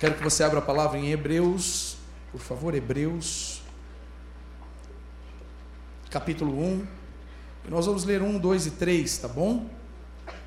Quero 0.00 0.14
que 0.14 0.22
você 0.22 0.44
abra 0.44 0.60
a 0.60 0.62
palavra 0.62 0.96
em 0.96 1.10
Hebreus, 1.10 1.96
por 2.30 2.40
favor, 2.40 2.72
Hebreus, 2.72 3.62
capítulo 6.08 6.56
1. 6.56 6.86
E 7.66 7.68
nós 7.68 7.86
vamos 7.86 8.04
ler 8.04 8.22
1, 8.22 8.38
2 8.38 8.66
e 8.66 8.70
3, 8.70 9.18
tá 9.18 9.26
bom? 9.26 9.68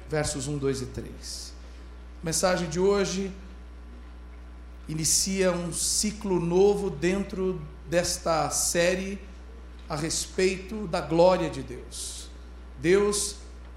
Versos 0.10 0.48
1, 0.48 0.58
2 0.58 0.84
e 0.84 0.86
3. 0.86 1.54
A 2.22 2.26
mensagem 2.26 2.70
de 2.70 2.79
hoje 2.79 3.29
inicia 4.88 5.52
um 5.52 5.74
ciclo 5.74 6.40
novo 6.40 6.90
dentro 6.90 7.62
desta 7.90 8.49
série 8.52 9.20
a 9.90 9.97
respeito 9.97 10.88
da 10.88 11.02
glória 11.02 11.49
de 11.49 11.62
Deus. 11.62 12.29
Deus 12.79 13.36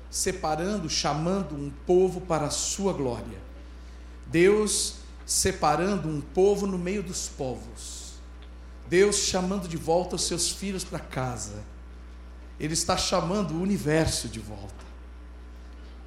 separando, 0.09 0.89
chamando 0.89 1.57
um 1.57 1.69
povo 1.85 2.21
para 2.21 2.47
a 2.47 2.51
sua 2.51 2.93
glória. 2.93 3.43
Deus 4.29 5.03
separando 5.27 6.09
um 6.09 6.21
povo 6.21 6.67
no 6.67 6.79
meio 6.79 7.03
dos 7.03 7.29
povos. 7.29 8.15
Deus 8.89 9.17
chamando 9.17 9.67
de 9.67 9.77
volta 9.77 10.17
os 10.17 10.27
seus 10.27 10.51
filhos 10.51 10.85
para 10.85 10.99
casa. 10.99 11.63
Ele 12.61 12.75
está 12.75 12.97
chamando 12.97 13.53
o 13.53 13.63
universo 13.63 14.29
de 14.29 14.39
volta. 14.39 14.85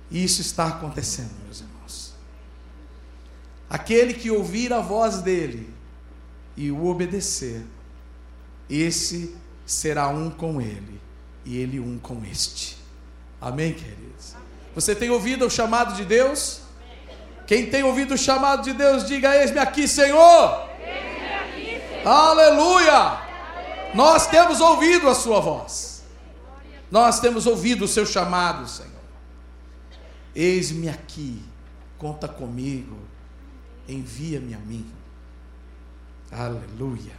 E 0.09 0.23
isso 0.23 0.41
está 0.41 0.67
acontecendo, 0.67 1.31
meus 1.43 1.59
irmãos. 1.59 2.13
Aquele 3.70 4.13
que 4.13 4.31
ouvir 4.31 4.71
a 4.71 4.80
voz 4.80 5.21
dele 5.21 5.73
e 6.55 6.71
o 6.71 6.85
obedecer, 6.85 7.65
esse 8.70 9.35
será 9.65 10.07
um 10.07 10.29
com 10.29 10.62
ele, 10.62 10.99
e 11.45 11.57
ele 11.57 11.79
um 11.79 11.99
com 11.99 12.23
este. 12.23 12.77
Amém, 13.40 13.73
queridos? 13.73 14.35
Você 14.73 14.95
tem 14.95 15.09
ouvido 15.09 15.45
o 15.45 15.49
chamado 15.49 15.95
de 15.95 16.05
Deus? 16.05 16.62
Quem 17.47 17.65
tem 17.67 17.81
ouvido 17.81 18.13
o 18.13 18.17
chamado 18.17 18.61
de 18.61 18.73
Deus, 18.73 19.07
diga: 19.07 19.35
Eis-me 19.35 19.57
aqui, 19.57 19.87
Senhor. 19.87 20.69
Eis-me 20.79 21.33
aqui, 21.33 21.81
Senhor. 21.89 22.07
Aleluia. 22.07 23.21
Nós 23.95 24.27
temos 24.27 24.59
ouvido 24.59 25.09
a 25.09 25.15
Sua 25.15 25.39
voz. 25.39 26.04
Nós 26.91 27.20
temos 27.20 27.45
ouvido 27.45 27.85
o 27.85 27.87
seu 27.87 28.05
chamado, 28.05 28.67
Senhor. 28.67 28.91
Eis-me 30.35 30.87
aqui, 30.87 31.41
conta 31.98 32.27
comigo, 32.27 32.98
envia-me 33.87 34.54
a 34.54 34.59
mim. 34.59 34.85
Aleluia. 36.32 37.13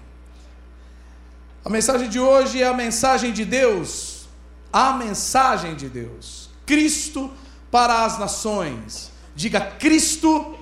A 1.64 1.68
mensagem 1.68 2.08
de 2.08 2.20
hoje 2.20 2.62
é 2.62 2.66
a 2.66 2.72
mensagem 2.72 3.32
de 3.32 3.44
Deus, 3.44 4.28
a 4.72 4.92
mensagem 4.92 5.74
de 5.74 5.88
Deus. 5.88 6.48
Cristo 6.64 7.30
para 7.70 8.04
as 8.04 8.18
nações 8.18 9.10
Diga 9.39 9.61
Cristo, 9.61 10.58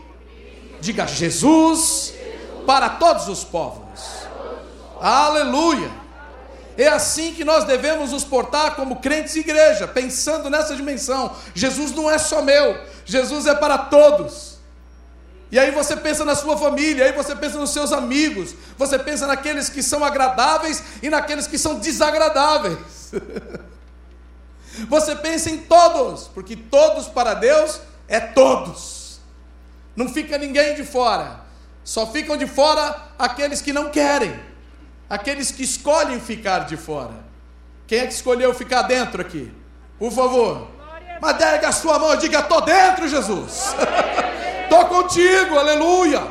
diga 0.83 1.07
Jesus, 1.07 2.13
para 2.67 2.91
todos 2.91 3.27
os 3.27 3.43
povos. 3.43 4.27
Aleluia. 5.01 5.91
É 6.77 6.87
assim 6.89 7.33
que 7.33 7.43
nós 7.43 7.65
devemos 7.65 8.13
nos 8.13 8.23
portar 8.23 8.77
como 8.77 8.97
crentes 8.97 9.35
e 9.35 9.39
igreja, 9.39 9.89
pensando 9.89 10.51
nessa 10.51 10.77
dimensão. 10.77 11.35
Jesus 11.55 11.93
não 11.93 12.11
é 12.11 12.19
só 12.19 12.43
meu, 12.43 12.79
Jesus 13.07 13.47
é 13.47 13.55
para 13.55 13.79
todos. 13.79 14.59
E 15.51 15.59
aí 15.59 15.71
você 15.71 15.97
pensa 15.97 16.23
na 16.23 16.35
sua 16.35 16.59
família, 16.59 17.07
aí 17.07 17.13
você 17.13 17.35
pensa 17.35 17.57
nos 17.57 17.71
seus 17.71 17.95
amigos, 17.95 18.55
você 18.77 18.99
pensa 18.99 19.27
naqueles 19.27 19.71
que 19.71 19.83
são 19.83 20.05
agradáveis 20.05 20.83
e 21.03 21.09
naqueles 21.09 21.47
que 21.47 21.57
são 21.57 21.79
desagradáveis. 21.79 23.11
você 24.87 25.17
pensa 25.17 25.49
em 25.49 25.57
todos, 25.63 26.25
porque 26.25 26.55
todos 26.55 27.09
para 27.09 27.33
Deus 27.33 27.81
é 28.09 28.21
todos. 28.21 29.21
Não 29.95 30.09
fica 30.09 30.39
ninguém 30.39 30.75
de 30.75 30.85
fora. 30.85 31.41
Só 31.83 32.07
ficam 32.07 32.37
de 32.37 32.47
fora 32.47 33.11
aqueles 33.19 33.61
que 33.61 33.73
não 33.73 33.91
querem, 33.91 34.35
aqueles 35.09 35.51
que 35.51 35.63
escolhem 35.63 36.19
ficar 36.21 36.61
de 36.61 36.77
fora. 36.77 37.15
Quem 37.87 38.01
é 38.01 38.07
que 38.07 38.13
escolheu 38.13 38.53
ficar 38.53 38.83
dentro 38.83 39.23
aqui? 39.23 39.53
Por 39.99 40.11
favor. 40.11 40.69
Mas 41.21 41.41
a 41.65 41.73
sua 41.73 41.99
mão 41.99 42.13
e 42.15 42.17
diga: 42.19 42.41
Estou 42.41 42.61
dentro, 42.61 43.09
Jesus. 43.09 43.75
Estou 44.65 44.85
contigo, 44.87 45.57
aleluia. 45.57 46.27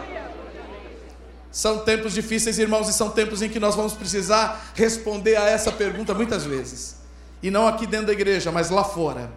São 1.50 1.80
tempos 1.80 2.14
difíceis, 2.14 2.60
irmãos, 2.60 2.90
e 2.90 2.94
são 2.94 3.10
tempos 3.10 3.42
em 3.42 3.48
que 3.48 3.62
nós 3.62 3.76
vamos 3.76 3.94
precisar 3.94 4.74
responder 4.76 5.38
a 5.38 5.50
essa 5.50 5.72
pergunta 5.72 6.14
muitas 6.14 6.44
vezes. 6.44 6.98
E 7.42 7.50
não 7.50 7.66
aqui 7.66 7.88
dentro 7.88 8.08
da 8.08 8.14
igreja, 8.14 8.52
mas 8.52 8.70
lá 8.70 8.84
fora. 8.84 9.32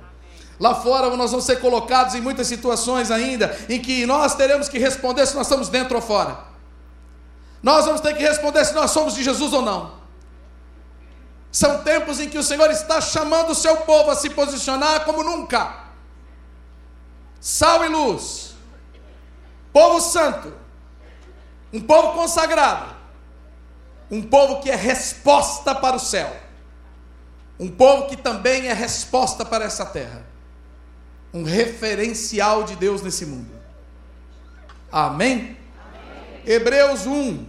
Lá 0.61 0.75
fora 0.75 1.15
nós 1.17 1.31
vamos 1.31 1.47
ser 1.47 1.61
colocados 1.61 2.15
em 2.15 2.21
muitas 2.21 2.49
situações 2.49 3.11
ainda 3.11 3.57
em 3.69 3.81
que 3.81 4.05
nós 4.05 4.35
teremos 4.35 4.69
que 4.69 4.79
responder 4.79 5.25
se 5.27 5.37
nós 5.37 5.47
estamos 5.47 5.69
dentro 5.69 5.97
ou 5.97 6.03
fora. 6.03 6.39
Nós 7.63 7.85
vamos 7.85 8.01
ter 8.01 8.15
que 8.15 8.23
responder 8.23 8.65
se 8.65 8.75
nós 8.75 8.91
somos 8.91 9.15
de 9.15 9.23
Jesus 9.23 9.53
ou 9.53 9.63
não. 9.63 9.99
São 11.53 11.83
tempos 11.83 12.21
em 12.21 12.29
que 12.29 12.39
o 12.39 12.43
Senhor 12.43 12.71
está 12.71 13.01
chamando 13.01 13.51
o 13.51 13.55
seu 13.55 13.79
povo 13.79 14.11
a 14.11 14.17
se 14.17 14.31
posicionar 14.31 15.05
como 15.05 15.23
nunca. 15.23 15.87
Sal 17.41 17.85
e 17.85 17.89
luz. 17.89 18.55
Povo 19.73 20.01
santo. 20.01 20.53
Um 21.73 21.81
povo 21.81 22.15
consagrado. 22.15 22.97
Um 24.11 24.23
povo 24.23 24.61
que 24.61 24.71
é 24.71 24.75
resposta 24.75 25.75
para 25.75 25.97
o 25.97 26.01
céu. 26.01 26.35
Um 27.61 27.69
povo 27.69 28.09
que 28.09 28.17
também 28.17 28.67
é 28.67 28.73
resposta 28.73 29.45
para 29.45 29.65
essa 29.65 29.87
terra 29.87 30.28
um 31.33 31.43
referencial 31.43 32.65
de 32.65 32.77
Deus 32.77 33.03
nesse 33.03 33.27
mundo. 33.27 33.51
Amém? 34.91 35.35
Amém? 35.35 35.57
Hebreus 36.47 37.07
1, 37.07 37.47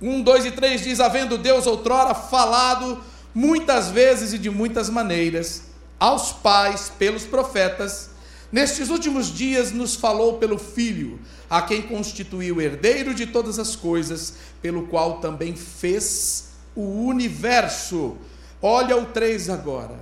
1, 0.00 0.22
2 0.22 0.46
e 0.46 0.50
3 0.50 0.82
diz: 0.82 1.00
Havendo 1.00 1.36
Deus 1.36 1.66
outrora 1.66 2.14
falado 2.14 3.02
muitas 3.34 3.90
vezes 3.90 4.32
e 4.32 4.38
de 4.38 4.48
muitas 4.48 4.88
maneiras 4.88 5.64
aos 6.00 6.32
pais 6.32 6.90
pelos 6.98 7.24
profetas, 7.24 8.10
nestes 8.50 8.88
últimos 8.88 9.32
dias 9.32 9.72
nos 9.72 9.94
falou 9.94 10.38
pelo 10.38 10.58
Filho, 10.58 11.20
a 11.48 11.60
quem 11.62 11.82
constituiu 11.82 12.60
herdeiro 12.60 13.14
de 13.14 13.26
todas 13.26 13.58
as 13.58 13.76
coisas, 13.76 14.34
pelo 14.62 14.86
qual 14.86 15.20
também 15.20 15.54
fez 15.54 16.50
o 16.74 17.06
universo. 17.06 18.16
Olha 18.60 18.96
o 18.96 19.06
3 19.06 19.50
agora. 19.50 19.98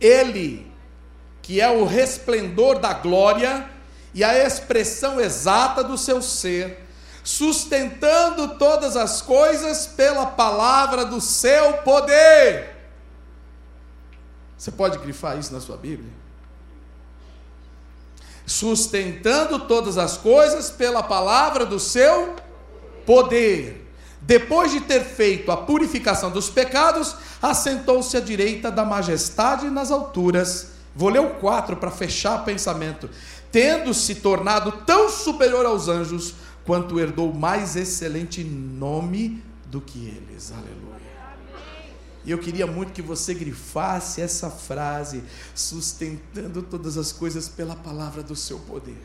Ele 0.00 0.69
que 1.50 1.60
é 1.60 1.68
o 1.68 1.84
resplendor 1.84 2.78
da 2.78 2.92
glória 2.92 3.68
e 4.14 4.22
a 4.22 4.38
expressão 4.38 5.20
exata 5.20 5.82
do 5.82 5.98
seu 5.98 6.22
ser, 6.22 6.86
sustentando 7.24 8.56
todas 8.56 8.96
as 8.96 9.20
coisas 9.20 9.84
pela 9.84 10.26
palavra 10.26 11.04
do 11.04 11.20
seu 11.20 11.78
poder. 11.78 12.76
Você 14.56 14.70
pode 14.70 14.96
grifar 14.98 15.40
isso 15.40 15.52
na 15.52 15.58
sua 15.58 15.76
Bíblia? 15.76 16.12
Sustentando 18.46 19.58
todas 19.66 19.98
as 19.98 20.16
coisas 20.16 20.70
pela 20.70 21.02
palavra 21.02 21.66
do 21.66 21.80
seu 21.80 22.36
poder. 23.04 23.92
Depois 24.20 24.70
de 24.70 24.82
ter 24.82 25.02
feito 25.02 25.50
a 25.50 25.56
purificação 25.56 26.30
dos 26.30 26.48
pecados, 26.48 27.16
assentou-se 27.42 28.16
à 28.16 28.20
direita 28.20 28.70
da 28.70 28.84
majestade 28.84 29.68
nas 29.68 29.90
alturas 29.90 30.78
Vou 30.94 31.08
ler 31.08 31.20
o 31.20 31.30
4 31.34 31.76
para 31.76 31.90
fechar 31.90 32.40
o 32.40 32.44
pensamento. 32.44 33.08
Tendo 33.52 33.94
se 33.94 34.16
tornado 34.16 34.72
tão 34.84 35.08
superior 35.08 35.64
aos 35.64 35.88
anjos, 35.88 36.34
quanto 36.64 36.98
herdou 36.98 37.32
mais 37.32 37.76
excelente 37.76 38.42
nome 38.44 39.42
do 39.66 39.80
que 39.80 40.06
eles. 40.06 40.52
Aleluia. 40.52 41.00
E 42.24 42.30
eu 42.30 42.38
queria 42.38 42.66
muito 42.66 42.92
que 42.92 43.00
você 43.00 43.32
grifasse 43.32 44.20
essa 44.20 44.50
frase, 44.50 45.22
sustentando 45.54 46.62
todas 46.62 46.98
as 46.98 47.12
coisas 47.12 47.48
pela 47.48 47.74
palavra 47.74 48.22
do 48.22 48.36
seu 48.36 48.58
poder. 48.58 49.02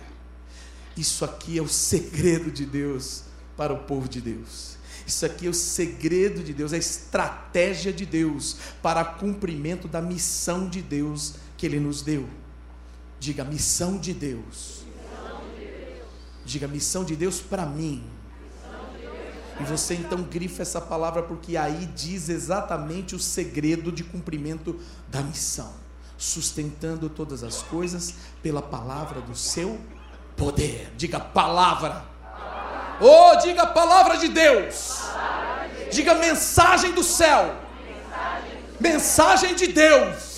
Isso 0.98 1.24
aqui 1.24 1.58
é 1.58 1.62
o 1.62 1.68
segredo 1.68 2.52
de 2.52 2.66
Deus 2.66 3.24
para 3.56 3.74
o 3.74 3.80
povo 3.80 4.10
de 4.10 4.20
Deus. 4.20 4.76
Isso 5.08 5.26
aqui 5.26 5.46
é 5.46 5.50
o 5.50 5.54
segredo 5.54 6.44
de 6.44 6.54
Deus, 6.54 6.74
a 6.74 6.78
estratégia 6.78 7.94
de 7.94 8.06
Deus 8.06 8.58
para 8.82 9.06
cumprimento 9.06 9.88
da 9.88 10.02
missão 10.02 10.68
de 10.68 10.82
Deus 10.82 11.36
Ele 11.66 11.80
nos 11.80 12.02
deu. 12.02 12.28
Diga 13.20 13.44
missão 13.44 13.98
de 13.98 14.14
Deus. 14.14 14.84
Diga 16.46 16.68
missão 16.68 17.04
de 17.04 17.16
Deus 17.16 17.40
para 17.40 17.66
mim. 17.66 18.04
E 19.60 19.64
você 19.64 19.96
então 19.96 20.22
grifa 20.22 20.62
essa 20.62 20.82
palavra 20.82 21.24
porque 21.24 21.56
aí 21.56 21.90
diz 21.96 22.30
exatamente 22.30 23.16
o 23.16 23.20
segredo 23.20 23.92
de 23.92 24.04
cumprimento 24.04 24.80
da 25.08 25.22
missão, 25.22 25.74
sustentando 26.18 27.10
todas 27.10 27.42
as 27.42 27.64
coisas 27.64 28.14
pela 28.44 28.62
palavra 28.62 29.22
do 29.22 29.36
seu 29.36 29.80
poder. 30.36 30.92
Diga 30.98 31.20
palavra. 31.20 32.06
Oh, 33.00 33.38
diga 33.42 33.66
palavra 33.66 34.18
de 34.18 34.28
Deus. 34.28 35.00
Diga 35.92 36.14
mensagem 36.16 36.92
do 36.92 37.04
céu. 37.04 37.56
Mensagem 38.80 39.56
de 39.56 39.68
Deus 39.68 40.35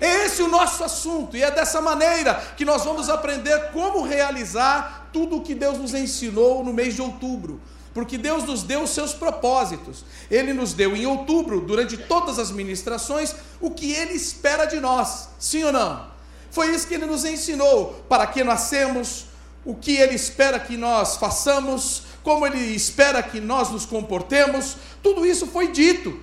é 0.00 0.26
esse 0.26 0.42
o 0.42 0.48
nosso 0.48 0.84
assunto, 0.84 1.36
e 1.36 1.42
é 1.42 1.50
dessa 1.50 1.80
maneira 1.80 2.34
que 2.56 2.64
nós 2.64 2.84
vamos 2.84 3.08
aprender 3.08 3.70
como 3.72 4.02
realizar 4.02 5.08
tudo 5.12 5.36
o 5.36 5.42
que 5.42 5.54
Deus 5.54 5.78
nos 5.78 5.94
ensinou 5.94 6.64
no 6.64 6.72
mês 6.72 6.94
de 6.94 7.02
outubro. 7.02 7.60
Porque 7.94 8.16
Deus 8.16 8.44
nos 8.44 8.62
deu 8.62 8.82
os 8.82 8.90
seus 8.90 9.12
propósitos. 9.12 10.04
Ele 10.30 10.52
nos 10.52 10.72
deu 10.72 10.94
em 10.94 11.06
outubro, 11.06 11.60
durante 11.60 11.96
todas 11.96 12.38
as 12.38 12.50
ministrações, 12.50 13.34
o 13.60 13.70
que 13.70 13.92
Ele 13.92 14.12
espera 14.12 14.66
de 14.66 14.78
nós. 14.78 15.30
Sim 15.38 15.64
ou 15.64 15.72
não? 15.72 16.06
Foi 16.50 16.74
isso 16.74 16.86
que 16.86 16.94
Ele 16.94 17.06
nos 17.06 17.24
ensinou. 17.24 18.04
Para 18.08 18.26
que 18.26 18.44
nascemos, 18.44 19.24
o 19.64 19.74
que 19.74 19.96
Ele 19.96 20.14
espera 20.14 20.60
que 20.60 20.76
nós 20.76 21.16
façamos, 21.16 22.04
como 22.22 22.46
Ele 22.46 22.58
espera 22.74 23.22
que 23.22 23.40
nós 23.40 23.70
nos 23.70 23.84
comportemos. 23.84 24.76
Tudo 25.02 25.26
isso 25.26 25.46
foi 25.46 25.72
dito. 25.72 26.20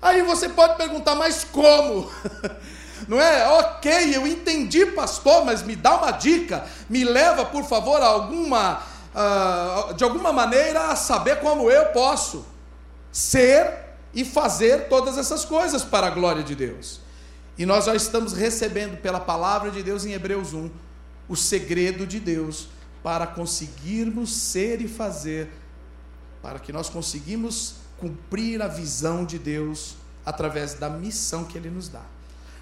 Aí 0.00 0.22
você 0.22 0.48
pode 0.48 0.76
perguntar, 0.76 1.16
mas 1.16 1.42
como? 1.42 2.08
Não 3.06 3.20
é? 3.20 3.46
Ok, 3.60 4.16
eu 4.16 4.26
entendi, 4.26 4.86
pastor, 4.86 5.44
mas 5.44 5.62
me 5.62 5.76
dá 5.76 5.96
uma 5.96 6.10
dica, 6.10 6.66
me 6.88 7.04
leva, 7.04 7.44
por 7.44 7.64
favor, 7.64 8.00
a 8.02 8.06
alguma, 8.06 8.82
uh, 9.14 9.94
de 9.94 10.02
alguma 10.04 10.32
maneira 10.32 10.90
a 10.90 10.96
saber 10.96 11.40
como 11.40 11.70
eu 11.70 11.86
posso 11.86 12.44
ser 13.12 13.72
e 14.12 14.24
fazer 14.24 14.88
todas 14.88 15.16
essas 15.18 15.44
coisas 15.44 15.84
para 15.84 16.06
a 16.08 16.10
glória 16.10 16.42
de 16.42 16.54
Deus. 16.54 17.00
E 17.56 17.66
nós 17.66 17.84
já 17.84 17.94
estamos 17.94 18.32
recebendo 18.32 19.00
pela 19.00 19.20
palavra 19.20 19.70
de 19.70 19.82
Deus 19.82 20.04
em 20.04 20.12
Hebreus 20.12 20.52
1 20.52 20.70
o 21.28 21.36
segredo 21.36 22.06
de 22.06 22.18
Deus 22.18 22.68
para 23.02 23.26
conseguirmos 23.26 24.32
ser 24.32 24.80
e 24.80 24.88
fazer, 24.88 25.50
para 26.42 26.58
que 26.58 26.72
nós 26.72 26.88
conseguimos 26.88 27.76
cumprir 27.98 28.62
a 28.62 28.68
visão 28.68 29.24
de 29.24 29.38
Deus 29.38 29.96
através 30.24 30.74
da 30.74 30.88
missão 30.88 31.44
que 31.44 31.58
Ele 31.58 31.70
nos 31.70 31.88
dá. 31.88 32.02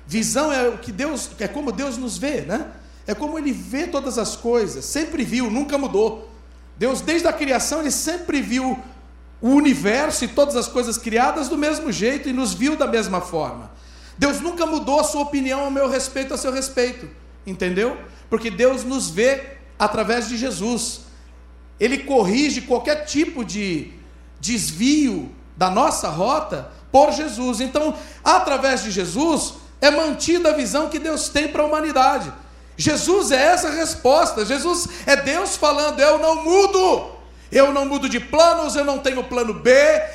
Visão 0.06 0.52
é 0.52 0.68
o 0.68 0.78
que 0.78 0.92
Deus, 0.92 1.30
é 1.38 1.48
como 1.48 1.72
Deus 1.72 1.96
nos 1.96 2.16
vê, 2.16 2.42
né? 2.42 2.70
É 3.06 3.14
como 3.14 3.38
Ele 3.38 3.52
vê 3.52 3.86
todas 3.86 4.18
as 4.18 4.36
coisas, 4.36 4.84
sempre 4.84 5.24
viu, 5.24 5.50
nunca 5.50 5.76
mudou. 5.76 6.30
Deus, 6.78 7.00
desde 7.00 7.26
a 7.26 7.32
criação, 7.32 7.80
Ele 7.80 7.90
sempre 7.90 8.40
viu 8.40 8.78
o 9.40 9.48
universo 9.48 10.24
e 10.24 10.28
todas 10.28 10.56
as 10.56 10.68
coisas 10.68 10.96
criadas 10.96 11.48
do 11.48 11.58
mesmo 11.58 11.90
jeito 11.90 12.28
e 12.28 12.32
nos 12.32 12.54
viu 12.54 12.76
da 12.76 12.86
mesma 12.86 13.20
forma. 13.20 13.70
Deus 14.18 14.40
nunca 14.40 14.64
mudou 14.64 15.00
a 15.00 15.04
sua 15.04 15.22
opinião 15.22 15.60
ao 15.60 15.70
meu 15.70 15.88
respeito, 15.88 16.32
a 16.32 16.38
seu 16.38 16.52
respeito, 16.52 17.08
entendeu? 17.46 17.96
Porque 18.30 18.50
Deus 18.50 18.82
nos 18.82 19.10
vê 19.10 19.56
através 19.78 20.28
de 20.28 20.36
Jesus. 20.36 21.00
Ele 21.78 21.98
corrige 21.98 22.62
qualquer 22.62 23.04
tipo 23.04 23.44
de 23.44 23.92
desvio 24.40 25.30
da 25.56 25.70
nossa 25.70 26.08
rota 26.08 26.70
por 26.90 27.12
Jesus. 27.12 27.60
Então, 27.60 27.94
através 28.24 28.82
de 28.82 28.90
Jesus, 28.90 29.54
é 29.80 29.90
mantida 29.90 30.50
a 30.50 30.54
visão 30.54 30.88
que 30.88 30.98
Deus 30.98 31.28
tem 31.28 31.48
para 31.48 31.62
a 31.62 31.66
humanidade. 31.66 32.32
Jesus 32.76 33.30
é 33.30 33.42
essa 33.42 33.70
resposta. 33.70 34.44
Jesus 34.44 34.88
é 35.06 35.16
Deus 35.16 35.56
falando: 35.56 36.00
Eu 36.00 36.18
não 36.18 36.44
mudo. 36.44 37.15
Eu 37.50 37.72
não 37.72 37.86
mudo 37.86 38.08
de 38.08 38.18
planos, 38.18 38.74
eu 38.74 38.84
não 38.84 38.98
tenho 38.98 39.22
plano 39.24 39.54
B, 39.54 39.70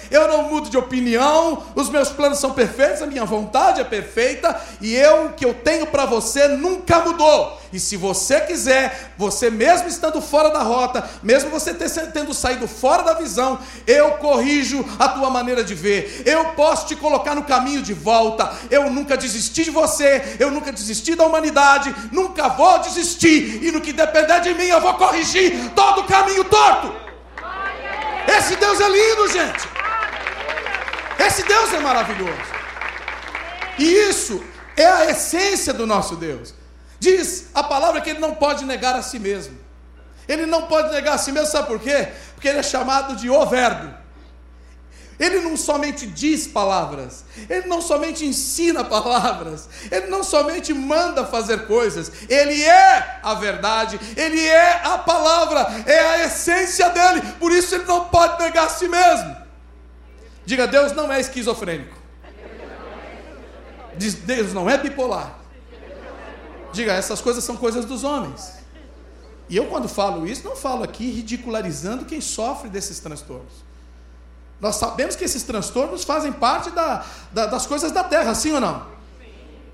eu 0.10 0.28
não 0.28 0.50
mudo 0.50 0.70
de 0.70 0.78
opinião, 0.78 1.64
os 1.76 1.90
meus 1.90 2.10
planos 2.10 2.40
são 2.40 2.52
perfeitos, 2.52 3.02
a 3.02 3.08
minha 3.08 3.26
vontade 3.26 3.80
é 3.80 3.84
perfeita 3.84 4.60
e 4.82 4.96
eu 4.96 5.22
o 5.26 5.34
que 5.34 5.46
eu 5.46 5.54
tenho 5.54 5.88
para 5.88 6.06
você 6.06 6.48
nunca 6.48 7.00
mudou. 7.00 7.60
E 7.72 7.80
se 7.80 7.96
você 7.96 8.42
quiser, 8.42 9.14
você 9.18 9.50
mesmo 9.50 9.88
estando 9.88 10.22
fora 10.22 10.50
da 10.50 10.62
rota, 10.62 11.08
mesmo 11.24 11.50
você 11.50 11.74
tendo 11.74 12.34
saído 12.34 12.68
fora 12.68 13.04
da 13.04 13.14
visão, 13.14 13.60
eu 13.88 14.12
corrijo 14.14 14.86
a 15.00 15.08
tua 15.08 15.30
maneira 15.30 15.64
de 15.64 15.74
ver. 15.74 16.24
Eu 16.26 16.46
posso 16.54 16.88
te 16.88 16.96
colocar 16.96 17.34
no 17.34 17.44
caminho 17.44 17.82
de 17.82 17.94
volta. 17.94 18.52
Eu 18.70 18.90
nunca 18.90 19.16
desisti 19.16 19.64
de 19.64 19.72
você, 19.72 20.36
eu 20.40 20.52
nunca 20.52 20.72
desisti 20.72 21.16
da 21.16 21.26
humanidade, 21.26 21.96
nunca 22.12 22.50
vou 22.50 22.80
desistir. 22.80 23.64
E 23.64 23.72
no 23.72 23.80
que 23.80 23.94
depender 23.94 24.42
de 24.42 24.54
mim, 24.54 24.66
eu 24.66 24.82
vou 24.82 24.94
corrigir 24.96 25.72
todo 25.74 26.02
o 26.02 26.08
caminho 26.08 26.44
torto. 26.44 27.11
Esse 28.28 28.56
Deus 28.56 28.80
é 28.80 28.90
lindo, 28.90 29.28
gente. 29.28 29.70
Esse 31.20 31.44
Deus 31.44 31.74
é 31.74 31.80
maravilhoso. 31.80 32.52
E 33.78 33.84
isso 33.84 34.44
é 34.76 34.86
a 34.86 35.06
essência 35.06 35.74
do 35.74 35.86
nosso 35.86 36.16
Deus. 36.16 36.54
Diz 37.00 37.50
a 37.54 37.64
palavra 37.64 38.02
que 38.02 38.10
ele 38.12 38.20
não 38.20 38.36
pode 38.36 38.66
negar 38.66 38.96
a 38.96 39.02
si 39.02 39.20
mesmo. 39.20 39.58
Ele 40.28 40.46
não 40.46 40.64
pode 40.64 40.92
negar 40.92 41.16
a 41.16 41.18
si 41.18 41.32
mesmo, 41.32 41.48
sabe 41.48 41.68
por 41.68 41.80
quê? 41.80 42.10
Porque 42.36 42.48
ele 42.48 42.60
é 42.60 42.64
chamado 42.64 43.16
de 43.16 43.30
o 43.30 43.46
Verbo. 43.46 44.01
Ele 45.22 45.40
não 45.40 45.56
somente 45.56 46.08
diz 46.08 46.48
palavras, 46.48 47.24
ele 47.48 47.68
não 47.68 47.80
somente 47.80 48.26
ensina 48.26 48.84
palavras, 48.84 49.70
ele 49.92 50.08
não 50.08 50.24
somente 50.24 50.74
manda 50.74 51.24
fazer 51.24 51.68
coisas, 51.68 52.12
ele 52.28 52.64
é 52.64 53.20
a 53.22 53.36
verdade, 53.36 54.00
ele 54.18 54.44
é 54.44 54.82
a 54.84 54.98
palavra, 54.98 55.60
é 55.86 56.00
a 56.00 56.26
essência 56.26 56.90
dele, 56.90 57.22
por 57.40 57.52
isso 57.52 57.76
ele 57.76 57.84
não 57.84 58.06
pode 58.06 58.42
negar 58.44 58.66
a 58.66 58.70
si 58.70 58.88
mesmo. 58.88 59.38
Diga, 60.44 60.66
Deus 60.66 60.92
não 60.94 61.14
é 61.14 61.22
esquizofrênico. 61.22 61.96
Diz, 63.96 64.16
Deus 64.16 64.54
não 64.54 64.68
é 64.68 64.76
bipolar. 64.76 65.38
Diga, 66.74 66.94
essas 66.94 67.22
coisas 67.22 67.44
são 67.44 67.56
coisas 67.56 67.86
dos 67.86 68.04
homens. 68.04 68.54
E 69.48 69.56
eu, 69.56 69.68
quando 69.68 69.88
falo 69.88 70.26
isso, 70.26 70.44
não 70.44 70.56
falo 70.56 70.82
aqui 70.82 71.12
ridicularizando 71.12 72.06
quem 72.06 72.20
sofre 72.20 72.70
desses 72.70 73.00
transtornos. 73.00 73.70
Nós 74.62 74.76
sabemos 74.76 75.16
que 75.16 75.26
esses 75.26 75.42
transtornos 75.42 76.04
fazem 76.04 76.32
parte 76.32 76.70
da, 76.70 77.04
da, 77.32 77.48
das 77.48 77.66
coisas 77.66 77.92
da 77.92 78.04
terra, 78.04 78.36
sim 78.36 78.54
ou 78.54 78.62
não? 78.62 78.86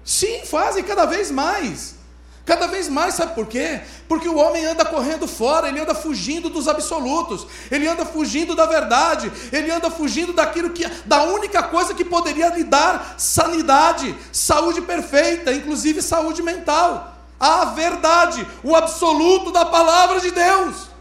Sim, 0.04 0.46
fazem 0.46 0.82
cada 0.84 1.06
vez 1.06 1.30
mais. 1.30 1.98
Cada 2.46 2.66
vez 2.66 2.88
mais, 2.88 3.16
sabe 3.16 3.36
por 3.36 3.46
quê? 3.46 3.82
Porque 4.08 4.30
o 4.30 4.38
homem 4.38 4.66
anda 4.66 4.86
correndo 4.86 5.28
fora, 5.28 5.68
ele 5.68 5.82
anda 5.82 5.94
fugindo 5.94 6.50
dos 6.50 6.70
absolutos, 6.70 7.46
ele 7.70 7.86
anda 7.86 8.06
fugindo 8.06 8.56
da 8.56 8.66
verdade, 8.66 9.30
ele 9.52 9.70
anda 9.70 9.92
fugindo 9.92 10.32
daquilo 10.32 10.70
que, 10.70 10.88
da 11.06 11.24
única 11.24 11.62
coisa 11.64 11.94
que 11.94 12.06
poderia 12.06 12.48
lhe 12.56 12.64
dar 12.64 13.16
sanidade, 13.18 14.16
saúde 14.32 14.80
perfeita, 14.82 15.52
inclusive 15.52 16.02
saúde 16.02 16.42
mental. 16.42 17.16
A 17.38 17.66
verdade, 17.66 18.48
o 18.64 18.74
absoluto 18.74 19.52
da 19.52 19.66
palavra 19.66 20.22
de 20.22 20.32
Deus. 20.32 20.97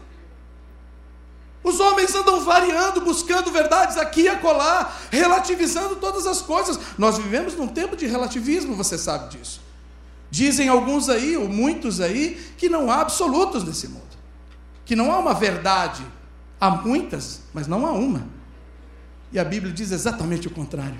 Os 1.67 1.81
homens 1.81 2.15
andam 2.15 2.39
variando, 2.45 3.01
buscando 3.01 3.51
verdades 3.51 3.97
aqui 3.97 4.21
e 4.21 4.27
acolá, 4.29 4.89
relativizando 5.11 5.97
todas 5.97 6.25
as 6.25 6.41
coisas. 6.41 6.79
Nós 6.97 7.17
vivemos 7.17 7.55
num 7.55 7.67
tempo 7.67 7.97
de 7.97 8.07
relativismo, 8.07 8.73
você 8.73 8.97
sabe 8.97 9.35
disso. 9.35 9.59
Dizem 10.31 10.69
alguns 10.69 11.09
aí, 11.09 11.35
ou 11.35 11.49
muitos 11.49 11.99
aí, 11.99 12.41
que 12.57 12.69
não 12.69 12.89
há 12.89 13.01
absolutos 13.01 13.65
nesse 13.65 13.89
mundo. 13.89 14.17
Que 14.85 14.95
não 14.95 15.11
há 15.11 15.19
uma 15.19 15.33
verdade. 15.33 16.05
Há 16.57 16.69
muitas, 16.69 17.41
mas 17.53 17.67
não 17.67 17.85
há 17.85 17.91
uma. 17.91 18.25
E 19.33 19.37
a 19.37 19.43
Bíblia 19.43 19.73
diz 19.73 19.91
exatamente 19.91 20.47
o 20.47 20.51
contrário. 20.51 20.99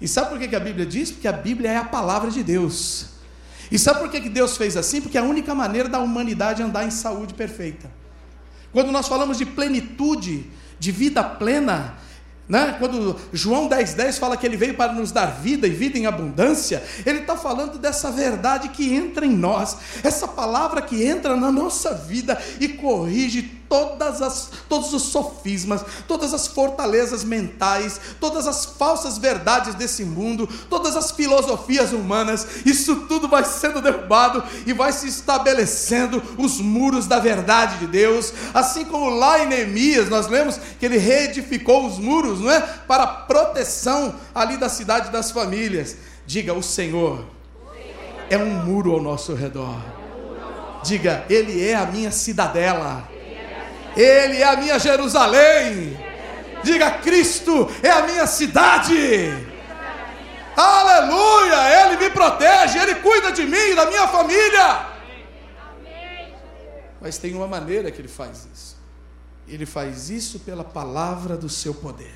E 0.00 0.08
sabe 0.08 0.30
por 0.30 0.38
que 0.40 0.56
a 0.56 0.60
Bíblia 0.60 0.84
diz? 0.84 1.12
Porque 1.12 1.28
a 1.28 1.32
Bíblia 1.32 1.70
é 1.70 1.76
a 1.76 1.84
palavra 1.84 2.28
de 2.28 2.42
Deus. 2.42 3.06
E 3.70 3.78
sabe 3.78 4.00
por 4.00 4.10
que 4.10 4.28
Deus 4.28 4.56
fez 4.56 4.76
assim? 4.76 5.00
Porque 5.00 5.16
é 5.16 5.20
a 5.20 5.24
única 5.24 5.54
maneira 5.54 5.88
da 5.88 6.00
humanidade 6.00 6.60
andar 6.60 6.84
em 6.84 6.90
saúde 6.90 7.34
perfeita. 7.34 8.01
Quando 8.72 8.90
nós 8.90 9.08
falamos 9.08 9.38
de 9.38 9.44
plenitude, 9.44 10.46
de 10.78 10.90
vida 10.90 11.22
plena, 11.22 11.94
né? 12.48 12.76
Quando 12.78 13.16
João 13.32 13.68
10,10 13.68 13.94
10 13.94 14.18
fala 14.18 14.36
que 14.36 14.44
ele 14.44 14.56
veio 14.56 14.74
para 14.74 14.92
nos 14.92 15.12
dar 15.12 15.26
vida 15.26 15.66
e 15.66 15.70
vida 15.70 15.98
em 15.98 16.06
abundância, 16.06 16.82
ele 17.06 17.20
está 17.20 17.36
falando 17.36 17.78
dessa 17.78 18.10
verdade 18.10 18.70
que 18.70 18.92
entra 18.92 19.24
em 19.24 19.34
nós, 19.34 19.76
essa 20.02 20.26
palavra 20.26 20.82
que 20.82 21.04
entra 21.04 21.36
na 21.36 21.52
nossa 21.52 21.94
vida 21.94 22.40
e 22.60 22.68
corrige 22.68 23.61
todas 23.72 24.20
as, 24.20 24.50
todos 24.68 24.92
os 24.92 25.04
sofismas, 25.04 25.82
todas 26.06 26.34
as 26.34 26.46
fortalezas 26.46 27.24
mentais, 27.24 27.98
todas 28.20 28.46
as 28.46 28.66
falsas 28.66 29.16
verdades 29.16 29.74
desse 29.74 30.04
mundo, 30.04 30.46
todas 30.68 30.94
as 30.94 31.10
filosofias 31.10 31.90
humanas, 31.90 32.46
isso 32.66 33.06
tudo 33.06 33.28
vai 33.28 33.42
sendo 33.46 33.80
derrubado 33.80 34.44
e 34.66 34.74
vai 34.74 34.92
se 34.92 35.08
estabelecendo 35.08 36.22
os 36.36 36.60
muros 36.60 37.06
da 37.06 37.18
verdade 37.18 37.78
de 37.78 37.86
Deus, 37.86 38.34
assim 38.52 38.84
como 38.84 39.08
lá 39.08 39.42
em 39.42 39.46
Neemias 39.46 40.10
nós 40.10 40.26
lemos 40.26 40.60
que 40.78 40.84
ele 40.84 40.98
reedificou 40.98 41.86
os 41.86 41.96
muros, 41.98 42.40
não 42.40 42.50
é? 42.50 42.60
Para 42.60 43.06
proteção 43.06 44.16
ali 44.34 44.58
da 44.58 44.68
cidade 44.68 45.10
das 45.10 45.30
famílias. 45.30 45.96
Diga, 46.26 46.52
o 46.52 46.62
Senhor 46.62 47.24
é 48.28 48.36
um 48.36 48.50
muro 48.50 48.92
ao 48.92 49.00
nosso 49.00 49.32
redor. 49.32 49.80
Diga, 50.84 51.24
Ele 51.30 51.66
é 51.66 51.74
a 51.74 51.86
minha 51.86 52.10
cidadela. 52.10 53.11
Ele 53.96 54.38
é 54.38 54.44
a 54.44 54.56
minha 54.56 54.78
Jerusalém. 54.78 55.96
Diga, 56.62 56.90
Cristo 56.90 57.68
é 57.82 57.90
a 57.90 58.06
minha 58.06 58.26
cidade. 58.26 58.94
Aleluia! 60.56 61.86
Ele 61.86 61.96
me 61.96 62.10
protege, 62.10 62.78
Ele 62.78 62.94
cuida 62.96 63.32
de 63.32 63.44
mim 63.44 63.70
e 63.72 63.74
da 63.74 63.86
minha 63.86 64.06
família. 64.08 64.86
Mas 67.00 67.18
tem 67.18 67.34
uma 67.34 67.48
maneira 67.48 67.90
que 67.90 68.00
Ele 68.00 68.08
faz 68.08 68.46
isso. 68.52 68.76
Ele 69.48 69.66
faz 69.66 70.08
isso 70.08 70.40
pela 70.40 70.62
palavra 70.62 71.36
do 71.36 71.48
seu 71.48 71.74
poder. 71.74 72.14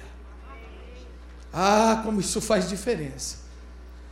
Ah, 1.52 2.00
como 2.04 2.21
isso 2.21 2.40
faz 2.40 2.68
diferença. 2.68 3.38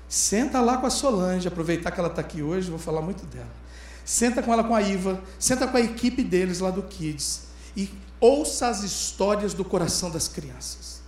Senta 0.08 0.60
lá 0.60 0.78
com 0.78 0.86
a 0.86 0.90
Solange, 0.90 1.46
aproveitar 1.46 1.90
que 1.90 2.00
ela 2.00 2.08
está 2.08 2.20
aqui 2.20 2.42
hoje, 2.42 2.70
vou 2.70 2.78
falar 2.78 3.02
muito 3.02 3.24
dela. 3.26 3.64
Senta 4.04 4.42
com 4.42 4.52
ela 4.52 4.64
com 4.64 4.74
a 4.74 4.82
Iva, 4.82 5.20
senta 5.38 5.66
com 5.66 5.76
a 5.76 5.80
equipe 5.80 6.22
deles 6.22 6.60
lá 6.60 6.70
do 6.70 6.82
Kids 6.82 7.43
e 7.76 7.90
ouça 8.20 8.68
as 8.68 8.82
histórias 8.82 9.54
do 9.54 9.64
coração 9.64 10.10
das 10.10 10.28
crianças. 10.28 11.02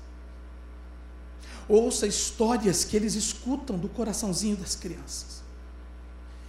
Ouça 1.68 2.06
histórias 2.06 2.85
que 2.85 2.96
eles 2.96 3.14
escutam 3.14 3.76
do 3.76 3.88
coraçãozinho 3.88 4.56
das 4.56 4.76
crianças. 4.76 5.42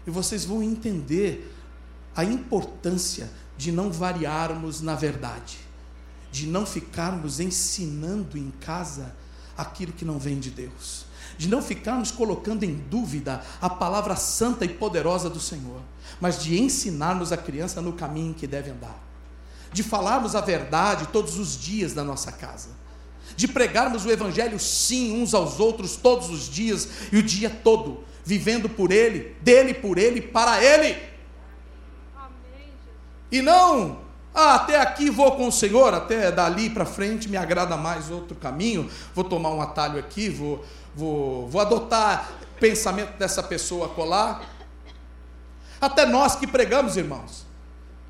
E 0.05 0.11
vocês 0.11 0.45
vão 0.45 0.61
entender 0.61 1.53
a 2.15 2.23
importância 2.23 3.29
de 3.57 3.71
não 3.71 3.91
variarmos 3.91 4.81
na 4.81 4.95
verdade, 4.95 5.57
de 6.31 6.45
não 6.47 6.65
ficarmos 6.65 7.39
ensinando 7.39 8.37
em 8.37 8.51
casa 8.51 9.15
aquilo 9.57 9.91
que 9.91 10.05
não 10.05 10.19
vem 10.19 10.39
de 10.39 10.51
Deus, 10.51 11.05
de 11.37 11.47
não 11.47 11.61
ficarmos 11.61 12.11
colocando 12.11 12.63
em 12.63 12.75
dúvida 12.75 13.43
a 13.59 13.69
palavra 13.69 14.15
santa 14.15 14.63
e 14.63 14.69
poderosa 14.69 15.29
do 15.29 15.39
Senhor, 15.39 15.81
mas 16.21 16.41
de 16.41 16.59
ensinarmos 16.61 17.31
a 17.31 17.37
criança 17.37 17.81
no 17.81 17.93
caminho 17.93 18.35
que 18.35 18.45
deve 18.45 18.69
andar, 18.69 19.06
de 19.71 19.83
falarmos 19.83 20.35
a 20.35 20.41
verdade 20.41 21.07
todos 21.07 21.37
os 21.37 21.59
dias 21.59 21.93
na 21.93 22.03
nossa 22.03 22.31
casa, 22.31 22.69
de 23.35 23.47
pregarmos 23.47 24.05
o 24.05 24.11
Evangelho 24.11 24.59
sim 24.59 25.21
uns 25.21 25.33
aos 25.33 25.59
outros 25.59 25.95
todos 25.95 26.29
os 26.29 26.49
dias 26.49 26.87
e 27.11 27.17
o 27.17 27.23
dia 27.23 27.49
todo, 27.49 28.03
vivendo 28.23 28.69
por 28.69 28.91
Ele, 28.91 29.35
dele 29.41 29.73
por 29.73 29.97
Ele, 29.97 30.21
para 30.21 30.63
Ele. 30.63 30.97
E 33.31 33.41
não, 33.41 33.99
ah, 34.39 34.53
até 34.53 34.79
aqui 34.79 35.09
vou 35.09 35.31
com 35.31 35.47
o 35.47 35.51
Senhor, 35.51 35.95
até 35.95 36.31
dali 36.31 36.69
para 36.69 36.85
frente 36.85 37.27
me 37.27 37.37
agrada 37.37 37.75
mais 37.75 38.11
outro 38.11 38.35
caminho, 38.35 38.87
vou 39.15 39.23
tomar 39.23 39.49
um 39.49 39.59
atalho 39.59 39.97
aqui, 39.97 40.29
vou, 40.29 40.63
vou, 40.95 41.49
vou 41.49 41.59
adotar 41.59 42.29
pensamento 42.59 43.17
dessa 43.17 43.41
pessoa 43.41 43.89
colar. 43.89 44.47
Até 45.81 46.05
nós 46.05 46.35
que 46.35 46.45
pregamos, 46.45 46.97
irmãos. 46.97 47.46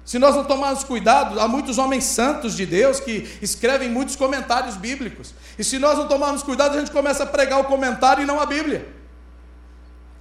Se 0.07 0.17
nós 0.17 0.33
não 0.33 0.45
tomarmos 0.45 0.85
cuidado, 0.85 1.37
há 1.37 1.49
muitos 1.49 1.77
homens 1.77 2.05
santos 2.05 2.55
de 2.55 2.65
Deus 2.65 2.97
que 2.97 3.37
escrevem 3.41 3.89
muitos 3.89 4.15
comentários 4.15 4.77
bíblicos. 4.77 5.33
E 5.59 5.65
se 5.65 5.77
nós 5.77 5.97
não 5.97 6.07
tomarmos 6.07 6.41
cuidado, 6.41 6.77
a 6.77 6.79
gente 6.79 6.91
começa 6.91 7.23
a 7.23 7.25
pregar 7.25 7.59
o 7.59 7.65
comentário 7.65 8.23
e 8.23 8.25
não 8.25 8.39
a 8.39 8.45
Bíblia. 8.45 8.87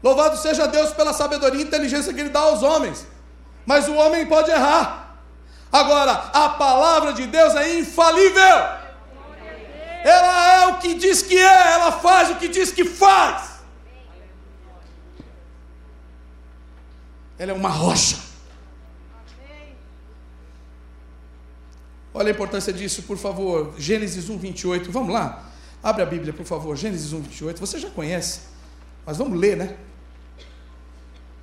Louvado 0.03 0.37
seja 0.39 0.67
Deus 0.67 0.91
pela 0.91 1.13
sabedoria 1.13 1.61
e 1.61 1.65
inteligência 1.65 2.13
que 2.13 2.19
Ele 2.19 2.31
dá 2.31 2.41
aos 2.41 2.65
homens. 2.65 3.07
Mas 3.65 3.87
o 3.87 3.95
homem 3.95 4.27
pode 4.27 4.51
errar. 4.51 5.21
Agora, 5.71 6.31
a 6.33 6.49
palavra 6.49 7.13
de 7.13 7.25
Deus 7.29 7.55
é 7.55 7.79
infalível. 7.79 8.59
Ela 10.03 10.53
é 10.55 10.67
o 10.67 10.79
que 10.79 10.95
diz 10.95 11.23
que 11.23 11.39
é, 11.39 11.73
ela 11.75 11.93
faz 11.93 12.31
o 12.31 12.35
que 12.35 12.49
diz 12.49 12.73
que 12.73 12.85
faz. 12.85 13.61
Ela 17.39 17.53
é 17.53 17.55
uma 17.55 17.69
rocha. 17.69 18.27
Olha 22.19 22.29
a 22.29 22.31
importância 22.31 22.73
disso, 22.73 23.03
por 23.03 23.19
favor. 23.19 23.75
Gênesis 23.77 24.31
1, 24.31 24.39
28. 24.39 24.91
Vamos 24.91 25.13
lá. 25.13 25.53
Abre 25.83 26.03
a 26.03 26.07
Bíblia, 26.07 26.33
por 26.33 26.47
favor. 26.47 26.75
Gênesis 26.75 27.13
1, 27.13 27.21
28. 27.21 27.61
Você 27.61 27.79
já 27.79 27.91
conhece, 27.91 28.41
mas 29.05 29.19
vamos 29.19 29.39
ler, 29.39 29.55
né? 29.55 29.77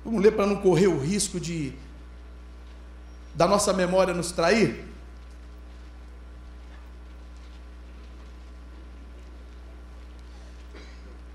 Vamos 0.04 0.20
ler 0.20 0.32
para 0.32 0.46
não 0.46 0.56
correr 0.56 0.88
o 0.88 0.98
risco 0.98 1.38
de 1.38 1.72
da 3.36 3.46
nossa 3.46 3.72
memória 3.72 4.12
nos 4.12 4.32
trair. 4.32 4.84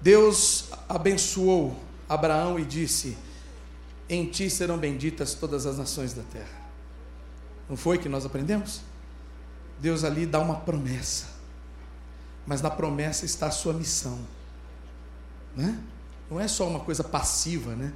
Deus 0.01 0.65
abençoou 0.89 1.81
Abraão 2.09 2.59
e 2.59 2.65
disse: 2.65 3.17
Em 4.09 4.25
ti 4.25 4.49
serão 4.49 4.77
benditas 4.77 5.33
todas 5.33 5.65
as 5.65 5.77
nações 5.77 6.13
da 6.13 6.23
terra. 6.23 6.59
Não 7.69 7.77
foi 7.77 7.97
que 7.97 8.09
nós 8.09 8.25
aprendemos? 8.25 8.88
Deus 9.79 10.03
ali 10.03 10.25
dá 10.25 10.39
uma 10.39 10.55
promessa, 10.55 11.27
mas 12.45 12.61
na 12.61 12.69
promessa 12.69 13.25
está 13.25 13.47
a 13.47 13.51
sua 13.51 13.73
missão, 13.73 14.19
né? 15.55 15.79
Não 16.29 16.39
é 16.39 16.47
só 16.47 16.67
uma 16.67 16.79
coisa 16.79 17.03
passiva, 17.03 17.75
né? 17.75 17.93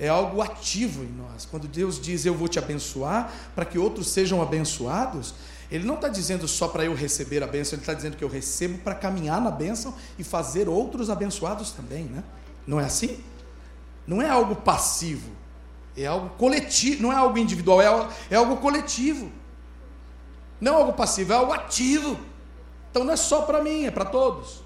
É 0.00 0.08
algo 0.08 0.40
ativo 0.40 1.02
em 1.02 1.08
nós. 1.08 1.44
Quando 1.44 1.66
Deus 1.66 2.00
diz 2.00 2.24
eu 2.24 2.34
vou 2.34 2.48
te 2.48 2.58
abençoar 2.58 3.32
para 3.54 3.64
que 3.64 3.78
outros 3.78 4.08
sejam 4.08 4.40
abençoados, 4.40 5.34
Ele 5.70 5.84
não 5.84 5.96
está 5.96 6.08
dizendo 6.08 6.46
só 6.48 6.68
para 6.68 6.84
eu 6.84 6.94
receber 6.94 7.42
a 7.42 7.46
bênção, 7.46 7.76
Ele 7.76 7.82
está 7.82 7.94
dizendo 7.94 8.16
que 8.16 8.24
eu 8.24 8.28
recebo 8.28 8.78
para 8.78 8.94
caminhar 8.94 9.40
na 9.40 9.50
bênção 9.50 9.94
e 10.18 10.24
fazer 10.24 10.68
outros 10.68 11.10
abençoados 11.10 11.72
também, 11.72 12.04
né? 12.04 12.22
Não 12.66 12.80
é 12.80 12.84
assim? 12.84 13.20
Não 14.06 14.22
é 14.22 14.28
algo 14.28 14.56
passivo, 14.56 15.30
é 15.96 16.06
algo 16.06 16.30
coletivo, 16.30 17.02
não 17.02 17.12
é 17.12 17.16
algo 17.16 17.36
individual, 17.36 17.82
é, 17.82 18.08
é 18.30 18.36
algo 18.36 18.56
coletivo. 18.58 19.30
Não 20.60 20.72
é 20.72 20.76
algo 20.76 20.92
passivo, 20.92 21.32
é 21.32 21.36
algo 21.36 21.52
ativo. 21.52 22.18
Então 22.90 23.04
não 23.04 23.12
é 23.12 23.16
só 23.16 23.42
para 23.42 23.62
mim, 23.62 23.84
é 23.84 23.90
para 23.90 24.04
todos. 24.04 24.62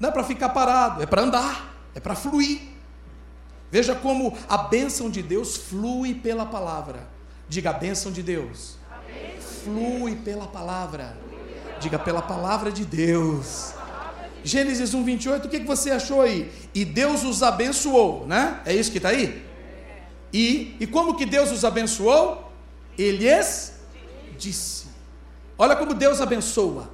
Não 0.00 0.08
é 0.08 0.12
para 0.12 0.24
ficar 0.24 0.50
parado, 0.50 1.02
é 1.02 1.06
para 1.06 1.22
andar, 1.22 1.74
é 1.94 2.00
para 2.00 2.14
fluir. 2.14 2.60
Veja 3.70 3.94
como 3.94 4.36
a 4.48 4.58
bênção 4.58 5.10
de 5.10 5.22
Deus 5.22 5.56
flui 5.56 6.14
pela 6.14 6.46
palavra. 6.46 7.06
Diga 7.48 7.70
a 7.70 7.72
bênção 7.72 8.10
de 8.10 8.22
Deus. 8.22 8.76
Flui 9.64 10.16
pela 10.16 10.46
palavra. 10.46 11.16
Diga 11.80 11.98
pela 11.98 12.22
palavra 12.22 12.72
de 12.72 12.84
Deus. 12.84 13.74
Gênesis 14.42 14.94
1, 14.94 15.04
28, 15.04 15.46
o 15.46 15.50
que 15.50 15.58
você 15.60 15.90
achou 15.90 16.22
aí? 16.22 16.50
E 16.74 16.84
Deus 16.84 17.24
os 17.24 17.42
abençoou, 17.42 18.26
né? 18.26 18.60
É 18.64 18.74
isso 18.74 18.90
que 18.90 18.98
está 18.98 19.10
aí? 19.10 19.44
E, 20.32 20.76
e 20.80 20.86
como 20.86 21.16
que 21.16 21.26
Deus 21.26 21.50
os 21.50 21.64
abençoou? 21.64 22.50
Ele 22.96 23.26
disse. 24.38 24.77
Olha 25.58 25.74
como 25.74 25.92
Deus 25.92 26.20
abençoa. 26.20 26.88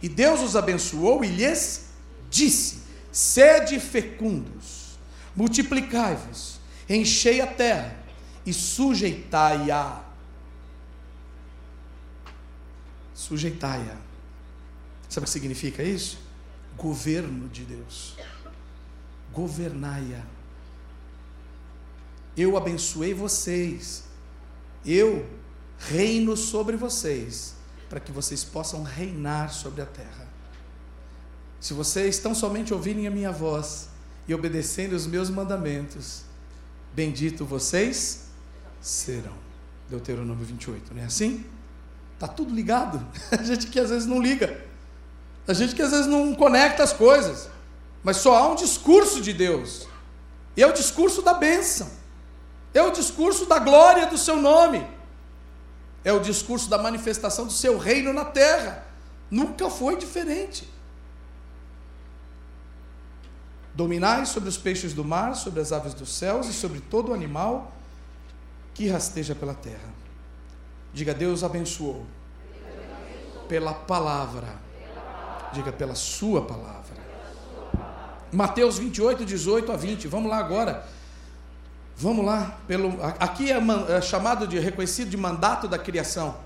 E 0.00 0.08
Deus 0.08 0.40
os 0.40 0.54
abençoou 0.54 1.24
e 1.24 1.28
lhes 1.28 1.86
disse: 2.30 2.82
sede 3.10 3.80
fecundos, 3.80 4.96
multiplicai-vos, 5.34 6.60
enchei 6.88 7.40
a 7.40 7.46
terra 7.46 7.98
e 8.46 8.52
sujeitai-a. 8.54 10.04
Sujeitai-a. 13.12 13.96
Sabe 15.08 15.24
o 15.24 15.26
que 15.26 15.30
significa 15.30 15.82
isso? 15.82 16.20
Governo 16.76 17.48
de 17.48 17.64
Deus. 17.64 18.14
Governai-a. 19.32 20.22
Eu 22.36 22.56
abençoei 22.56 23.12
vocês. 23.12 24.04
Eu 24.86 25.28
reino 25.78 26.36
sobre 26.36 26.76
vocês 26.76 27.57
para 27.88 28.00
que 28.00 28.12
vocês 28.12 28.44
possam 28.44 28.82
reinar 28.82 29.52
sobre 29.52 29.82
a 29.82 29.86
terra. 29.86 30.28
Se 31.60 31.72
vocês 31.72 32.16
estão 32.16 32.34
somente 32.34 32.72
ouvirem 32.72 33.06
a 33.06 33.10
minha 33.10 33.32
voz 33.32 33.88
e 34.26 34.34
obedecendo 34.34 34.92
os 34.92 35.06
meus 35.06 35.30
mandamentos, 35.30 36.22
bendito 36.94 37.44
vocês 37.44 38.26
serão. 38.80 39.32
Deuteronômio 39.88 40.44
28, 40.44 40.94
não 40.94 41.02
é 41.02 41.06
assim? 41.06 41.44
Está 42.14 42.28
tudo 42.28 42.54
ligado. 42.54 43.04
A 43.32 43.42
gente 43.42 43.68
que 43.68 43.80
às 43.80 43.90
vezes 43.90 44.06
não 44.06 44.20
liga. 44.20 44.62
A 45.46 45.54
gente 45.54 45.74
que 45.74 45.80
às 45.80 45.90
vezes 45.90 46.06
não 46.06 46.34
conecta 46.34 46.82
as 46.82 46.92
coisas. 46.92 47.48
Mas 48.02 48.18
só 48.18 48.36
há 48.36 48.48
um 48.48 48.54
discurso 48.54 49.22
de 49.22 49.32
Deus. 49.32 49.88
E 50.56 50.62
é 50.62 50.66
o 50.66 50.72
discurso 50.72 51.22
da 51.22 51.32
bênção. 51.32 51.88
É 52.74 52.82
o 52.82 52.90
discurso 52.90 53.46
da 53.46 53.58
glória 53.58 54.06
do 54.06 54.18
seu 54.18 54.36
nome 54.36 54.86
é 56.04 56.12
o 56.12 56.20
discurso 56.20 56.68
da 56.68 56.78
manifestação 56.78 57.46
do 57.46 57.52
seu 57.52 57.78
reino 57.78 58.12
na 58.12 58.24
terra. 58.24 58.84
Nunca 59.30 59.68
foi 59.68 59.96
diferente. 59.96 60.68
Dominai 63.74 64.26
sobre 64.26 64.48
os 64.48 64.56
peixes 64.56 64.92
do 64.92 65.04
mar, 65.04 65.36
sobre 65.36 65.60
as 65.60 65.70
aves 65.70 65.94
dos 65.94 66.12
céus 66.12 66.48
e 66.48 66.52
sobre 66.52 66.80
todo 66.80 67.14
animal 67.14 67.72
que 68.74 68.88
rasteja 68.88 69.34
pela 69.34 69.54
terra. 69.54 69.92
Diga, 70.92 71.14
Deus 71.14 71.44
abençoou. 71.44 72.06
Pela 73.48 73.72
palavra. 73.72 74.60
Diga, 75.52 75.72
pela 75.72 75.94
sua 75.94 76.42
palavra. 76.42 76.96
Mateus 78.32 78.78
28, 78.78 79.24
18 79.24 79.72
a 79.72 79.76
20. 79.76 80.08
Vamos 80.08 80.30
lá 80.30 80.38
agora. 80.38 80.86
Vamos 82.00 82.24
lá, 82.24 82.56
pelo, 82.68 82.96
aqui 83.18 83.50
é, 83.50 83.58
é, 83.58 84.00
chamado 84.00 84.46
de 84.46 84.56
reconhecido 84.56 85.10
de 85.10 85.16
mandato 85.16 85.66
da 85.66 85.76
criação. 85.76 86.36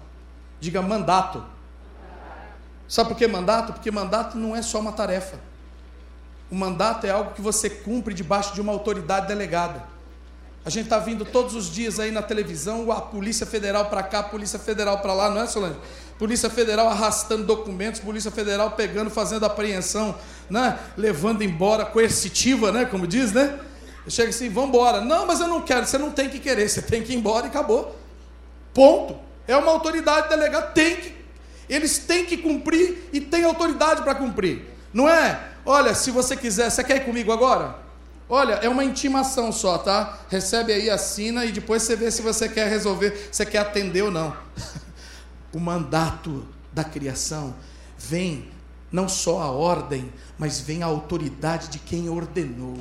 Diga 0.59 0.81
mandato. 0.81 1.45
Sabe 2.89 3.11
por 3.11 3.19
que 3.19 3.27
mandato? 3.27 3.75
Porque 3.75 3.91
mandato 3.91 4.39
não 4.39 4.57
é 4.57 4.63
só 4.63 4.81
uma 4.81 4.93
tarefa. 4.93 5.39
O 6.51 6.55
mandato 6.55 7.07
é 7.07 7.11
algo 7.11 7.35
que 7.35 7.43
você 7.43 7.69
cumpre 7.69 8.15
debaixo 8.15 8.55
de 8.55 8.63
uma 8.63 8.73
autoridade 8.73 9.29
delegada. 9.29 9.85
A 10.65 10.71
gente 10.71 10.85
está 10.85 10.99
vindo 10.99 11.23
todos 11.23 11.55
os 11.55 11.71
dias 11.71 12.01
aí 12.01 12.11
na 12.11 12.23
televisão, 12.23 12.91
a 12.91 13.03
Polícia 13.03 13.45
Federal 13.45 13.91
para 13.91 14.03
cá, 14.03 14.21
a 14.21 14.23
Polícia 14.23 14.59
Federal 14.59 15.01
para 15.01 15.13
lá, 15.13 15.29
não 15.29 15.43
é, 15.43 15.47
Solange? 15.47 15.77
Polícia 16.19 16.49
Federal 16.49 16.89
arrastando 16.89 17.45
documentos, 17.45 18.01
Polícia 18.01 18.31
Federal 18.31 18.71
pegando, 18.71 19.11
fazendo 19.11 19.45
apreensão, 19.45 20.15
né? 20.49 20.79
levando 20.97 21.43
embora, 21.43 21.85
coercitiva, 21.85 22.73
né? 22.73 22.87
como 22.87 23.07
diz, 23.07 23.33
né? 23.33 23.59
Chega 24.09 24.31
assim, 24.31 24.49
vamos 24.49 24.71
embora. 24.71 25.01
Não, 25.01 25.27
mas 25.27 25.41
eu 25.41 25.49
não 25.49 25.63
quero. 25.63 25.87
Você 25.87 25.99
não 25.99 26.11
tem 26.11 26.29
que 26.29 26.39
querer, 26.39 26.69
você 26.69 26.83
tem 26.83 27.03
que 27.03 27.13
ir 27.13 27.17
embora 27.17 27.47
e 27.47 27.49
acabou. 27.49 27.97
Ponto. 28.75 29.17
É 29.47 29.57
uma 29.57 29.73
autoridade 29.73 30.29
delegada, 30.29 30.69
tem 30.69 30.97
que, 30.97 31.15
eles 31.69 31.99
têm 31.99 32.25
que 32.25 32.37
cumprir 32.37 33.09
e 33.13 33.21
têm 33.21 33.45
autoridade 33.45 34.03
para 34.03 34.15
cumprir. 34.15 34.65
Não 34.93 35.09
é? 35.09 35.49
Olha, 35.65 35.95
se 35.95 36.11
você 36.11 36.37
quiser, 36.37 36.71
você 36.71 36.85
quer 36.85 36.99
ir 36.99 37.05
comigo 37.05 37.33
agora? 37.33 37.77
Olha, 38.29 38.55
é 38.55 38.69
uma 38.69 38.85
intimação 38.85 39.53
só, 39.53 39.79
tá? 39.79 40.21
Recebe 40.29 40.73
aí, 40.73 40.89
assina 40.89 41.45
e 41.45 41.53
depois 41.53 41.83
você 41.83 41.97
vê 41.97 42.11
se 42.11 42.23
você 42.23 42.49
quer 42.49 42.69
resolver, 42.69 43.29
se 43.31 43.45
quer 43.45 43.59
atender 43.59 44.03
ou 44.03 44.11
não. 44.11 44.35
o 45.53 45.59
mandato 45.59 46.47
da 46.73 46.85
criação 46.85 47.55
vem 47.99 48.49
não 48.91 49.09
só 49.09 49.43
a 49.43 49.51
ordem, 49.51 50.13
mas 50.39 50.61
vem 50.61 50.83
a 50.83 50.87
autoridade 50.87 51.69
de 51.69 51.79
quem 51.79 52.09
ordenou. 52.09 52.79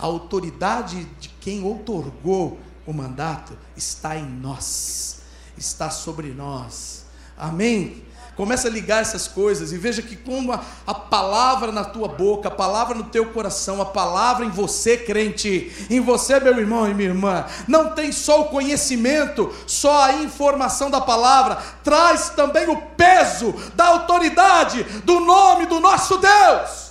A 0.00 0.06
autoridade 0.06 1.04
de 1.20 1.28
quem 1.40 1.62
outorgou 1.62 2.58
o 2.86 2.92
mandato 2.92 3.52
está 3.76 4.16
em 4.16 4.24
nós, 4.24 5.20
está 5.58 5.90
sobre 5.90 6.28
nós. 6.28 7.04
Amém? 7.36 8.02
Começa 8.34 8.68
a 8.68 8.70
ligar 8.70 9.02
essas 9.02 9.28
coisas 9.28 9.70
e 9.70 9.76
veja 9.76 10.00
que 10.00 10.16
como 10.16 10.52
a, 10.52 10.64
a, 10.86 10.94
palavra 10.94 11.70
na 11.70 11.84
tua 11.84 12.08
boca, 12.08 12.48
a 12.48 12.50
palavra 12.50 12.94
no 12.94 13.04
teu 13.04 13.26
coração, 13.26 13.82
a 13.82 13.84
palavra 13.84 14.46
em 14.46 14.48
você, 14.48 14.96
crente, 14.96 15.70
em 15.90 16.00
você, 16.00 16.40
meu 16.40 16.56
irmão 16.56 16.88
e 16.88 16.94
minha 16.94 17.10
irmã, 17.10 17.44
não 17.68 17.90
tem 17.90 18.10
só 18.10 18.40
o 18.40 18.48
conhecimento, 18.48 19.54
só 19.66 20.04
a 20.04 20.12
informação 20.14 20.90
da 20.90 21.02
palavra, 21.02 21.56
traz 21.84 22.30
também 22.30 22.66
o 22.70 22.80
peso 22.96 23.52
da 23.74 23.88
autoridade 23.88 24.84
do 25.04 25.20
nome 25.20 25.66
do 25.66 25.78
nosso 25.78 26.16
Deus. 26.16 26.89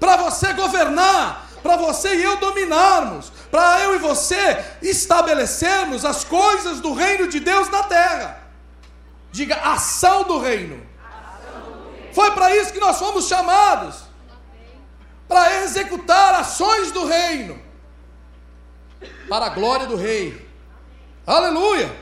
Para 0.00 0.16
você 0.16 0.52
governar, 0.54 1.46
para 1.62 1.76
você 1.76 2.14
e 2.14 2.22
eu 2.22 2.38
dominarmos, 2.38 3.30
para 3.50 3.80
eu 3.82 3.94
e 3.94 3.98
você 3.98 4.64
estabelecermos 4.80 6.04
as 6.04 6.24
coisas 6.24 6.80
do 6.80 6.94
reino 6.94 7.28
de 7.28 7.38
Deus 7.38 7.68
na 7.68 7.82
terra. 7.82 8.40
Diga 9.30 9.56
ação 9.56 10.24
do 10.24 10.38
reino. 10.38 10.84
Foi 12.12 12.30
para 12.32 12.56
isso 12.56 12.72
que 12.72 12.80
nós 12.80 12.98
fomos 12.98 13.28
chamados 13.28 14.10
para 15.28 15.62
executar 15.62 16.34
ações 16.34 16.90
do 16.90 17.06
reino, 17.06 17.60
para 19.28 19.46
a 19.46 19.50
glória 19.50 19.86
do 19.86 19.94
Rei. 19.94 20.48
Aleluia! 21.24 21.94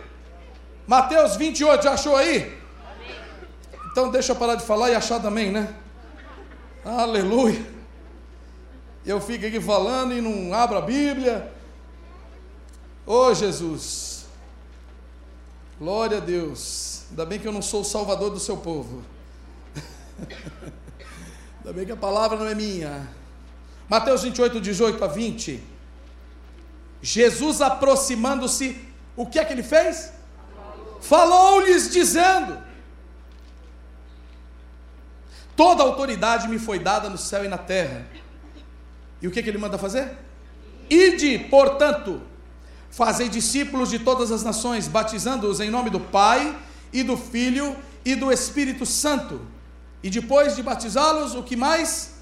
Mateus 0.87 1.37
28, 1.37 1.83
já 1.83 1.93
achou 1.93 2.17
aí? 2.17 2.59
Então 3.91 4.11
deixa 4.11 4.33
eu 4.33 4.37
parar 4.37 4.55
de 4.55 4.65
falar 4.65 4.91
e 4.91 4.95
achar 4.95 5.21
também, 5.21 5.51
né? 5.53 5.75
Aleluia! 6.83 7.78
Eu 9.09 9.23
fico 9.23 9.47
aqui 9.47 9.59
falando 9.59 10.13
e 10.13 10.21
não 10.21 10.53
abro 10.53 10.77
a 10.77 10.83
Bíblia. 10.83 11.51
Ô 13.07 13.29
oh, 13.29 13.35
Jesus! 13.35 14.27
Glória 15.79 16.19
a 16.19 16.21
Deus! 16.21 17.05
Ainda 17.09 17.25
bem 17.25 17.39
que 17.39 17.49
eu 17.49 17.53
não 17.53 17.63
sou 17.63 17.81
o 17.81 17.85
salvador 17.85 18.29
do 18.29 18.39
seu 18.39 18.59
povo. 18.59 19.03
Ainda 21.57 21.73
bem 21.73 21.87
que 21.87 21.93
a 21.93 21.97
palavra 21.97 22.39
não 22.39 22.47
é 22.47 22.55
minha. 22.55 23.09
Mateus 23.89 24.25
28, 24.25 24.61
18 24.61 25.03
a 25.03 25.09
20. 25.09 25.65
Jesus 27.01 27.63
aproximando-se, 27.63 28.79
o 29.17 29.25
que 29.25 29.39
é 29.39 29.45
que 29.47 29.55
ele 29.55 29.63
fez? 29.63 30.13
Falou-lhes 31.01 31.91
dizendo: 31.91 32.63
Toda 35.57 35.83
autoridade 35.83 36.47
me 36.47 36.59
foi 36.59 36.79
dada 36.79 37.09
no 37.09 37.17
céu 37.17 37.43
e 37.43 37.49
na 37.49 37.57
terra. 37.57 38.07
E 39.21 39.29
o 39.29 39.31
que, 39.31 39.43
que 39.43 39.49
ele 39.49 39.59
manda 39.59 39.79
fazer? 39.79 40.17
Ide, 40.89 41.39
portanto, 41.51 42.21
fazei 42.91 43.29
discípulos 43.29 43.91
de 43.91 43.99
todas 43.99 44.33
as 44.33 44.43
nações, 44.43 44.89
batizando-os 44.89 45.61
em 45.61 45.71
nome 45.71 45.91
do 45.91 46.01
Pai 46.01 46.57
e 46.93 47.03
do 47.03 47.17
Filho 47.17 47.77
e 48.05 48.15
do 48.15 48.33
Espírito 48.33 48.87
Santo. 48.87 49.41
E 50.03 50.09
depois 50.09 50.57
de 50.57 50.63
batizá-los, 50.63 51.35
o 51.35 51.43
que 51.43 51.57
mais? 51.57 52.15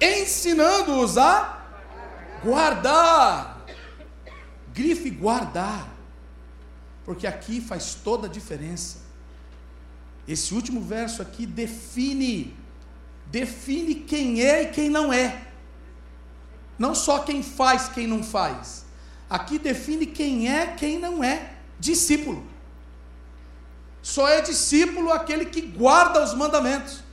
Ensinando-os 0.00 1.18
a 1.18 1.66
guardar. 2.42 3.66
Grife 4.72 5.10
guardar. 5.10 5.88
Porque 7.04 7.26
aqui 7.26 7.60
faz 7.60 7.94
toda 7.94 8.26
a 8.26 8.30
diferença. 8.30 8.98
Esse 10.26 10.54
último 10.54 10.80
verso 10.80 11.20
aqui 11.20 11.44
define 11.44 12.56
define 13.30 13.94
quem 13.94 14.42
é 14.42 14.62
e 14.62 14.66
quem 14.66 14.88
não 14.88 15.12
é. 15.12 15.49
Não 16.80 16.94
só 16.94 17.18
quem 17.18 17.42
faz, 17.42 17.90
quem 17.90 18.06
não 18.06 18.22
faz. 18.22 18.86
Aqui 19.28 19.58
define 19.58 20.06
quem 20.06 20.50
é, 20.50 20.68
quem 20.68 20.98
não 20.98 21.22
é. 21.22 21.52
Discípulo. 21.78 22.42
Só 24.00 24.26
é 24.26 24.40
discípulo 24.40 25.12
aquele 25.12 25.44
que 25.44 25.60
guarda 25.60 26.24
os 26.24 26.32
mandamentos. 26.32 27.04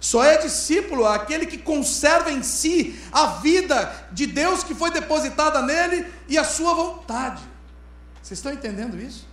Só 0.00 0.24
é 0.24 0.38
discípulo 0.38 1.06
aquele 1.06 1.46
que 1.46 1.58
conserva 1.58 2.32
em 2.32 2.42
si 2.42 3.00
a 3.12 3.26
vida 3.26 4.08
de 4.10 4.26
Deus 4.26 4.64
que 4.64 4.74
foi 4.74 4.90
depositada 4.90 5.62
nele 5.62 6.12
e 6.26 6.36
a 6.36 6.42
sua 6.42 6.74
vontade. 6.74 7.40
Vocês 8.20 8.40
estão 8.40 8.52
entendendo 8.52 9.00
isso? 9.00 9.28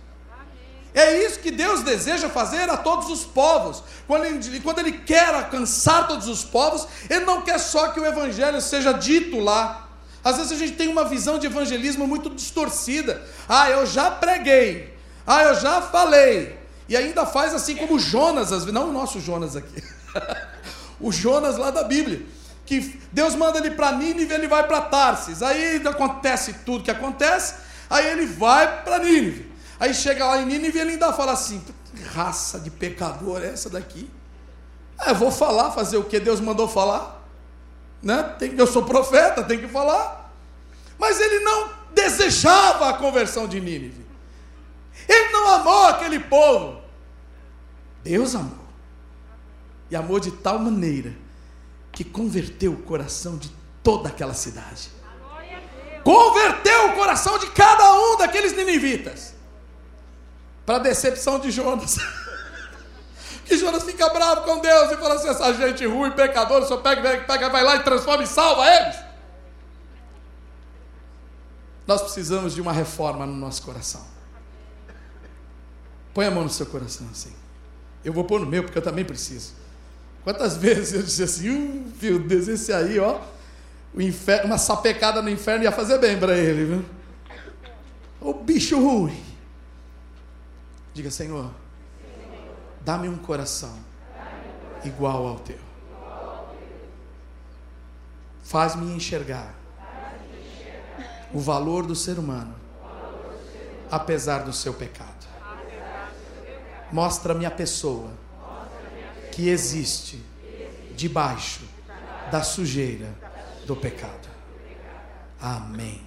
É 0.94 1.24
isso 1.24 1.40
que 1.40 1.50
Deus 1.50 1.82
deseja 1.82 2.28
fazer 2.28 2.68
a 2.68 2.76
todos 2.76 3.08
os 3.08 3.24
povos. 3.24 3.82
Quando 4.06 4.24
ele, 4.26 4.60
quando 4.60 4.78
ele 4.80 4.92
quer 4.92 5.34
alcançar 5.34 6.06
todos 6.06 6.28
os 6.28 6.44
povos, 6.44 6.86
Ele 7.08 7.24
não 7.24 7.42
quer 7.42 7.58
só 7.58 7.88
que 7.88 7.98
o 7.98 8.04
Evangelho 8.04 8.60
seja 8.60 8.92
dito 8.92 9.40
lá. 9.40 9.88
Às 10.24 10.36
vezes 10.36 10.52
a 10.52 10.56
gente 10.56 10.74
tem 10.74 10.88
uma 10.88 11.04
visão 11.04 11.38
de 11.38 11.46
evangelismo 11.46 12.06
muito 12.06 12.30
distorcida. 12.30 13.22
Ah, 13.48 13.68
eu 13.70 13.84
já 13.86 14.10
preguei. 14.10 14.96
Ah, 15.26 15.42
eu 15.42 15.54
já 15.54 15.82
falei. 15.82 16.58
E 16.88 16.96
ainda 16.96 17.26
faz 17.26 17.54
assim 17.54 17.74
como 17.74 17.98
Jonas, 17.98 18.50
não 18.66 18.90
o 18.90 18.92
nosso 18.92 19.20
Jonas 19.20 19.56
aqui, 19.56 19.82
o 21.00 21.10
Jonas 21.10 21.56
lá 21.56 21.70
da 21.70 21.84
Bíblia, 21.84 22.22
que 22.66 23.00
Deus 23.10 23.34
manda 23.34 23.58
ele 23.58 23.70
para 23.70 23.92
Nínive, 23.92 24.34
ele 24.34 24.46
vai 24.46 24.66
para 24.66 24.80
Tarsis. 24.82 25.42
Aí 25.42 25.80
acontece 25.86 26.52
tudo 26.64 26.84
que 26.84 26.90
acontece, 26.90 27.54
aí 27.88 28.06
ele 28.08 28.26
vai 28.26 28.82
para 28.82 28.98
Nínive. 28.98 29.51
Aí 29.82 29.92
chega 29.92 30.24
lá 30.24 30.40
em 30.40 30.46
Nínive 30.46 30.78
e 30.78 30.80
ele 30.80 30.90
ainda 30.92 31.12
fala 31.12 31.32
assim: 31.32 31.60
que 31.92 32.02
raça 32.04 32.60
de 32.60 32.70
pecador 32.70 33.42
é 33.42 33.48
essa 33.48 33.68
daqui? 33.68 34.08
Ah, 34.96 35.10
eu 35.10 35.16
vou 35.16 35.32
falar, 35.32 35.72
fazer 35.72 35.96
o 35.96 36.04
que 36.04 36.20
Deus 36.20 36.38
mandou 36.38 36.68
falar. 36.68 37.20
Né? 38.00 38.22
Tem, 38.38 38.56
eu 38.56 38.66
sou 38.68 38.84
profeta, 38.84 39.42
tem 39.42 39.58
que 39.58 39.66
falar. 39.66 40.32
Mas 40.96 41.18
ele 41.18 41.40
não 41.40 41.68
desejava 41.92 42.90
a 42.90 42.92
conversão 42.92 43.48
de 43.48 43.60
Nínive. 43.60 44.06
Ele 45.08 45.32
não 45.32 45.48
amou 45.48 45.86
aquele 45.88 46.20
povo. 46.20 46.80
Deus 48.04 48.36
amou. 48.36 48.64
E 49.90 49.96
amou 49.96 50.20
de 50.20 50.30
tal 50.30 50.60
maneira 50.60 51.12
que 51.90 52.04
converteu 52.04 52.70
o 52.70 52.82
coração 52.82 53.36
de 53.36 53.50
toda 53.82 54.10
aquela 54.10 54.32
cidade. 54.32 54.90
Converteu 56.04 56.90
o 56.90 56.94
coração 56.94 57.36
de 57.36 57.50
cada 57.50 57.94
um 57.94 58.16
daqueles 58.16 58.56
ninivitas. 58.56 59.41
Para 60.64 60.78
decepção 60.78 61.38
de 61.38 61.50
Jonas. 61.50 61.98
que 63.44 63.56
Jonas 63.56 63.82
fica 63.82 64.08
bravo 64.08 64.42
com 64.42 64.60
Deus 64.60 64.92
e 64.92 64.96
fala 64.96 65.14
assim: 65.14 65.28
essa 65.28 65.52
gente 65.54 65.84
ruim, 65.86 66.10
pecador, 66.12 66.64
só 66.66 66.76
pega, 66.76 67.18
pega, 67.18 67.48
vai 67.48 67.62
lá 67.62 67.76
e 67.76 67.80
transforma 67.82 68.22
e 68.22 68.26
salva 68.26 68.66
eles. 68.66 68.96
Nós 71.86 72.00
precisamos 72.02 72.54
de 72.54 72.60
uma 72.60 72.72
reforma 72.72 73.26
no 73.26 73.34
nosso 73.34 73.62
coração. 73.62 74.02
Põe 76.14 76.26
a 76.26 76.30
mão 76.30 76.44
no 76.44 76.50
seu 76.50 76.66
coração 76.66 77.06
assim. 77.10 77.32
Eu 78.04 78.12
vou 78.12 78.24
pôr 78.24 78.40
no 78.40 78.46
meu, 78.46 78.62
porque 78.62 78.78
eu 78.78 78.82
também 78.82 79.04
preciso. 79.04 79.54
Quantas 80.24 80.56
vezes 80.56 80.94
eu 80.94 81.02
disse 81.02 81.22
assim, 81.22 81.50
uh, 81.50 81.92
meu 82.00 82.18
Deus, 82.18 82.46
esse 82.46 82.72
aí, 82.72 82.98
ó, 82.98 83.20
inferno, 83.96 84.46
uma 84.46 84.58
sapecada 84.58 85.20
no 85.20 85.28
inferno 85.28 85.64
ia 85.64 85.72
fazer 85.72 85.98
bem 85.98 86.18
para 86.18 86.36
ele, 86.36 86.64
viu? 86.64 86.84
O 88.20 88.32
bicho 88.34 88.78
ruim. 88.78 89.31
Diga, 90.94 91.10
Senhor, 91.10 91.50
dá-me 92.82 93.08
um 93.08 93.16
coração 93.16 93.78
igual 94.84 95.26
ao 95.26 95.38
teu. 95.38 95.58
Faz-me 98.42 98.92
enxergar 98.92 99.54
o 101.32 101.40
valor 101.40 101.86
do 101.86 101.94
ser 101.94 102.18
humano, 102.18 102.54
apesar 103.90 104.40
do 104.40 104.52
seu 104.52 104.74
pecado. 104.74 105.26
Mostra-me 106.92 107.46
a 107.46 107.50
pessoa 107.50 108.10
que 109.32 109.48
existe 109.48 110.22
debaixo 110.94 111.62
da 112.30 112.42
sujeira 112.42 113.14
do 113.66 113.74
pecado. 113.74 114.28
Amém. 115.40 116.06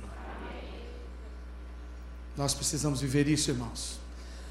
Nós 2.38 2.54
precisamos 2.54 3.02
viver 3.02 3.28
isso, 3.28 3.50
irmãos. 3.50 4.05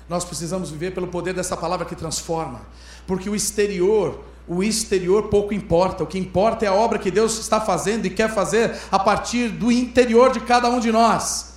Nós 0.09 0.25
precisamos 0.25 0.71
viver 0.71 0.93
pelo 0.93 1.09
poder 1.09 1.33
dessa 1.33 1.57
palavra 1.57 1.87
que 1.87 1.97
transforma, 1.97 2.63
porque 3.07 3.29
o 3.29 3.35
exterior 3.35 4.23
o 4.47 4.63
exterior 4.63 5.29
pouco 5.29 5.55
importa. 5.55 6.05
O 6.05 6.07
que 6.07 6.19
importa 6.19 6.65
é 6.65 6.69
a 6.69 6.75
obra 6.75 6.99
que 6.99 7.11
Deus 7.11 7.39
está 7.39 7.61
fazendo 7.61 8.07
e 8.07 8.11
quer 8.11 8.33
fazer 8.33 8.77
a 8.91 8.99
partir 8.99 9.49
do 9.49 9.73
interior 9.73 10.33
de 10.33 10.41
cada 10.41 10.69
um 10.69 10.79
de 10.79 10.93
nós. 10.93 11.55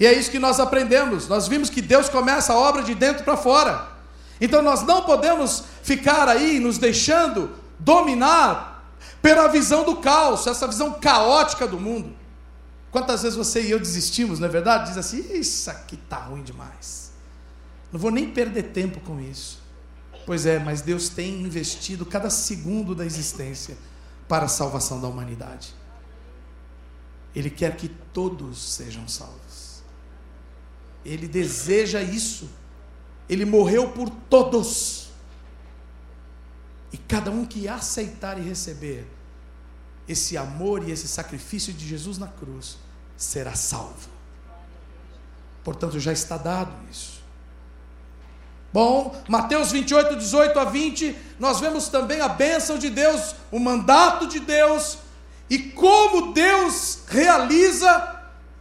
E 0.00 0.06
é 0.06 0.12
isso 0.12 0.30
que 0.30 0.38
nós 0.38 0.60
aprendemos. 0.60 1.28
Nós 1.28 1.48
vimos 1.48 1.70
que 1.70 1.80
Deus 1.80 2.08
começa 2.08 2.52
a 2.52 2.56
obra 2.58 2.82
de 2.82 2.94
dentro 2.94 3.24
para 3.24 3.36
fora. 3.36 3.88
Então 4.40 4.62
nós 4.62 4.82
não 4.82 5.02
podemos 5.02 5.64
ficar 5.82 6.28
aí 6.28 6.60
nos 6.60 6.78
deixando 6.78 7.50
dominar 7.78 8.84
pela 9.20 9.48
visão 9.48 9.84
do 9.84 9.96
caos, 9.96 10.46
essa 10.46 10.66
visão 10.66 10.92
caótica 10.92 11.66
do 11.66 11.78
mundo. 11.78 12.14
Quantas 12.90 13.22
vezes 13.22 13.36
você 13.36 13.62
e 13.62 13.70
eu 13.70 13.78
desistimos, 13.78 14.38
não 14.38 14.46
é 14.46 14.50
verdade? 14.50 14.88
Diz 14.88 14.98
assim: 14.98 15.24
Isso 15.32 15.70
aqui 15.70 15.96
está 15.96 16.16
ruim 16.16 16.42
demais. 16.42 17.07
Não 17.92 17.98
vou 17.98 18.10
nem 18.10 18.30
perder 18.30 18.64
tempo 18.64 19.00
com 19.00 19.20
isso. 19.20 19.62
Pois 20.26 20.44
é, 20.44 20.58
mas 20.58 20.82
Deus 20.82 21.08
tem 21.08 21.40
investido 21.42 22.04
cada 22.04 22.28
segundo 22.28 22.94
da 22.94 23.06
existência 23.06 23.76
para 24.28 24.44
a 24.44 24.48
salvação 24.48 25.00
da 25.00 25.08
humanidade. 25.08 25.74
Ele 27.34 27.48
quer 27.48 27.76
que 27.76 27.88
todos 27.88 28.58
sejam 28.74 29.08
salvos. 29.08 29.82
Ele 31.04 31.26
deseja 31.26 32.02
isso. 32.02 32.50
Ele 33.28 33.44
morreu 33.44 33.90
por 33.92 34.10
todos. 34.10 35.08
E 36.92 36.98
cada 36.98 37.30
um 37.30 37.46
que 37.46 37.68
aceitar 37.68 38.38
e 38.38 38.42
receber 38.42 39.06
esse 40.06 40.36
amor 40.36 40.86
e 40.86 40.90
esse 40.90 41.06
sacrifício 41.06 41.72
de 41.72 41.86
Jesus 41.86 42.18
na 42.18 42.28
cruz 42.28 42.78
será 43.16 43.54
salvo. 43.54 44.08
Portanto, 45.62 46.00
já 46.00 46.12
está 46.12 46.38
dado 46.38 46.72
isso. 46.90 47.17
Bom, 48.72 49.16
Mateus 49.28 49.72
28, 49.72 50.16
18 50.16 50.58
a 50.58 50.64
20, 50.64 51.16
nós 51.38 51.60
vemos 51.60 51.88
também 51.88 52.20
a 52.20 52.28
bênção 52.28 52.78
de 52.78 52.90
Deus, 52.90 53.34
o 53.50 53.58
mandato 53.58 54.26
de 54.26 54.40
Deus 54.40 54.98
e 55.48 55.58
como 55.58 56.32
Deus 56.32 57.00
realiza 57.08 58.16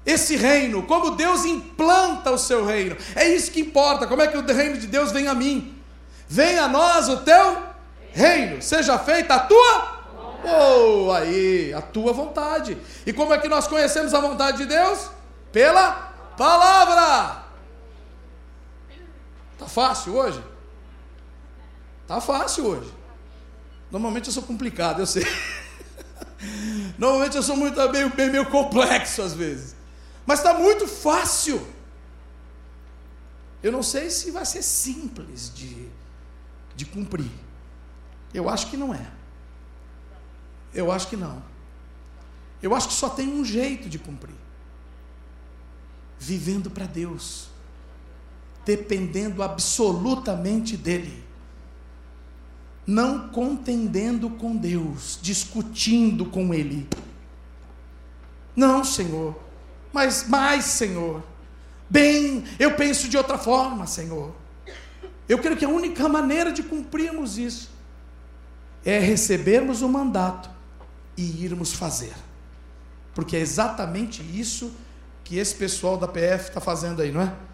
esse 0.06 0.38
reino, 0.38 0.84
como 0.84 1.12
Deus 1.12 1.44
implanta 1.44 2.32
o 2.32 2.38
seu 2.38 2.66
reino. 2.66 2.96
É 3.16 3.28
isso 3.28 3.52
que 3.52 3.60
importa. 3.60 4.08
Como 4.08 4.22
é 4.22 4.28
que 4.28 4.38
o 4.38 4.46
reino 4.46 4.78
de 4.78 4.88
Deus 4.88 5.12
vem 5.12 5.28
a 5.28 5.34
mim? 5.34 5.76
Venha 6.30 6.64
a 6.64 6.68
nós 6.70 7.10
o 7.10 7.18
teu 7.18 7.64
reino, 8.14 8.62
seja 8.62 8.98
feita 8.98 9.36
a 9.36 9.40
tua 9.40 9.98
Oh, 10.44 11.12
aí, 11.12 11.74
a 11.74 11.82
tua 11.82 12.14
vontade. 12.14 12.78
E 13.06 13.12
como 13.12 13.34
é 13.34 13.38
que 13.38 13.48
nós 13.48 13.68
conhecemos 13.68 14.14
a 14.14 14.20
vontade 14.20 14.58
de 14.58 14.66
Deus? 14.66 15.10
Pela 15.52 15.92
palavra. 16.38 17.47
Tá 19.58 19.68
fácil 19.68 20.16
hoje? 20.16 20.44
Tá 22.08 22.22
fácil 22.22 22.66
hoje. 22.66 22.94
Normalmente 23.92 24.28
eu 24.28 24.34
sou 24.34 24.44
complicado, 24.44 25.00
eu 25.00 25.06
sei. 25.06 25.26
Normalmente 26.98 27.36
eu 27.36 27.44
sou 27.44 27.56
muito 27.56 27.76
meio, 27.92 28.16
meio, 28.16 28.32
meio 28.32 28.46
complexo 28.50 29.22
às 29.22 29.34
vezes. 29.34 29.76
Mas 30.26 30.40
está 30.40 30.54
muito 30.54 30.88
fácil. 30.88 31.66
Eu 33.64 33.72
não 33.72 33.82
sei 33.82 34.10
se 34.10 34.30
vai 34.32 34.46
ser 34.46 34.62
simples 34.62 35.52
de, 35.54 35.90
de 36.76 36.86
cumprir. 36.86 37.32
Eu 38.34 38.50
acho 38.50 38.70
que 38.70 38.78
não 38.78 38.94
é. 38.94 39.10
Eu 40.74 40.92
acho 40.92 41.08
que 41.08 41.18
não. 41.18 41.44
Eu 42.62 42.76
acho 42.76 42.90
que 42.90 42.94
só 42.94 43.10
tem 43.10 43.28
um 43.28 43.44
jeito 43.44 43.90
de 43.90 43.98
cumprir: 43.98 44.36
vivendo 46.20 46.70
para 46.70 46.86
Deus, 46.86 47.47
dependendo 48.68 49.42
absolutamente 49.42 50.76
dEle, 50.76 51.24
não 52.86 53.30
contendendo 53.30 54.30
com 54.30 54.58
Deus, 54.58 55.18
discutindo 55.22 56.26
com 56.26 56.54
Ele. 56.54 56.86
Não, 58.54 58.84
Senhor, 58.84 59.40
mas 59.94 60.28
mais, 60.28 60.66
Senhor. 60.66 61.24
Bem, 61.90 62.44
eu 62.60 62.76
penso 62.76 63.08
de 63.08 63.16
outra 63.16 63.38
forma, 63.38 63.88
Senhor. 63.88 64.36
Eu 65.30 65.38
creio 65.38 65.56
que 65.56 65.64
a 65.64 65.70
única 65.70 66.10
maneira 66.10 66.52
de 66.52 66.62
cumprirmos 66.62 67.38
isso 67.38 67.70
é 68.84 69.00
recebermos 69.00 69.82
o 69.82 69.88
mandato 69.88 70.50
e 71.16 71.46
irmos 71.46 71.72
fazer. 71.72 72.14
Porque 73.16 73.38
é 73.38 73.40
exatamente 73.40 74.22
isso 74.22 74.74
que 75.24 75.38
esse 75.38 75.56
pessoal 75.56 75.98
da 75.98 76.08
PF 76.08 76.50
está 76.50 76.60
fazendo 76.60 77.02
aí, 77.02 77.14
não 77.14 77.22
é? 77.22 77.47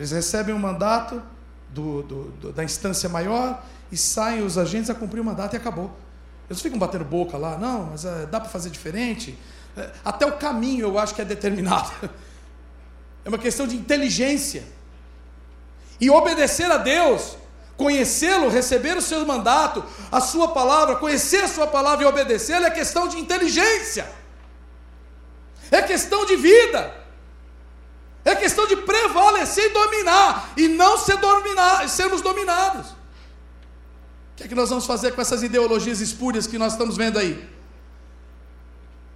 Eles 0.00 0.10
recebem 0.10 0.54
um 0.54 0.58
mandato 0.58 1.22
do, 1.68 2.02
do, 2.02 2.24
do, 2.30 2.52
da 2.52 2.64
instância 2.64 3.06
maior 3.06 3.62
e 3.92 3.96
saem 3.98 4.42
os 4.42 4.56
agentes 4.56 4.88
a 4.88 4.94
cumprir 4.94 5.20
o 5.20 5.24
mandato 5.24 5.52
e 5.52 5.58
acabou. 5.58 5.94
Eles 6.48 6.62
ficam 6.62 6.78
batendo 6.78 7.04
boca 7.04 7.36
lá, 7.36 7.58
não, 7.58 7.90
mas 7.90 8.06
é, 8.06 8.24
dá 8.24 8.40
para 8.40 8.48
fazer 8.48 8.70
diferente. 8.70 9.38
É, 9.76 9.90
até 10.02 10.24
o 10.24 10.32
caminho 10.38 10.86
eu 10.86 10.98
acho 10.98 11.14
que 11.14 11.20
é 11.20 11.24
determinado. 11.24 11.92
É 13.22 13.28
uma 13.28 13.36
questão 13.36 13.66
de 13.66 13.76
inteligência. 13.76 14.64
E 16.00 16.08
obedecer 16.08 16.70
a 16.70 16.78
Deus 16.78 17.36
Conhecê-lo, 17.80 18.50
receber 18.50 18.94
o 18.98 19.00
seu 19.00 19.24
mandato, 19.24 19.82
a 20.12 20.20
sua 20.20 20.48
palavra, 20.48 20.96
conhecer 20.96 21.42
a 21.44 21.48
sua 21.48 21.66
palavra 21.66 22.04
e 22.04 22.06
obedecê-la 22.06 22.66
é 22.66 22.70
questão 22.70 23.08
de 23.08 23.16
inteligência, 23.16 24.06
é 25.70 25.80
questão 25.80 26.26
de 26.26 26.36
vida, 26.36 26.92
é 28.30 28.36
questão 28.36 28.66
de 28.66 28.76
prevalecer 28.76 29.66
e 29.66 29.68
dominar, 29.70 30.52
e 30.56 30.68
não 30.68 30.96
ser 30.98 31.16
dominar, 31.18 31.88
sermos 31.88 32.20
dominados. 32.20 32.90
O 32.90 32.94
que 34.36 34.44
é 34.44 34.48
que 34.48 34.54
nós 34.54 34.70
vamos 34.70 34.86
fazer 34.86 35.12
com 35.12 35.20
essas 35.20 35.42
ideologias 35.42 36.00
espúrias 36.00 36.46
que 36.46 36.58
nós 36.58 36.72
estamos 36.72 36.96
vendo 36.96 37.18
aí? 37.18 37.48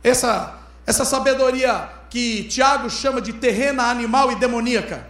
Essa, 0.02 0.58
essa 0.86 1.04
sabedoria 1.04 1.88
que 2.10 2.44
Tiago 2.44 2.90
chama 2.90 3.20
de 3.20 3.32
terrena, 3.32 3.84
animal 3.84 4.30
e 4.30 4.36
demoníaca. 4.36 5.06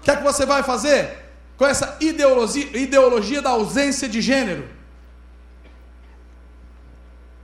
O 0.00 0.04
que 0.04 0.10
é 0.10 0.16
que 0.16 0.22
você 0.22 0.46
vai 0.46 0.62
fazer? 0.62 1.24
com 1.56 1.66
essa 1.66 1.96
ideologia, 2.00 2.76
ideologia 2.76 3.40
da 3.40 3.50
ausência 3.50 4.08
de 4.08 4.20
gênero? 4.20 4.68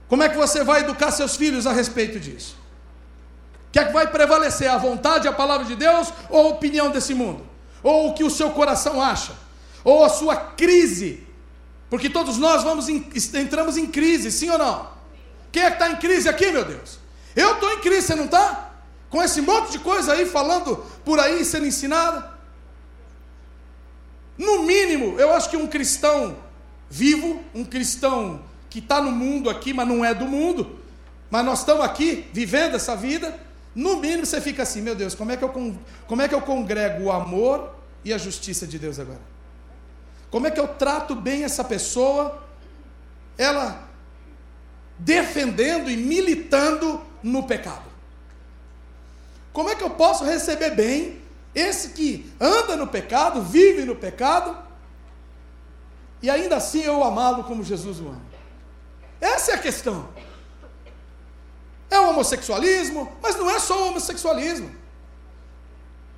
Como 0.07 0.23
é 0.23 0.29
que 0.29 0.37
você 0.37 0.63
vai 0.63 0.81
educar 0.81 1.11
seus 1.11 1.37
filhos 1.37 1.65
a 1.65 1.71
respeito 1.71 2.19
disso? 2.19 2.57
Que 3.71 3.79
é 3.79 3.85
que 3.85 3.93
vai 3.93 4.07
prevalecer? 4.07 4.69
A 4.69 4.77
vontade, 4.77 5.27
a 5.27 5.33
palavra 5.33 5.65
de 5.65 5.75
Deus 5.75 6.11
ou 6.29 6.47
a 6.47 6.49
opinião 6.49 6.89
desse 6.89 7.13
mundo? 7.13 7.45
Ou 7.81 8.09
o 8.09 8.13
que 8.13 8.23
o 8.23 8.29
seu 8.29 8.51
coração 8.51 9.01
acha? 9.01 9.33
Ou 9.83 10.03
a 10.03 10.09
sua 10.09 10.35
crise? 10.35 11.25
Porque 11.89 12.09
todos 12.09 12.37
nós 12.37 12.63
vamos 12.63 12.89
em, 12.89 13.09
entramos 13.35 13.77
em 13.77 13.85
crise, 13.85 14.31
sim 14.31 14.49
ou 14.49 14.57
não? 14.57 14.89
Quem 15.51 15.63
é 15.63 15.67
que 15.69 15.75
está 15.75 15.89
em 15.89 15.95
crise 15.97 16.29
aqui, 16.29 16.51
meu 16.51 16.63
Deus? 16.63 16.99
Eu 17.35 17.53
estou 17.53 17.71
em 17.71 17.79
crise, 17.79 18.07
você 18.07 18.15
não 18.15 18.25
está? 18.25 18.71
Com 19.09 19.21
esse 19.21 19.41
monte 19.41 19.71
de 19.71 19.79
coisa 19.79 20.13
aí 20.13 20.25
falando 20.25 20.77
por 21.03 21.19
aí, 21.19 21.43
sendo 21.43 21.65
ensinada. 21.65 22.31
No 24.37 24.63
mínimo, 24.63 25.19
eu 25.19 25.33
acho 25.33 25.49
que 25.49 25.57
um 25.57 25.67
cristão 25.67 26.37
vivo, 26.89 27.43
um 27.53 27.63
cristão 27.63 28.41
que 28.69 28.79
está 28.79 29.01
no 29.01 29.11
mundo 29.11 29.49
aqui, 29.49 29.73
mas 29.73 29.87
não 29.87 30.03
é 30.03 30.13
do 30.13 30.25
mundo, 30.25 30.79
mas 31.29 31.45
nós 31.45 31.59
estamos 31.59 31.83
aqui 31.83 32.27
vivendo 32.33 32.75
essa 32.75 32.95
vida, 32.95 33.37
no 33.73 33.97
mínimo 33.97 34.25
você 34.25 34.41
fica 34.41 34.63
assim, 34.63 34.81
meu 34.81 34.95
Deus, 34.95 35.15
como 35.15 35.31
é 35.31 35.37
que 35.37 35.43
eu, 35.43 35.77
como 36.07 36.21
é 36.21 36.27
que 36.27 36.35
eu 36.35 36.41
congrego 36.41 37.03
o 37.03 37.11
amor 37.11 37.75
e 38.03 38.13
a 38.13 38.17
justiça 38.17 38.67
de 38.67 38.77
Deus 38.77 38.99
agora? 38.99 39.21
Como 40.29 40.47
é 40.47 40.51
que 40.51 40.59
eu 40.59 40.67
trato 40.67 41.15
bem 41.15 41.43
essa 41.43 41.63
pessoa, 41.63 42.43
ela 43.37 43.89
defendendo 44.97 45.89
e 45.89 45.97
militando 45.97 47.01
no 47.23 47.43
pecado? 47.43 47.89
Como 49.51 49.69
é 49.69 49.75
que 49.75 49.83
eu 49.83 49.89
posso 49.89 50.23
receber 50.23 50.71
bem 50.71 51.21
esse 51.53 51.89
que 51.89 52.31
anda 52.39 52.75
no 52.75 52.87
pecado, 52.87 53.41
vive 53.41 53.83
no 53.83 53.95
pecado, 53.95 54.57
e 56.21 56.29
ainda 56.29 56.57
assim 56.57 56.81
eu 56.81 57.03
amá-lo 57.03 57.43
como 57.43 57.63
Jesus 57.63 57.99
o 57.99 58.07
ama. 58.07 58.21
Essa 59.19 59.51
é 59.51 59.55
a 59.55 59.57
questão. 59.57 60.07
É 61.91 61.99
o 61.99 62.09
homossexualismo, 62.09 63.11
mas 63.21 63.35
não 63.35 63.51
é 63.51 63.59
só 63.59 63.77
o 63.77 63.87
homossexualismo. 63.89 64.73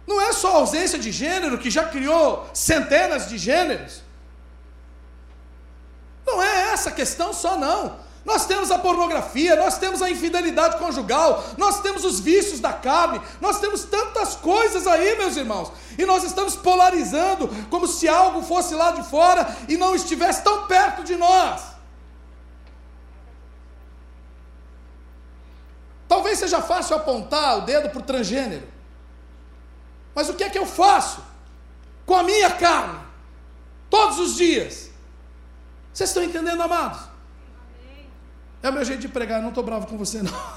Não 0.05 0.21
é 0.21 0.31
só 0.31 0.51
a 0.51 0.57
ausência 0.57 0.99
de 0.99 1.11
gênero, 1.11 1.57
que 1.57 1.71
já 1.71 1.85
criou 1.85 2.47
centenas 2.53 3.27
de 3.27 3.37
gêneros. 3.39 4.01
Não 6.25 6.41
é 6.41 6.71
essa 6.71 6.91
questão 6.91 7.33
só, 7.33 7.57
não. 7.57 8.03
Nós 8.23 8.45
temos 8.45 8.71
a 8.71 8.79
pornografia, 8.79 9.55
nós 9.55 9.77
temos 9.77 10.01
a 10.01 10.09
infidelidade 10.09 10.77
conjugal, 10.77 11.43
nós 11.57 11.81
temos 11.81 12.05
os 12.05 12.21
vícios 12.21 12.61
da 12.61 12.71
carne, 12.71 13.19
nós 13.41 13.59
temos 13.59 13.83
tantas 13.83 14.35
coisas 14.35 14.87
aí, 14.87 15.17
meus 15.17 15.35
irmãos, 15.35 15.71
e 15.97 16.05
nós 16.05 16.23
estamos 16.23 16.55
polarizando 16.55 17.49
como 17.69 17.85
se 17.85 18.07
algo 18.07 18.41
fosse 18.41 18.75
lá 18.75 18.91
de 18.91 19.03
fora 19.09 19.57
e 19.67 19.75
não 19.75 19.93
estivesse 19.93 20.41
tão 20.41 20.67
perto 20.67 21.03
de 21.03 21.17
nós. 21.17 21.72
Talvez 26.33 26.39
seja 26.39 26.61
fácil 26.63 26.95
apontar 26.95 27.59
o 27.59 27.61
dedo 27.61 27.89
para 27.89 27.99
o 27.99 28.01
transgênero, 28.01 28.67
mas 30.15 30.29
o 30.29 30.33
que 30.33 30.43
é 30.43 30.49
que 30.49 30.57
eu 30.57 30.65
faço 30.65 31.23
com 32.07 32.15
a 32.15 32.23
minha 32.23 32.49
carne, 32.49 32.99
todos 33.87 34.17
os 34.17 34.35
dias? 34.35 34.89
Vocês 35.93 36.09
estão 36.09 36.23
entendendo, 36.23 36.59
amados? 36.59 37.01
É 38.63 38.69
o 38.69 38.73
meu 38.73 38.83
jeito 38.83 39.01
de 39.01 39.09
pregar, 39.09 39.43
não 39.43 39.49
estou 39.49 39.63
bravo 39.63 39.85
com 39.85 39.95
você, 39.95 40.23
não. 40.23 40.52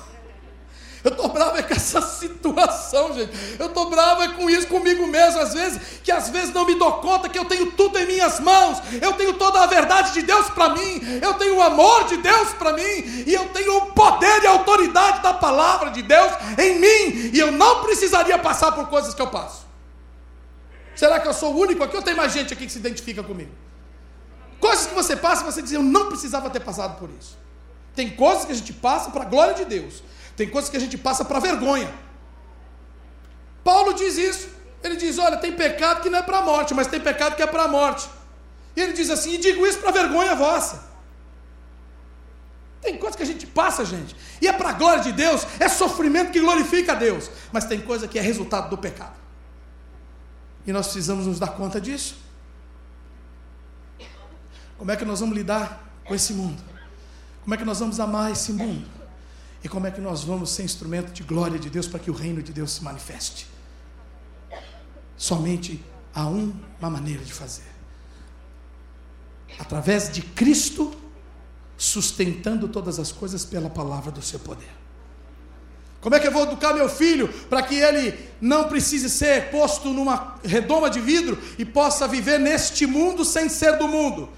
Eu 1.07 1.13
estou 1.13 1.29
bravo 1.29 1.57
é 1.57 1.63
com 1.63 1.73
essa 1.73 2.03
situação, 2.19 3.15
gente. 3.15 3.31
Eu 3.61 3.67
estou 3.67 3.89
bravo 3.89 4.23
é 4.23 4.29
com 4.33 4.51
isso 4.51 4.67
comigo 4.67 5.07
mesmo, 5.07 5.41
às 5.41 5.55
vezes, 5.55 5.81
que 6.03 6.11
às 6.11 6.31
vezes 6.31 6.53
não 6.53 6.67
me 6.67 6.75
dou 6.75 6.95
conta 6.95 7.29
que 7.29 7.39
eu 7.39 7.45
tenho 7.45 7.71
tudo 7.73 7.97
em 7.97 8.07
minhas 8.07 8.41
mãos. 8.41 8.79
Eu 9.01 9.13
tenho 9.13 9.35
toda 9.35 9.63
a 9.63 9.67
verdade 9.67 10.13
de 10.15 10.23
Deus 10.23 10.51
para 10.51 10.71
mim. 10.71 11.01
Eu 11.23 11.35
tenho 11.35 11.59
o 11.59 11.63
amor 11.63 12.07
de 12.07 12.17
Deus 12.17 12.49
para 12.55 12.73
mim. 12.73 13.23
E 13.25 13.33
eu 13.33 13.47
tenho 13.51 13.77
o 13.77 13.87
poder 13.93 14.43
e 14.43 14.49
a 14.49 14.51
autoridade 14.51 15.23
da 15.23 15.33
palavra 15.33 15.91
de 15.91 16.03
Deus 16.03 16.33
em 16.59 16.81
mim. 16.81 17.31
E 17.33 17.39
eu 17.39 17.53
não 17.53 17.85
precisaria 17.85 18.37
passar 18.41 18.73
por 18.73 18.89
coisas 18.89 19.15
que 19.15 19.23
eu 19.23 19.29
passo. 19.29 19.65
Será 20.97 21.21
que 21.21 21.29
eu 21.29 21.35
sou 21.35 21.55
o 21.55 21.61
único 21.61 21.85
aqui 21.85 21.95
ou 21.95 22.03
tem 22.03 22.17
mais 22.17 22.33
gente 22.33 22.53
aqui 22.53 22.67
que 22.67 22.73
se 22.73 22.81
identifica 22.81 23.23
comigo? 23.23 23.53
Coisas 24.59 24.89
que 24.89 24.95
você 24.95 25.15
passa, 25.15 25.45
você 25.45 25.63
diz, 25.63 25.71
eu 25.71 25.85
não 25.85 26.09
precisava 26.09 26.51
ter 26.51 26.61
passado 26.61 26.99
por 26.99 27.11
isso. 27.11 27.39
Tem 27.95 28.11
coisas 28.11 28.45
que 28.45 28.51
a 28.51 28.57
gente 28.57 28.73
passa 28.73 29.13
para 29.13 29.23
a 29.23 29.27
glória 29.27 29.55
de 29.55 29.65
Deus. 29.67 30.03
Tem 30.37 30.49
coisas 30.49 30.71
que 30.71 30.77
a 30.77 30.81
gente 30.81 30.99
passa 30.99 31.25
para 31.25 31.39
vergonha. 31.39 31.93
Paulo 33.65 33.95
diz 33.95 34.17
isso. 34.17 34.49
Ele 34.83 34.97
diz: 34.97 35.19
olha, 35.19 35.37
tem 35.39 35.53
pecado 35.53 36.03
que 36.03 36.11
não 36.11 36.19
é 36.19 36.23
para 36.23 36.39
a 36.39 36.43
morte, 36.43 36.75
mas 36.75 36.87
tem 36.87 37.01
pecado 37.01 37.35
que 37.35 37.43
é 37.43 37.47
para 37.47 37.65
a 37.65 37.69
morte. 37.69 38.09
E 38.77 38.81
ele 38.81 38.93
diz 38.93 39.11
assim: 39.11 39.33
e 39.35 39.39
digo 39.39 39.67
isso 39.67 39.79
para 39.79 39.91
vergonha 39.91 40.35
vossa. 40.35 40.85
Tem 42.81 42.97
coisas 42.97 43.17
que 43.17 43.23
a 43.23 43.27
gente 43.27 43.47
passa, 43.47 43.85
gente, 43.85 44.15
e 44.41 44.47
é 44.47 44.53
para 44.53 44.69
a 44.69 44.73
glória 44.73 45.03
de 45.03 45.11
Deus, 45.11 45.45
é 45.59 45.69
sofrimento 45.69 46.31
que 46.31 46.39
glorifica 46.39 46.93
a 46.93 46.95
Deus, 46.95 47.29
mas 47.51 47.65
tem 47.65 47.81
coisa 47.81 48.07
que 48.07 48.17
é 48.17 48.23
resultado 48.23 48.71
do 48.71 48.79
pecado. 48.79 49.17
E 50.65 50.73
nós 50.73 50.87
precisamos 50.87 51.27
nos 51.27 51.41
dar 51.41 51.49
conta 51.49 51.81
disso. 51.81 52.17
Como 54.79 54.91
é 54.93 54.97
que 54.97 55.05
nós 55.05 55.19
vamos 55.19 55.35
lidar 55.35 55.83
com 56.05 56.15
esse 56.15 56.33
mundo? 56.33 56.63
Como 57.43 57.55
é 57.55 57.59
que 57.59 57.65
nós 57.65 57.81
vamos 57.81 57.99
amar 57.99 58.31
esse 58.31 58.53
mundo? 58.53 58.96
E 59.67 59.69
como 59.69 59.85
é 59.85 59.91
que 59.91 60.01
nós 60.01 60.23
vamos 60.23 60.51
ser 60.51 60.63
instrumento 60.63 61.11
de 61.11 61.25
glória 61.25 61.59
de 61.59 61.69
Deus 61.69 61.89
para 61.89 61.99
que 61.99 62.09
o 62.09 62.15
reino 62.15 62.41
de 62.41 62.53
Deus 62.53 62.71
se 62.71 62.85
manifeste? 62.85 63.49
Somente 65.17 65.85
há 66.15 66.29
uma 66.29 66.89
maneira 66.89 67.25
de 67.25 67.33
fazer: 67.33 67.67
através 69.59 70.09
de 70.09 70.23
Cristo, 70.23 70.95
sustentando 71.77 72.69
todas 72.69 73.01
as 73.01 73.11
coisas 73.11 73.45
pela 73.45 73.69
palavra 73.69 74.13
do 74.13 74.23
seu 74.23 74.39
poder. 74.39 74.71
Como 76.01 76.15
é 76.15 76.21
que 76.21 76.29
eu 76.29 76.33
vou 76.33 76.45
educar 76.45 76.73
meu 76.73 76.89
filho 76.89 77.27
para 77.51 77.61
que 77.61 77.75
ele 77.75 78.17
não 78.41 78.69
precise 78.69 79.11
ser 79.11 79.51
posto 79.51 79.89
numa 79.89 80.37
redoma 80.45 80.89
de 80.89 81.01
vidro 81.01 81.37
e 81.59 81.65
possa 81.65 82.07
viver 82.07 82.39
neste 82.39 82.87
mundo 82.87 83.25
sem 83.25 83.49
ser 83.49 83.79
do 83.79 83.89
mundo? 83.89 84.29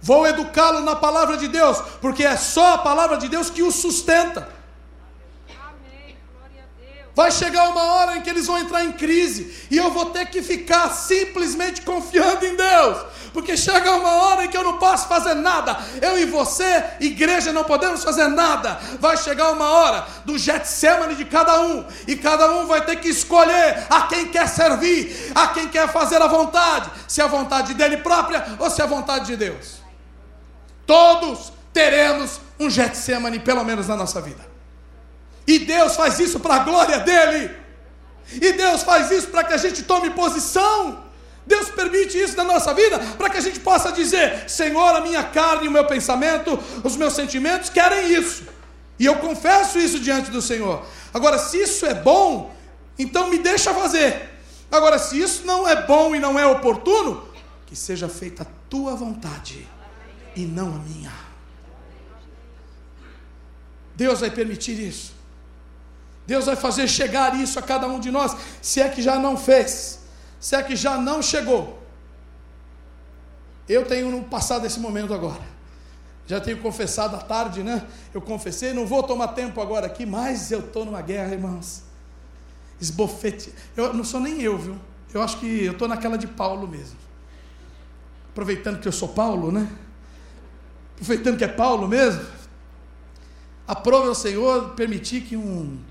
Vou 0.00 0.24
educá-lo 0.28 0.82
na 0.82 0.94
palavra 0.94 1.36
de 1.36 1.48
Deus, 1.48 1.80
porque 2.00 2.22
é 2.22 2.36
só 2.36 2.74
a 2.74 2.78
palavra 2.78 3.16
de 3.16 3.28
Deus 3.28 3.50
que 3.50 3.64
o 3.64 3.72
sustenta. 3.72 4.59
Vai 7.20 7.30
chegar 7.30 7.68
uma 7.68 7.82
hora 7.82 8.16
em 8.16 8.22
que 8.22 8.30
eles 8.30 8.46
vão 8.46 8.56
entrar 8.56 8.82
em 8.82 8.92
crise 8.92 9.54
e 9.70 9.76
eu 9.76 9.90
vou 9.90 10.06
ter 10.06 10.24
que 10.30 10.40
ficar 10.40 10.88
simplesmente 10.88 11.82
confiando 11.82 12.46
em 12.46 12.56
Deus, 12.56 12.96
porque 13.34 13.58
chega 13.58 13.92
uma 13.92 14.10
hora 14.22 14.46
em 14.46 14.48
que 14.48 14.56
eu 14.56 14.64
não 14.64 14.78
posso 14.78 15.06
fazer 15.06 15.34
nada. 15.34 15.78
Eu 16.00 16.18
e 16.18 16.24
você, 16.24 16.82
igreja, 16.98 17.52
não 17.52 17.62
podemos 17.62 18.02
fazer 18.02 18.26
nada. 18.28 18.80
Vai 18.98 19.18
chegar 19.18 19.52
uma 19.52 19.68
hora 19.68 20.06
do 20.24 20.38
Getsemane 20.38 21.14
de 21.14 21.26
cada 21.26 21.60
um 21.60 21.84
e 22.08 22.16
cada 22.16 22.52
um 22.52 22.66
vai 22.66 22.86
ter 22.86 22.96
que 22.96 23.10
escolher 23.10 23.84
a 23.90 24.06
quem 24.06 24.28
quer 24.28 24.48
servir, 24.48 25.30
a 25.34 25.48
quem 25.48 25.68
quer 25.68 25.92
fazer 25.92 26.22
a 26.22 26.26
vontade, 26.26 26.90
se 27.06 27.20
é 27.20 27.24
a 27.24 27.26
vontade 27.28 27.74
dele 27.74 27.98
própria 27.98 28.56
ou 28.58 28.70
se 28.70 28.80
é 28.80 28.84
a 28.84 28.88
vontade 28.88 29.26
de 29.26 29.36
Deus. 29.36 29.82
Todos 30.86 31.52
teremos 31.70 32.40
um 32.58 32.70
Getsemane, 32.70 33.40
pelo 33.40 33.62
menos 33.62 33.86
na 33.88 33.94
nossa 33.94 34.22
vida. 34.22 34.49
E 35.46 35.58
Deus 35.60 35.96
faz 35.96 36.18
isso 36.18 36.40
para 36.40 36.56
a 36.56 36.58
glória 36.60 36.98
dele. 37.00 37.50
E 38.32 38.52
Deus 38.52 38.82
faz 38.82 39.10
isso 39.10 39.28
para 39.28 39.44
que 39.44 39.52
a 39.52 39.56
gente 39.56 39.82
tome 39.82 40.10
posição. 40.10 41.04
Deus 41.46 41.68
permite 41.70 42.16
isso 42.16 42.36
na 42.36 42.44
nossa 42.44 42.72
vida 42.72 42.98
para 43.18 43.28
que 43.28 43.38
a 43.38 43.40
gente 43.40 43.58
possa 43.60 43.90
dizer: 43.90 44.48
Senhor, 44.48 44.94
a 44.94 45.00
minha 45.00 45.22
carne, 45.24 45.66
o 45.66 45.70
meu 45.70 45.84
pensamento, 45.84 46.58
os 46.84 46.96
meus 46.96 47.14
sentimentos 47.14 47.70
querem 47.70 48.12
isso. 48.12 48.44
E 48.98 49.06
eu 49.06 49.16
confesso 49.16 49.78
isso 49.78 49.98
diante 49.98 50.30
do 50.30 50.42
Senhor. 50.42 50.84
Agora, 51.12 51.38
se 51.38 51.60
isso 51.60 51.86
é 51.86 51.94
bom, 51.94 52.54
então 52.98 53.30
me 53.30 53.38
deixa 53.38 53.74
fazer. 53.74 54.28
Agora, 54.70 54.98
se 54.98 55.18
isso 55.18 55.44
não 55.44 55.66
é 55.66 55.84
bom 55.86 56.14
e 56.14 56.20
não 56.20 56.38
é 56.38 56.46
oportuno, 56.46 57.28
que 57.66 57.74
seja 57.74 58.08
feita 58.08 58.42
a 58.42 58.46
tua 58.68 58.94
vontade 58.94 59.66
e 60.36 60.42
não 60.42 60.68
a 60.68 60.78
minha. 60.78 61.12
Deus 63.96 64.20
vai 64.20 64.30
permitir 64.30 64.78
isso. 64.78 65.19
Deus 66.30 66.46
vai 66.46 66.54
fazer 66.54 66.86
chegar 66.86 67.34
isso 67.34 67.58
a 67.58 67.62
cada 67.62 67.88
um 67.88 67.98
de 67.98 68.08
nós, 68.08 68.36
se 68.62 68.80
é 68.80 68.88
que 68.88 69.02
já 69.02 69.18
não 69.18 69.36
fez, 69.36 69.98
se 70.38 70.54
é 70.54 70.62
que 70.62 70.76
já 70.76 70.96
não 70.96 71.20
chegou. 71.20 71.82
Eu 73.68 73.84
tenho 73.84 74.22
passado 74.22 74.64
esse 74.64 74.78
momento 74.78 75.12
agora. 75.12 75.42
Já 76.28 76.40
tenho 76.40 76.58
confessado 76.58 77.16
à 77.16 77.18
tarde, 77.18 77.64
né? 77.64 77.84
Eu 78.14 78.20
confessei, 78.20 78.72
não 78.72 78.86
vou 78.86 79.02
tomar 79.02 79.28
tempo 79.28 79.60
agora 79.60 79.86
aqui, 79.86 80.06
mas 80.06 80.52
eu 80.52 80.60
estou 80.60 80.84
numa 80.84 81.02
guerra, 81.02 81.32
irmãos. 81.32 81.82
Esbofete. 82.80 83.52
Eu 83.76 83.92
não 83.92 84.04
sou 84.04 84.20
nem 84.20 84.40
eu, 84.40 84.56
viu? 84.56 84.76
Eu 85.12 85.22
acho 85.22 85.36
que 85.40 85.64
eu 85.64 85.72
estou 85.72 85.88
naquela 85.88 86.16
de 86.16 86.28
Paulo 86.28 86.68
mesmo. 86.68 86.96
Aproveitando 88.30 88.78
que 88.78 88.86
eu 88.86 88.92
sou 88.92 89.08
Paulo, 89.08 89.50
né? 89.50 89.68
Aproveitando 90.92 91.36
que 91.36 91.44
é 91.44 91.48
Paulo 91.48 91.88
mesmo. 91.88 92.24
Aprove 93.66 94.06
ao 94.06 94.14
Senhor 94.14 94.74
permitir 94.76 95.22
que 95.22 95.36
um 95.36 95.89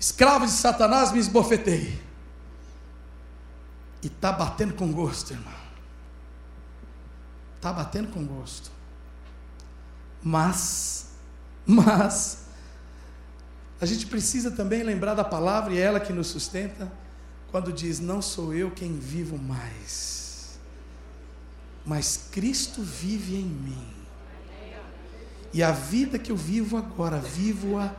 escravo 0.00 0.46
de 0.46 0.52
Satanás, 0.52 1.12
me 1.12 1.18
esbofetei. 1.18 2.00
E 4.02 4.06
está 4.06 4.32
batendo 4.32 4.72
com 4.72 4.90
gosto, 4.90 5.34
irmão. 5.34 5.60
Está 7.56 7.70
batendo 7.70 8.08
com 8.08 8.24
gosto. 8.24 8.70
Mas, 10.22 11.10
mas, 11.66 12.46
a 13.78 13.84
gente 13.84 14.06
precisa 14.06 14.50
também 14.50 14.82
lembrar 14.82 15.14
da 15.14 15.24
palavra, 15.24 15.74
e 15.74 15.78
é 15.78 15.82
ela 15.82 16.00
que 16.00 16.14
nos 16.14 16.28
sustenta, 16.28 16.90
quando 17.50 17.70
diz: 17.70 18.00
Não 18.00 18.22
sou 18.22 18.54
eu 18.54 18.70
quem 18.70 18.98
vivo 18.98 19.36
mais, 19.36 20.58
mas 21.84 22.28
Cristo 22.30 22.82
vive 22.82 23.36
em 23.36 23.44
mim. 23.44 23.86
E 25.52 25.62
a 25.62 25.72
vida 25.72 26.18
que 26.18 26.32
eu 26.32 26.36
vivo 26.36 26.76
agora, 26.78 27.18
vivo-a 27.18 27.92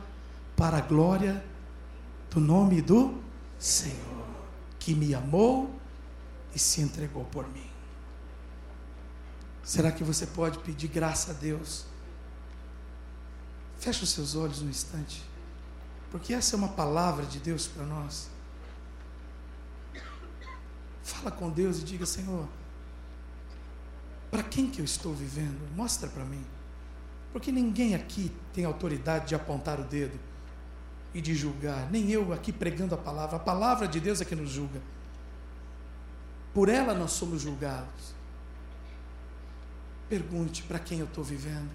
para 0.56 0.78
a 0.78 0.80
glória 0.80 1.44
do 2.32 2.40
nome 2.40 2.80
do 2.80 3.20
Senhor, 3.58 4.26
que 4.78 4.94
me 4.94 5.14
amou 5.14 5.70
e 6.54 6.58
se 6.58 6.80
entregou 6.80 7.26
por 7.26 7.46
mim. 7.48 7.70
Será 9.62 9.92
que 9.92 10.02
você 10.02 10.26
pode 10.26 10.58
pedir 10.60 10.88
graça 10.88 11.32
a 11.32 11.34
Deus? 11.34 11.84
Feche 13.78 14.02
os 14.02 14.10
seus 14.10 14.34
olhos 14.34 14.62
um 14.62 14.68
instante, 14.68 15.22
porque 16.10 16.32
essa 16.32 16.56
é 16.56 16.58
uma 16.58 16.68
palavra 16.68 17.26
de 17.26 17.38
Deus 17.38 17.66
para 17.66 17.84
nós. 17.84 18.30
Fala 21.02 21.30
com 21.30 21.50
Deus 21.50 21.80
e 21.80 21.84
diga: 21.84 22.06
Senhor, 22.06 22.48
para 24.30 24.42
quem 24.42 24.70
que 24.70 24.80
eu 24.80 24.84
estou 24.86 25.12
vivendo? 25.12 25.60
Mostra 25.76 26.08
para 26.08 26.24
mim. 26.24 26.44
Porque 27.30 27.52
ninguém 27.52 27.94
aqui 27.94 28.32
tem 28.54 28.64
autoridade 28.64 29.28
de 29.28 29.34
apontar 29.34 29.78
o 29.78 29.84
dedo 29.84 30.31
e 31.14 31.20
de 31.20 31.34
julgar, 31.34 31.90
nem 31.90 32.10
eu 32.10 32.32
aqui 32.32 32.52
pregando 32.52 32.94
a 32.94 32.98
palavra, 32.98 33.36
a 33.36 33.40
palavra 33.40 33.86
de 33.86 34.00
Deus 34.00 34.20
é 34.20 34.24
que 34.24 34.34
nos 34.34 34.50
julga. 34.50 34.80
Por 36.54 36.68
ela 36.68 36.94
nós 36.94 37.12
somos 37.12 37.42
julgados. 37.42 38.14
Pergunte 40.08 40.62
para 40.62 40.78
quem 40.78 41.00
eu 41.00 41.06
estou 41.06 41.24
vivendo. 41.24 41.70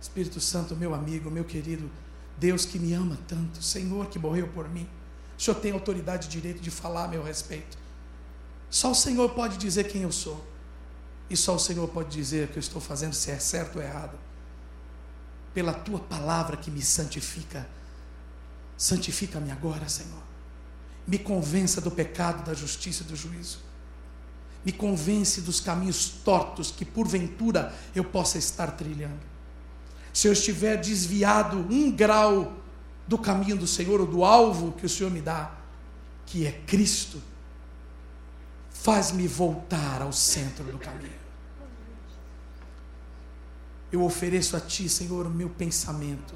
Espírito 0.00 0.40
Santo, 0.40 0.76
meu 0.76 0.94
amigo, 0.94 1.30
meu 1.30 1.44
querido, 1.44 1.90
Deus 2.38 2.64
que 2.64 2.78
me 2.78 2.92
ama 2.92 3.18
tanto, 3.28 3.62
Senhor 3.62 4.06
que 4.06 4.18
morreu 4.18 4.48
por 4.48 4.68
mim. 4.68 4.88
O 5.36 5.42
Senhor 5.42 5.58
tem 5.58 5.72
autoridade 5.72 6.26
e 6.26 6.30
direito 6.30 6.60
de 6.60 6.70
falar 6.70 7.04
a 7.04 7.08
meu 7.08 7.22
respeito. 7.22 7.78
Só 8.68 8.92
o 8.92 8.94
Senhor 8.94 9.30
pode 9.30 9.56
dizer 9.56 9.84
quem 9.84 10.02
eu 10.02 10.12
sou. 10.12 10.46
E 11.28 11.36
só 11.36 11.54
o 11.54 11.58
Senhor 11.58 11.86
pode 11.88 12.10
dizer 12.10 12.48
que 12.48 12.56
eu 12.56 12.60
estou 12.60 12.80
fazendo, 12.80 13.14
se 13.14 13.30
é 13.30 13.38
certo 13.38 13.76
ou 13.76 13.82
errado. 13.82 14.18
Pela 15.52 15.72
tua 15.72 15.98
palavra 15.98 16.56
que 16.56 16.70
me 16.70 16.82
santifica 16.82 17.66
Santifica-me 18.80 19.50
agora, 19.50 19.90
Senhor. 19.90 20.22
Me 21.06 21.18
convença 21.18 21.82
do 21.82 21.90
pecado, 21.90 22.42
da 22.46 22.54
justiça 22.54 23.02
e 23.02 23.06
do 23.06 23.14
juízo. 23.14 23.58
Me 24.64 24.72
convence 24.72 25.42
dos 25.42 25.60
caminhos 25.60 26.08
tortos 26.24 26.70
que 26.70 26.82
porventura 26.82 27.74
eu 27.94 28.02
possa 28.02 28.38
estar 28.38 28.68
trilhando. 28.68 29.20
Se 30.14 30.28
eu 30.28 30.32
estiver 30.32 30.78
desviado 30.78 31.58
um 31.58 31.92
grau 31.92 32.54
do 33.06 33.18
caminho 33.18 33.58
do 33.58 33.66
Senhor 33.66 34.00
ou 34.00 34.06
do 34.06 34.24
alvo 34.24 34.72
que 34.72 34.86
o 34.86 34.88
Senhor 34.88 35.12
me 35.12 35.20
dá, 35.20 35.54
que 36.24 36.46
é 36.46 36.52
Cristo, 36.66 37.22
faz-me 38.70 39.28
voltar 39.28 40.00
ao 40.00 40.10
centro 40.10 40.64
do 40.64 40.78
caminho. 40.78 41.20
eu 43.92 44.02
ofereço 44.02 44.56
a 44.56 44.60
Ti, 44.60 44.88
Senhor, 44.88 45.26
o 45.26 45.30
meu 45.30 45.50
pensamento, 45.50 46.34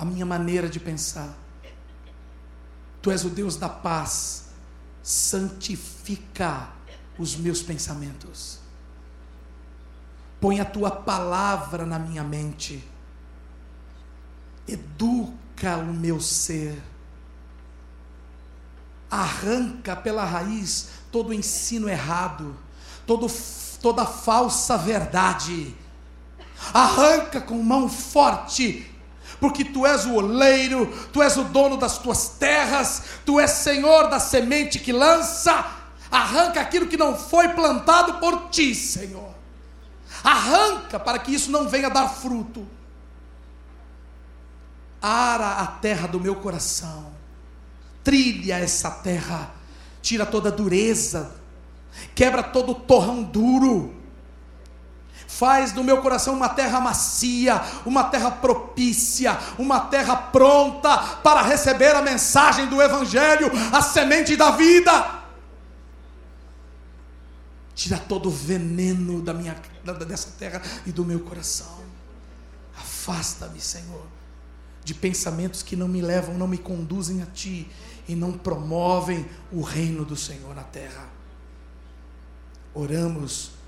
a 0.00 0.04
minha 0.06 0.24
maneira 0.24 0.66
de 0.66 0.80
pensar. 0.80 1.28
Tu 3.02 3.10
és 3.10 3.22
o 3.22 3.28
Deus 3.28 3.56
da 3.56 3.68
paz, 3.68 4.46
santifica 5.02 6.70
os 7.18 7.36
meus 7.36 7.62
pensamentos. 7.62 8.60
Põe 10.40 10.58
a 10.58 10.64
tua 10.64 10.90
palavra 10.90 11.84
na 11.84 11.98
minha 11.98 12.24
mente, 12.24 12.82
educa 14.66 15.76
o 15.76 15.92
meu 15.92 16.18
ser, 16.18 16.82
arranca 19.10 19.94
pela 19.94 20.24
raiz 20.24 20.92
todo 21.12 21.34
ensino 21.34 21.90
errado, 21.90 22.56
todo, 23.06 23.26
toda 23.82 24.06
falsa 24.06 24.78
verdade, 24.78 25.76
arranca 26.72 27.38
com 27.38 27.62
mão 27.62 27.86
forte 27.86 28.89
porque 29.40 29.64
tu 29.64 29.86
és 29.86 30.04
o 30.04 30.14
oleiro, 30.14 30.86
tu 31.12 31.22
és 31.22 31.36
o 31.36 31.44
dono 31.44 31.76
das 31.76 31.98
tuas 31.98 32.28
terras, 32.38 33.02
tu 33.24 33.40
és 33.40 33.50
senhor 33.50 34.08
da 34.08 34.20
semente 34.20 34.78
que 34.78 34.92
lança, 34.92 35.66
arranca 36.10 36.60
aquilo 36.60 36.86
que 36.86 36.96
não 36.96 37.16
foi 37.16 37.48
plantado 37.48 38.14
por 38.14 38.50
ti, 38.50 38.74
Senhor. 38.74 39.30
Arranca 40.22 41.00
para 41.00 41.18
que 41.18 41.34
isso 41.34 41.50
não 41.50 41.68
venha 41.68 41.88
dar 41.88 42.08
fruto. 42.08 42.66
Ara 45.00 45.52
a 45.52 45.66
terra 45.66 46.06
do 46.06 46.20
meu 46.20 46.36
coração, 46.36 47.10
trilha 48.04 48.58
essa 48.58 48.90
terra, 48.90 49.54
tira 50.02 50.26
toda 50.26 50.52
dureza, 50.52 51.34
quebra 52.14 52.42
todo 52.42 52.74
torrão 52.74 53.22
duro 53.22 53.99
Faz 55.30 55.70
do 55.70 55.84
meu 55.84 56.02
coração 56.02 56.34
uma 56.34 56.48
terra 56.48 56.80
macia, 56.80 57.62
uma 57.86 58.04
terra 58.04 58.32
propícia, 58.32 59.38
uma 59.56 59.78
terra 59.80 60.16
pronta 60.16 60.98
para 61.22 61.40
receber 61.40 61.94
a 61.94 62.02
mensagem 62.02 62.66
do 62.66 62.82
Evangelho, 62.82 63.48
a 63.72 63.80
semente 63.80 64.36
da 64.36 64.50
vida. 64.50 65.22
Tira 67.74 67.96
todo 67.96 68.28
o 68.28 68.32
veneno 68.32 69.22
da 69.22 69.32
minha, 69.32 69.56
dessa 70.06 70.30
terra 70.36 70.60
e 70.84 70.90
do 70.90 71.04
meu 71.04 71.20
coração. 71.20 71.84
Afasta-me, 72.76 73.60
Senhor, 73.60 74.04
de 74.84 74.92
pensamentos 74.94 75.62
que 75.62 75.76
não 75.76 75.86
me 75.86 76.02
levam, 76.02 76.36
não 76.36 76.48
me 76.48 76.58
conduzem 76.58 77.22
a 77.22 77.26
Ti 77.26 77.70
e 78.08 78.16
não 78.16 78.32
promovem 78.32 79.24
o 79.52 79.62
reino 79.62 80.04
do 80.04 80.16
Senhor 80.16 80.54
na 80.56 80.64
terra. 80.64 81.08
Oramos 82.74 83.59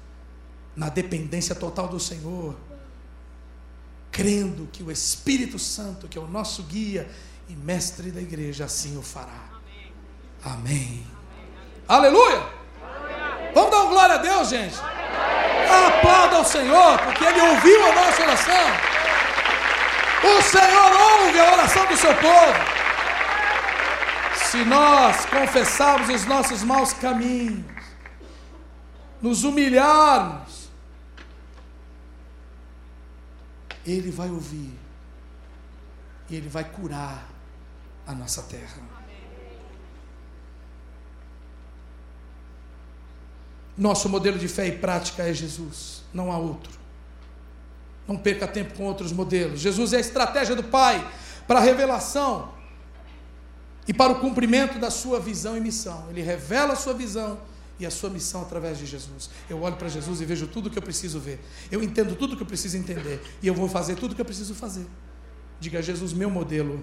na 0.75 0.89
dependência 0.89 1.55
total 1.55 1.89
do 1.89 2.01
Senhor, 2.01 2.57
crendo 4.11 4.69
que 4.73 4.83
o 4.83 4.91
Espírito 4.91 5.59
Santo, 5.59 6.09
que 6.09 6.19
é 6.19 6.21
o 6.21 6.27
nosso 6.27 6.63
guia 6.65 7.11
e 7.49 7.55
mestre 7.55 8.11
da 8.11 8.21
igreja, 8.21 8.65
assim 8.65 8.97
o 8.97 9.03
fará. 9.03 9.51
Amém. 9.65 9.93
Amém. 10.45 11.07
Aleluia! 11.89 12.43
Vamos 13.55 13.71
dar 13.71 13.83
uma 13.83 13.91
glória 13.91 14.15
a 14.15 14.19
Deus, 14.19 14.49
gente. 14.49 14.77
Aplauda 15.87 16.37
ao 16.37 16.45
Senhor, 16.45 16.99
porque 17.01 17.25
Ele 17.25 17.41
ouviu 17.41 17.87
a 17.87 17.95
nossa 17.95 18.23
oração. 18.23 18.93
O 20.25 20.43
Senhor 20.43 20.93
ouve 20.93 21.39
a 21.39 21.53
oração 21.53 21.87
do 21.87 21.97
seu 21.97 22.15
povo. 22.15 22.83
Se 24.35 24.65
nós 24.65 25.27
confessarmos 25.27 26.09
os 26.09 26.27
nossos 26.27 26.63
maus 26.63 26.93
caminhos, 26.93 27.65
nos 29.21 29.45
humilharmos, 29.45 30.62
Ele 33.87 34.11
vai 34.11 34.31
ouvir 34.31 34.73
e 36.31 36.37
Ele 36.37 36.49
vai 36.49 36.65
curar 36.65 37.29
a 38.07 38.13
nossa 38.13 38.43
terra. 38.43 38.83
Nosso 43.77 44.09
modelo 44.09 44.39
de 44.39 44.49
fé 44.49 44.69
e 44.69 44.79
prática 44.79 45.23
é 45.23 45.33
Jesus, 45.33 46.03
não 46.13 46.31
há 46.31 46.39
outro. 46.39 46.79
Não 48.07 48.17
perca 48.17 48.47
tempo 48.47 48.75
com 48.75 48.85
outros 48.85 49.13
modelos. 49.13 49.61
Jesus 49.61 49.93
é 49.93 49.97
a 49.97 50.01
estratégia 50.01 50.55
do 50.55 50.65
Pai 50.65 51.07
para 51.47 51.59
a 51.59 51.63
revelação 51.63 52.53
e 53.87 53.95
para 53.95 54.13
o 54.13 54.21
cumprimento 54.21 54.79
da 54.79 54.91
sua 54.91 55.19
visão 55.19 55.57
e 55.57 55.61
missão. 55.61 56.07
Ele 56.11 56.21
revela 56.21 56.75
a 56.75 56.77
sua 56.77 56.95
visão 56.95 57.41
e 57.83 57.87
a 57.87 57.91
sua 57.91 58.09
missão 58.09 58.43
através 58.43 58.79
de 58.79 58.87
Jesus. 58.87 59.29
Eu 59.51 59.61
olho 59.61 59.77
para 59.77 59.89
Jesus 59.89 60.21
e 60.21 60.25
vejo 60.25 60.47
tudo 60.47 60.67
o 60.67 60.71
que 60.71 60.79
eu 60.79 60.83
preciso 60.83 61.19
ver. 61.19 61.41
Eu 61.71 61.83
entendo 61.83 62.15
tudo 62.15 62.35
o 62.35 62.37
que 62.37 62.43
eu 62.43 62.47
preciso 62.47 62.77
entender. 62.77 63.21
E 63.43 63.47
eu 63.47 63.55
vou 63.55 63.69
fazer 63.69 63.97
tudo 63.97 64.13
o 64.13 64.15
que 64.15 64.21
eu 64.21 64.25
preciso 64.25 64.55
fazer. 64.55 64.87
Diga 65.59 65.83
Jesus, 65.83 66.13
meu 66.13 66.31
modelo. 66.31 66.83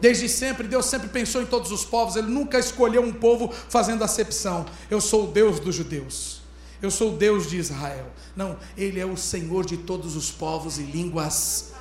Desde 0.00 0.28
sempre, 0.28 0.66
Deus 0.66 0.86
sempre 0.86 1.08
pensou 1.08 1.42
em 1.42 1.46
todos 1.46 1.70
os 1.70 1.84
povos, 1.84 2.16
Ele 2.16 2.28
nunca 2.28 2.58
escolheu 2.58 3.02
um 3.02 3.12
povo 3.12 3.52
fazendo 3.68 4.02
acepção. 4.02 4.66
Eu 4.90 5.00
sou 5.00 5.28
o 5.28 5.32
Deus 5.32 5.60
dos 5.60 5.74
judeus, 5.74 6.40
eu 6.80 6.90
sou 6.90 7.12
o 7.12 7.16
Deus 7.16 7.48
de 7.48 7.58
Israel. 7.58 8.06
Não, 8.34 8.56
Ele 8.76 8.98
é 8.98 9.04
o 9.04 9.16
Senhor 9.16 9.64
de 9.66 9.76
todos 9.76 10.16
os 10.16 10.30
povos 10.30 10.78
e 10.78 10.82
línguas. 10.82 11.72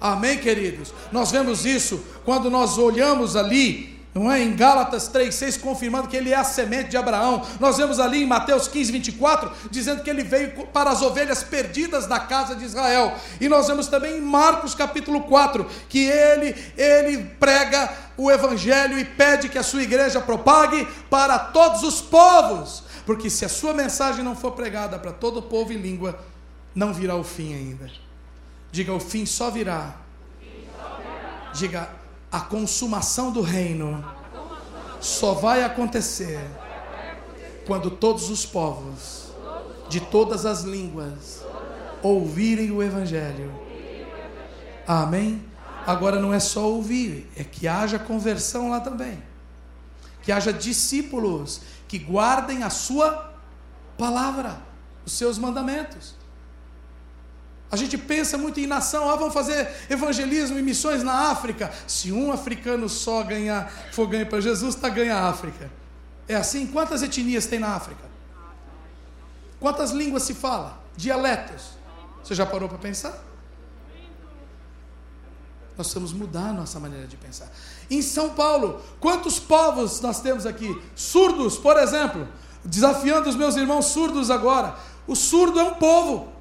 Amém, 0.00 0.38
queridos? 0.38 0.92
Nós 1.12 1.30
vemos 1.30 1.64
isso 1.64 2.02
quando 2.24 2.50
nós 2.50 2.76
olhamos 2.76 3.36
ali 3.36 3.95
não 4.16 4.32
é? 4.32 4.42
Em 4.42 4.56
Gálatas 4.56 5.10
3,6, 5.10 5.60
confirmando 5.60 6.08
que 6.08 6.16
ele 6.16 6.32
é 6.32 6.36
a 6.36 6.42
semente 6.42 6.88
de 6.88 6.96
Abraão. 6.96 7.46
Nós 7.60 7.76
vemos 7.76 8.00
ali 8.00 8.22
em 8.22 8.26
Mateus 8.26 8.66
15, 8.66 8.90
24, 8.90 9.52
dizendo 9.70 10.02
que 10.02 10.08
ele 10.08 10.24
veio 10.24 10.66
para 10.68 10.88
as 10.88 11.02
ovelhas 11.02 11.42
perdidas 11.42 12.06
da 12.06 12.18
casa 12.18 12.56
de 12.56 12.64
Israel. 12.64 13.14
E 13.38 13.46
nós 13.46 13.66
vemos 13.66 13.88
também 13.88 14.16
em 14.16 14.22
Marcos 14.22 14.74
capítulo 14.74 15.24
4, 15.24 15.66
que 15.90 16.06
ele, 16.06 16.56
ele 16.78 17.24
prega 17.38 17.92
o 18.16 18.30
evangelho 18.30 18.98
e 18.98 19.04
pede 19.04 19.50
que 19.50 19.58
a 19.58 19.62
sua 19.62 19.82
igreja 19.82 20.18
propague 20.18 20.88
para 21.10 21.38
todos 21.38 21.82
os 21.82 22.00
povos. 22.00 22.84
Porque 23.04 23.28
se 23.28 23.44
a 23.44 23.50
sua 23.50 23.74
mensagem 23.74 24.24
não 24.24 24.34
for 24.34 24.52
pregada 24.52 24.98
para 24.98 25.12
todo 25.12 25.42
povo 25.42 25.74
e 25.74 25.76
língua, 25.76 26.18
não 26.74 26.94
virá 26.94 27.16
o 27.16 27.22
fim 27.22 27.52
ainda. 27.54 27.90
Diga, 28.72 28.94
o 28.94 29.00
fim 29.00 29.26
só 29.26 29.50
virá. 29.50 29.94
Diga, 31.52 31.90
a 32.30 32.40
consumação 32.40 33.30
do 33.30 33.40
reino 33.40 34.04
só 35.00 35.34
vai 35.34 35.62
acontecer 35.62 36.40
quando 37.66 37.90
todos 37.90 38.30
os 38.30 38.44
povos, 38.44 39.26
de 39.88 40.00
todas 40.00 40.44
as 40.44 40.62
línguas, 40.62 41.44
ouvirem 42.02 42.70
o 42.70 42.82
Evangelho. 42.82 43.52
Amém? 44.86 45.44
Agora 45.86 46.20
não 46.20 46.34
é 46.34 46.40
só 46.40 46.68
ouvir, 46.68 47.30
é 47.36 47.44
que 47.44 47.68
haja 47.68 47.98
conversão 47.98 48.70
lá 48.70 48.80
também. 48.80 49.22
Que 50.22 50.32
haja 50.32 50.52
discípulos 50.52 51.60
que 51.86 51.98
guardem 51.98 52.64
a 52.64 52.70
sua 52.70 53.32
palavra, 53.96 54.60
os 55.04 55.12
seus 55.12 55.38
mandamentos. 55.38 56.15
A 57.70 57.76
gente 57.76 57.98
pensa 57.98 58.38
muito 58.38 58.60
em 58.60 58.66
nação, 58.66 59.10
ah, 59.10 59.16
vamos 59.16 59.34
fazer 59.34 59.68
evangelismo 59.90 60.58
e 60.58 60.62
missões 60.62 61.02
na 61.02 61.30
África. 61.30 61.72
Se 61.86 62.12
um 62.12 62.30
africano 62.30 62.88
só 62.88 63.22
ganhar, 63.24 63.70
for 63.92 64.06
ganho 64.06 64.26
para 64.26 64.40
Jesus, 64.40 64.76
está 64.76 64.88
ganha 64.88 65.16
a 65.16 65.28
África. 65.28 65.70
É 66.28 66.36
assim? 66.36 66.66
Quantas 66.66 67.02
etnias 67.02 67.46
tem 67.46 67.58
na 67.58 67.74
África? 67.74 68.04
Quantas 69.58 69.90
línguas 69.90 70.22
se 70.22 70.34
fala? 70.34 70.80
Dialetos. 70.96 71.76
Você 72.22 72.34
já 72.34 72.46
parou 72.46 72.68
para 72.68 72.78
pensar? 72.78 73.24
Nós 75.76 75.88
precisamos 75.88 76.12
mudar 76.12 76.50
a 76.50 76.52
nossa 76.52 76.78
maneira 76.80 77.06
de 77.06 77.16
pensar. 77.16 77.50
Em 77.90 78.00
São 78.00 78.30
Paulo, 78.30 78.80
quantos 79.00 79.38
povos 79.38 80.00
nós 80.00 80.20
temos 80.20 80.46
aqui? 80.46 80.80
Surdos, 80.94 81.58
por 81.58 81.76
exemplo. 81.76 82.26
Desafiando 82.64 83.28
os 83.28 83.36
meus 83.36 83.56
irmãos 83.56 83.86
surdos 83.86 84.30
agora. 84.30 84.76
O 85.06 85.14
surdo 85.14 85.60
é 85.60 85.62
um 85.64 85.74
povo 85.74 86.35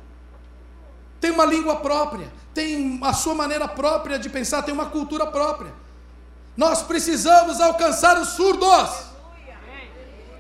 tem 1.26 1.32
uma 1.32 1.46
língua 1.46 1.78
própria, 1.78 2.32
tem 2.54 3.00
a 3.02 3.12
sua 3.12 3.34
maneira 3.34 3.68
própria 3.68 4.20
de 4.20 4.30
pensar, 4.30 4.62
tem 4.62 4.72
uma 4.72 4.86
cultura 4.86 5.26
própria. 5.26 5.74
Nós 6.56 6.84
precisamos 6.84 7.60
alcançar 7.60 8.22
os 8.22 8.30
surdos. 8.30 8.90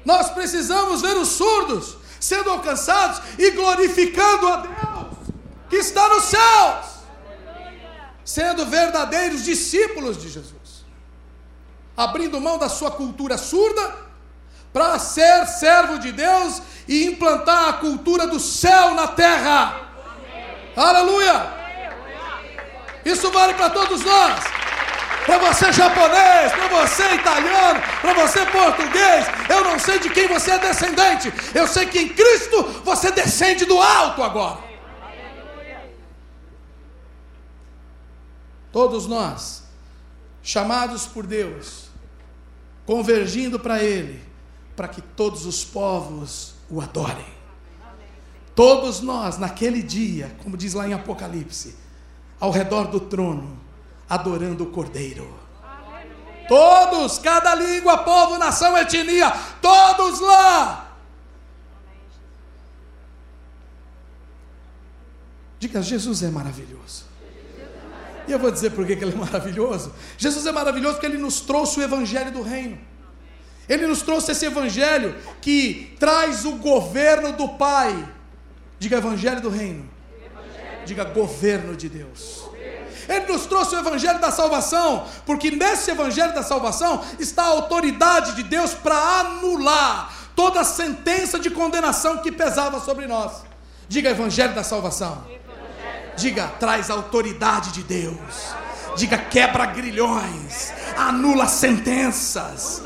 Nós 0.05 0.29
precisamos 0.29 1.01
ver 1.01 1.17
os 1.17 1.29
surdos 1.29 1.97
sendo 2.19 2.51
alcançados 2.51 3.19
e 3.39 3.49
glorificando 3.49 4.47
a 4.47 4.57
Deus 4.57 5.17
que 5.71 5.77
está 5.77 6.07
nos 6.07 6.25
céus, 6.25 6.86
sendo 8.23 8.63
verdadeiros 8.67 9.43
discípulos 9.43 10.21
de 10.21 10.29
Jesus, 10.29 10.86
abrindo 11.97 12.39
mão 12.39 12.59
da 12.59 12.69
sua 12.69 12.91
cultura 12.91 13.39
surda 13.39 13.95
para 14.71 14.99
ser 14.99 15.47
servo 15.47 15.97
de 15.97 16.11
Deus 16.11 16.61
e 16.88 17.05
implantar 17.07 17.69
a 17.69 17.73
cultura 17.73 18.27
do 18.27 18.39
céu 18.39 18.93
na 18.93 19.07
terra. 19.07 19.86
Aleluia! 20.76 21.53
Isso 23.05 23.32
vale 23.32 23.53
para 23.53 23.69
todos 23.69 24.03
nós. 24.03 24.43
Para 25.26 25.38
você 25.39 25.71
japonês, 25.71 26.51
para 26.51 26.67
você 26.67 27.15
italiano, 27.15 27.82
para 28.01 28.13
você 28.13 28.45
português, 28.45 29.26
eu 29.49 29.63
não 29.63 29.80
sei 29.80 29.97
de 29.97 30.09
quem 30.09 30.28
você 30.28 30.51
é 30.51 30.59
descendente. 30.59 31.34
Eu 31.53 31.67
sei 31.67 31.86
que 31.88 31.99
em 31.99 32.09
Cristo 32.09 32.61
você 32.84 33.11
descende 33.11 33.65
do 33.65 33.82
alto 33.82 34.21
agora. 34.21 34.59
Todos 38.71 39.07
nós, 39.07 39.63
chamados 40.43 41.07
por 41.07 41.26
Deus, 41.26 41.86
convergindo 42.86 43.59
para 43.59 43.82
Ele, 43.82 44.21
para 44.76 44.88
que 44.88 45.01
todos 45.01 45.45
os 45.45 45.63
povos 45.63 46.53
o 46.69 46.82
adorem. 46.82 47.34
Todos 48.56 49.01
nós, 49.01 49.38
naquele 49.38 49.84
dia, 49.84 50.34
como 50.41 50.56
diz 50.56 50.74
lá 50.74 50.88
em 50.88 50.93
Apocalipse, 50.93 51.76
ao 52.39 52.51
redor 52.51 52.88
do 52.88 53.01
trono, 53.01 53.60
adorando 54.10 54.64
o 54.64 54.68
Cordeiro. 54.68 55.36
Todos, 56.47 57.18
cada 57.18 57.53
língua, 57.53 57.97
povo, 57.97 58.38
nação, 58.38 58.78
etnia, 58.78 59.30
todos 59.62 60.22
lá. 60.22 60.95
Diga, 65.60 65.82
Jesus 65.82 66.24
é 66.24 66.30
maravilhoso. 66.30 67.06
E 68.28 68.32
eu 68.32 68.39
vou 68.39 68.51
dizer 68.51 68.72
por 68.72 68.86
que 68.86 68.93
ele 68.93 69.12
é 69.12 69.16
maravilhoso. 69.16 69.93
Jesus 70.18 70.45
é 70.45 70.51
maravilhoso 70.51 70.95
porque 70.95 71.08
ele 71.08 71.18
nos 71.18 71.41
trouxe 71.41 71.80
o 71.80 71.84
evangelho 71.84 72.32
do 72.32 72.41
reino. 72.41 72.78
Ele 73.68 73.88
nos 73.88 74.01
trouxe 74.01 74.32
esse 74.32 74.45
evangelho 74.45 75.16
que 75.41 75.95
traz 75.99 76.45
o 76.45 76.53
governo 76.53 77.34
do 77.34 77.49
Pai 77.49 78.14
Diga 78.80 78.97
Evangelho 78.97 79.41
do 79.41 79.49
Reino. 79.49 79.89
Evangelho. 80.19 80.86
Diga 80.86 81.03
Governo 81.05 81.76
de 81.76 81.89
Deus. 81.89 82.45
Ele 83.07 83.32
nos 83.32 83.45
trouxe 83.45 83.76
o 83.76 83.80
Evangelho 83.80 84.19
da 84.19 84.32
salvação, 84.32 85.05
porque 85.26 85.51
nesse 85.51 85.91
Evangelho 85.91 86.34
da 86.34 86.43
salvação 86.43 87.03
está 87.19 87.43
a 87.43 87.47
autoridade 87.47 88.36
de 88.36 88.43
Deus 88.43 88.73
para 88.73 88.95
anular 88.95 90.11
toda 90.36 90.61
a 90.61 90.63
sentença 90.63 91.39
de 91.39 91.49
condenação 91.49 92.17
que 92.17 92.32
pesava 92.32 92.80
sobre 92.80 93.05
nós. 93.05 93.43
Diga 93.88 94.09
Evangelho 94.09 94.55
da 94.55 94.63
salvação. 94.63 95.23
Diga, 96.17 96.47
traz 96.59 96.89
a 96.89 96.93
autoridade 96.93 97.71
de 97.71 97.84
Deus. 97.84 98.55
Diga, 98.95 99.17
quebra 99.17 99.65
grilhões, 99.65 100.73
anula 100.97 101.47
sentenças. 101.47 102.82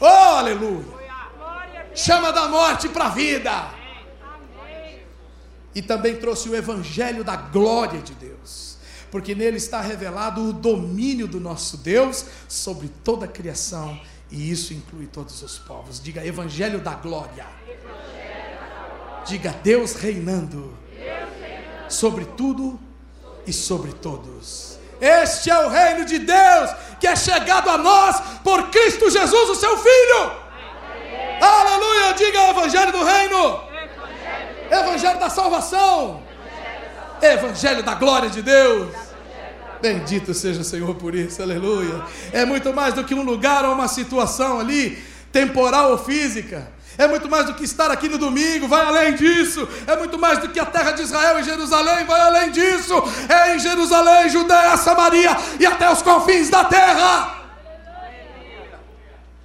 Oh, 0.00 0.36
aleluia. 0.36 0.96
Chama 1.94 2.32
da 2.32 2.48
morte 2.48 2.88
para 2.88 3.06
a 3.06 3.10
vida 3.10 3.75
e 5.76 5.82
também 5.82 6.16
trouxe 6.16 6.48
o 6.48 6.56
evangelho 6.56 7.22
da 7.22 7.36
glória 7.36 8.00
de 8.00 8.14
Deus, 8.14 8.78
porque 9.10 9.34
nele 9.34 9.58
está 9.58 9.78
revelado 9.78 10.48
o 10.48 10.50
domínio 10.50 11.28
do 11.28 11.38
nosso 11.38 11.76
Deus 11.76 12.24
sobre 12.48 12.88
toda 13.04 13.26
a 13.26 13.28
criação, 13.28 14.00
e 14.30 14.50
isso 14.50 14.72
inclui 14.72 15.06
todos 15.06 15.42
os 15.42 15.58
povos. 15.58 16.00
Diga 16.02 16.26
evangelho 16.26 16.80
da 16.80 16.94
glória. 16.94 17.46
Diga 19.26 19.54
Deus 19.62 19.92
reinando 19.96 20.72
sobre 21.90 22.24
tudo 22.24 22.80
e 23.46 23.52
sobre 23.52 23.92
todos. 23.92 24.78
Este 24.98 25.50
é 25.50 25.58
o 25.58 25.68
reino 25.68 26.06
de 26.06 26.20
Deus 26.20 26.70
que 26.98 27.06
é 27.06 27.14
chegado 27.14 27.68
a 27.68 27.76
nós 27.76 28.18
por 28.42 28.70
Cristo 28.70 29.10
Jesus, 29.10 29.50
o 29.50 29.54
seu 29.54 29.76
Filho. 29.76 30.46
Aleluia! 31.38 32.14
Diga 32.14 32.44
o 32.44 32.50
Evangelho 32.52 32.92
do 32.92 33.04
Reino. 33.04 33.75
Evangelho 34.70 35.18
da 35.18 35.30
salvação. 35.30 36.22
Evangelho 37.20 37.82
da 37.82 37.94
glória 37.94 38.28
de 38.28 38.42
Deus. 38.42 38.94
Bendito 39.80 40.32
seja 40.34 40.62
o 40.62 40.64
Senhor 40.64 40.94
por 40.94 41.14
isso, 41.14 41.42
aleluia. 41.42 42.02
É 42.32 42.44
muito 42.44 42.72
mais 42.72 42.94
do 42.94 43.04
que 43.04 43.14
um 43.14 43.22
lugar 43.22 43.64
ou 43.64 43.72
uma 43.72 43.88
situação 43.88 44.58
ali, 44.58 45.02
temporal 45.30 45.92
ou 45.92 45.98
física. 45.98 46.72
É 46.98 47.06
muito 47.06 47.28
mais 47.28 47.46
do 47.46 47.54
que 47.54 47.64
estar 47.64 47.90
aqui 47.90 48.08
no 48.08 48.16
domingo, 48.16 48.66
vai 48.66 48.84
além 48.84 49.14
disso. 49.14 49.68
É 49.86 49.96
muito 49.96 50.18
mais 50.18 50.38
do 50.38 50.48
que 50.48 50.58
a 50.58 50.64
terra 50.64 50.92
de 50.92 51.02
Israel 51.02 51.38
e 51.38 51.42
Jerusalém, 51.42 52.06
vai 52.06 52.20
além 52.20 52.50
disso. 52.50 52.94
É 53.28 53.54
em 53.54 53.58
Jerusalém, 53.58 54.30
Judéia, 54.30 54.76
Samaria 54.78 55.36
e 55.60 55.66
até 55.66 55.90
os 55.90 56.00
confins 56.00 56.48
da 56.48 56.64
terra. 56.64 57.36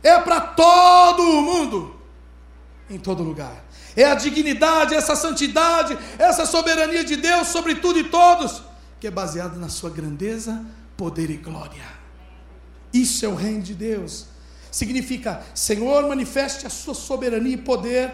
É 0.01 0.17
para 0.19 0.39
todo 0.39 1.23
o 1.23 1.41
mundo, 1.41 1.95
em 2.89 2.97
todo 2.97 3.21
lugar 3.21 3.70
é 3.95 4.05
a 4.05 4.15
dignidade, 4.15 4.95
essa 4.95 5.15
santidade, 5.15 5.97
essa 6.17 6.45
soberania 6.45 7.03
de 7.03 7.15
Deus 7.15 7.47
sobre 7.47 7.75
tudo 7.75 7.99
e 7.99 8.05
todos, 8.05 8.61
que 8.99 9.07
é 9.07 9.11
baseada 9.11 9.57
na 9.57 9.69
sua 9.69 9.89
grandeza, 9.89 10.65
poder 10.95 11.29
e 11.29 11.37
glória. 11.37 11.83
Isso 12.93 13.25
é 13.25 13.27
o 13.27 13.35
reino 13.35 13.61
de 13.61 13.73
Deus. 13.73 14.27
Significa, 14.71 15.43
Senhor, 15.53 16.07
manifeste 16.07 16.65
a 16.65 16.69
sua 16.69 16.93
soberania 16.93 17.55
e 17.55 17.57
poder 17.57 18.13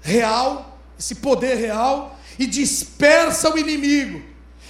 real, 0.00 0.78
esse 0.98 1.16
poder 1.16 1.56
real, 1.56 2.18
e 2.38 2.46
dispersa 2.46 3.52
o 3.52 3.58
inimigo, 3.58 4.22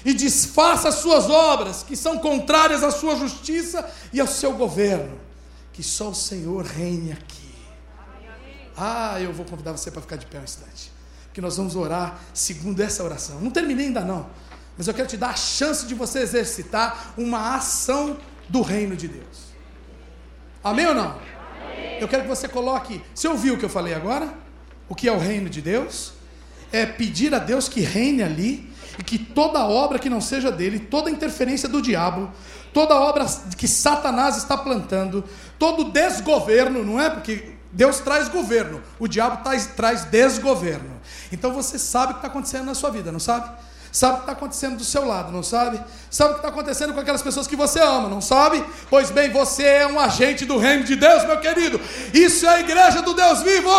e 0.04 0.12
desfaça 0.14 0.88
as 0.88 0.96
suas 0.96 1.28
obras, 1.28 1.82
que 1.82 1.94
são 1.94 2.18
contrárias 2.18 2.82
à 2.82 2.90
sua 2.90 3.16
justiça 3.16 3.88
e 4.12 4.20
ao 4.20 4.26
seu 4.26 4.54
governo. 4.54 5.18
Que 5.72 5.82
só 5.82 6.10
o 6.10 6.14
Senhor 6.14 6.64
reine 6.64 7.12
aqui 7.12 7.38
ah, 8.78 9.20
eu 9.20 9.32
vou 9.32 9.44
convidar 9.44 9.72
você 9.72 9.90
para 9.90 10.00
ficar 10.00 10.16
de 10.16 10.26
pé 10.26 10.38
um 10.38 10.44
instante. 10.44 10.92
Que 11.32 11.40
nós 11.40 11.56
vamos 11.56 11.76
orar 11.76 12.20
segundo 12.32 12.80
essa 12.80 13.02
oração. 13.02 13.40
Não 13.40 13.50
terminei 13.50 13.86
ainda 13.86 14.00
não. 14.00 14.26
Mas 14.76 14.86
eu 14.86 14.94
quero 14.94 15.08
te 15.08 15.16
dar 15.16 15.30
a 15.30 15.36
chance 15.36 15.86
de 15.86 15.94
você 15.94 16.20
exercitar 16.20 17.14
uma 17.18 17.56
ação 17.56 18.16
do 18.48 18.62
reino 18.62 18.96
de 18.96 19.08
Deus. 19.08 19.48
Amém 20.62 20.86
ou 20.86 20.94
não? 20.94 21.10
Amém. 21.10 21.98
Eu 22.00 22.06
quero 22.06 22.22
que 22.22 22.28
você 22.28 22.46
coloque. 22.46 23.02
Você 23.14 23.26
ouviu 23.26 23.54
o 23.54 23.58
que 23.58 23.64
eu 23.64 23.68
falei 23.68 23.94
agora? 23.94 24.32
O 24.88 24.94
que 24.94 25.08
é 25.08 25.12
o 25.12 25.18
reino 25.18 25.50
de 25.50 25.60
Deus? 25.60 26.12
É 26.72 26.86
pedir 26.86 27.34
a 27.34 27.38
Deus 27.38 27.68
que 27.68 27.80
reine 27.80 28.22
ali 28.22 28.72
e 28.98 29.02
que 29.02 29.18
toda 29.18 29.66
obra 29.66 29.98
que 29.98 30.08
não 30.08 30.20
seja 30.20 30.50
dele, 30.50 30.78
toda 30.78 31.10
interferência 31.10 31.68
do 31.68 31.82
diabo, 31.82 32.30
toda 32.72 32.94
obra 32.94 33.26
que 33.56 33.66
Satanás 33.66 34.36
está 34.36 34.56
plantando, 34.56 35.24
todo 35.58 35.90
desgoverno, 35.90 36.84
não 36.84 37.00
é? 37.00 37.10
Porque 37.10 37.57
Deus 37.70 37.98
traz 38.00 38.28
governo, 38.28 38.82
o 38.98 39.06
diabo 39.06 39.42
traz, 39.42 39.66
traz 39.66 40.04
desgoverno. 40.04 41.00
Então 41.30 41.52
você 41.52 41.78
sabe 41.78 42.12
o 42.12 42.14
que 42.14 42.18
está 42.20 42.28
acontecendo 42.28 42.64
na 42.64 42.74
sua 42.74 42.90
vida, 42.90 43.12
não 43.12 43.20
sabe? 43.20 43.50
Sabe 43.90 44.12
o 44.12 44.16
que 44.16 44.22
está 44.22 44.32
acontecendo 44.32 44.76
do 44.76 44.84
seu 44.84 45.06
lado, 45.06 45.32
não 45.32 45.42
sabe? 45.42 45.80
Sabe 46.10 46.30
o 46.30 46.32
que 46.34 46.38
está 46.40 46.48
acontecendo 46.48 46.92
com 46.94 47.00
aquelas 47.00 47.22
pessoas 47.22 47.46
que 47.46 47.56
você 47.56 47.80
ama, 47.80 48.08
não 48.08 48.20
sabe? 48.20 48.64
Pois 48.90 49.10
bem, 49.10 49.30
você 49.30 49.64
é 49.64 49.86
um 49.86 49.98
agente 49.98 50.44
do 50.44 50.58
reino 50.58 50.84
de 50.84 50.96
Deus, 50.96 51.24
meu 51.24 51.40
querido. 51.40 51.80
Isso 52.12 52.46
é 52.46 52.56
a 52.56 52.60
igreja 52.60 53.02
do 53.02 53.14
Deus 53.14 53.42
vivo. 53.42 53.70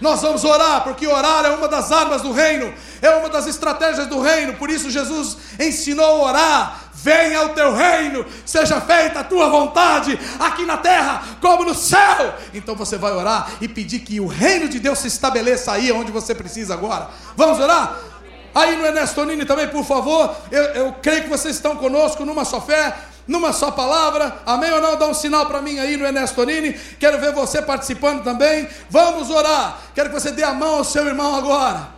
Nós 0.00 0.22
vamos 0.22 0.44
orar, 0.44 0.84
porque 0.84 1.06
orar 1.06 1.44
é 1.44 1.50
uma 1.50 1.66
das 1.66 1.90
armas 1.90 2.22
do 2.22 2.32
reino, 2.32 2.72
é 3.02 3.10
uma 3.10 3.28
das 3.28 3.46
estratégias 3.46 4.06
do 4.06 4.20
reino. 4.20 4.54
Por 4.54 4.70
isso 4.70 4.90
Jesus 4.90 5.36
ensinou 5.58 6.04
a 6.04 6.28
orar 6.28 6.87
venha 7.02 7.44
o 7.44 7.50
teu 7.50 7.74
reino, 7.74 8.24
seja 8.44 8.80
feita 8.80 9.20
a 9.20 9.24
tua 9.24 9.48
vontade, 9.48 10.18
aqui 10.38 10.64
na 10.64 10.76
terra 10.76 11.22
como 11.40 11.64
no 11.64 11.74
céu. 11.74 12.34
Então 12.52 12.74
você 12.74 12.96
vai 12.96 13.12
orar 13.12 13.52
e 13.60 13.68
pedir 13.68 14.00
que 14.00 14.20
o 14.20 14.26
reino 14.26 14.68
de 14.68 14.78
Deus 14.78 14.98
se 14.98 15.08
estabeleça 15.08 15.72
aí 15.72 15.92
onde 15.92 16.10
você 16.10 16.34
precisa 16.34 16.74
agora. 16.74 17.08
Vamos 17.36 17.60
orar? 17.60 17.98
Aí 18.54 18.76
no 18.76 18.84
Ernestonini 18.84 19.44
também, 19.44 19.68
por 19.68 19.84
favor, 19.84 20.34
eu, 20.50 20.62
eu 20.62 20.92
creio 21.00 21.22
que 21.22 21.28
vocês 21.28 21.54
estão 21.54 21.76
conosco 21.76 22.24
numa 22.24 22.44
só 22.44 22.60
fé, 22.60 22.96
numa 23.26 23.52
só 23.52 23.70
palavra, 23.70 24.40
amém 24.44 24.72
ou 24.72 24.80
não? 24.80 24.96
Dá 24.96 25.06
um 25.06 25.14
sinal 25.14 25.46
para 25.46 25.62
mim 25.62 25.78
aí 25.78 25.96
no 25.96 26.04
Ernestonini, 26.04 26.72
quero 26.98 27.18
ver 27.20 27.32
você 27.32 27.62
participando 27.62 28.24
também. 28.24 28.68
Vamos 28.90 29.30
orar, 29.30 29.78
quero 29.94 30.08
que 30.08 30.18
você 30.18 30.32
dê 30.32 30.42
a 30.42 30.52
mão 30.52 30.76
ao 30.76 30.84
seu 30.84 31.06
irmão 31.06 31.36
agora. 31.36 31.97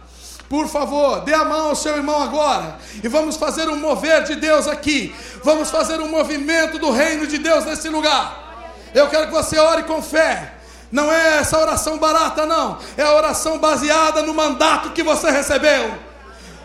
Por 0.50 0.66
favor, 0.66 1.20
dê 1.20 1.32
a 1.32 1.44
mão 1.44 1.68
ao 1.68 1.76
seu 1.76 1.96
irmão 1.96 2.20
agora 2.20 2.76
e 3.04 3.06
vamos 3.06 3.36
fazer 3.36 3.68
um 3.68 3.76
mover 3.76 4.24
de 4.24 4.34
Deus 4.34 4.66
aqui. 4.66 5.14
Vamos 5.44 5.70
fazer 5.70 6.00
um 6.00 6.08
movimento 6.08 6.76
do 6.76 6.90
reino 6.90 7.24
de 7.24 7.38
Deus 7.38 7.64
nesse 7.64 7.88
lugar. 7.88 8.66
Eu 8.92 9.06
quero 9.06 9.28
que 9.28 9.32
você 9.32 9.56
ore 9.60 9.84
com 9.84 10.02
fé. 10.02 10.54
Não 10.90 11.12
é 11.12 11.36
essa 11.36 11.56
oração 11.56 11.98
barata, 11.98 12.46
não. 12.46 12.78
É 12.96 13.02
a 13.04 13.14
oração 13.14 13.58
baseada 13.58 14.22
no 14.22 14.34
mandato 14.34 14.90
que 14.90 15.04
você 15.04 15.30
recebeu. 15.30 15.94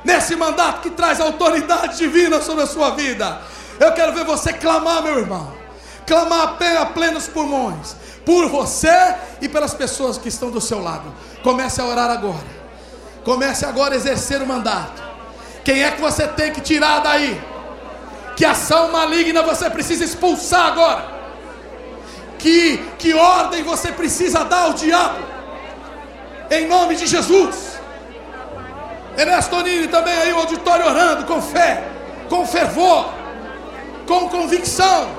Nesse 0.04 0.36
mandato 0.36 0.82
que 0.82 0.90
traz 0.90 1.22
autoridade 1.22 2.00
divina 2.00 2.42
sobre 2.42 2.64
a 2.64 2.68
sua 2.68 2.90
vida. 2.90 3.40
Eu 3.80 3.92
quero 3.94 4.14
ver 4.14 4.26
você 4.26 4.52
clamar, 4.52 5.04
meu 5.04 5.20
irmão. 5.20 5.54
Clamar 6.08 6.58
a 6.82 6.86
plenos 6.88 7.28
pulmões. 7.28 7.96
Por 8.26 8.50
você 8.50 9.16
e 9.44 9.48
pelas 9.48 9.76
pessoas 9.76 10.18
que 10.18 10.30
estão 10.30 10.50
do 10.50 10.60
seu 10.60 10.82
lado. 10.82 11.14
Comece 11.44 11.80
a 11.80 11.86
orar 11.86 12.10
agora. 12.10 12.55
Comece 13.26 13.66
agora 13.66 13.96
a 13.96 13.98
exercer 13.98 14.40
o 14.42 14.46
mandato. 14.46 15.04
Quem 15.64 15.84
é 15.84 15.90
que 15.90 16.00
você 16.00 16.28
tem 16.28 16.54
que 16.54 16.62
tirar 16.62 17.00
daí? 17.00 17.42
Que 18.36 18.46
ação 18.46 18.92
maligna 18.92 19.42
você 19.42 19.68
precisa 19.68 20.06
expulsar 20.06 20.68
agora? 20.68 21.06
Que, 22.38 22.78
que 23.00 23.16
ordem 23.16 23.64
você 23.64 23.92
precisa 23.92 24.44
dar 24.44 24.66
ao 24.66 24.74
diabo? 24.74 25.18
Em 26.52 26.68
nome 26.68 26.96
de 26.96 27.08
Jesus. 27.08 27.80
Ernestonini 29.18 29.88
também 29.88 30.14
aí, 30.14 30.32
o 30.32 30.38
auditório 30.38 30.86
orando 30.86 31.26
com 31.26 31.42
fé, 31.42 31.84
com 32.30 32.46
fervor, 32.46 33.10
com 34.06 34.30
convicção, 34.30 35.10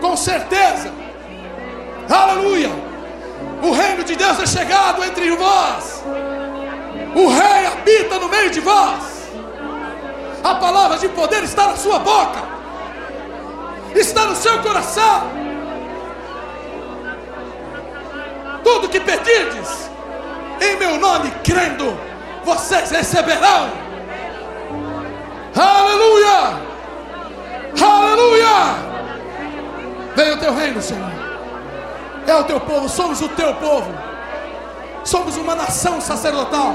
com 0.00 0.16
certeza. 0.16 0.90
Aleluia! 2.08 2.70
O 3.62 3.72
reino 3.72 4.02
de 4.02 4.16
Deus 4.16 4.40
é 4.40 4.46
chegado 4.46 5.04
entre 5.04 5.30
vós. 5.32 6.02
O 7.14 7.28
rei 7.28 7.66
habita 7.66 8.18
no 8.18 8.28
meio 8.28 8.50
de 8.50 8.60
vós. 8.60 9.30
A 10.42 10.54
palavra 10.54 10.98
de 10.98 11.08
poder 11.08 11.42
está 11.44 11.68
na 11.68 11.76
sua 11.76 11.98
boca. 11.98 12.40
está 13.94 14.24
no 14.26 14.36
seu 14.36 14.58
coração. 14.62 15.22
Tudo 18.62 18.88
que 18.88 19.00
pedirdes, 19.00 19.90
em 20.60 20.76
meu 20.76 20.98
nome, 20.98 21.30
crendo, 21.42 21.98
vocês 22.44 22.90
receberão. 22.90 23.70
Aleluia! 25.56 26.60
Aleluia! 27.82 28.90
Venha 30.14 30.34
o 30.34 30.38
teu 30.38 30.54
reino, 30.54 30.80
Senhor. 30.80 31.10
É 32.26 32.34
o 32.34 32.44
teu 32.44 32.60
povo, 32.60 32.88
somos 32.88 33.20
o 33.20 33.28
teu 33.28 33.54
povo. 33.54 33.92
Somos 35.04 35.36
uma 35.36 35.54
nação 35.54 36.00
sacerdotal. 36.00 36.74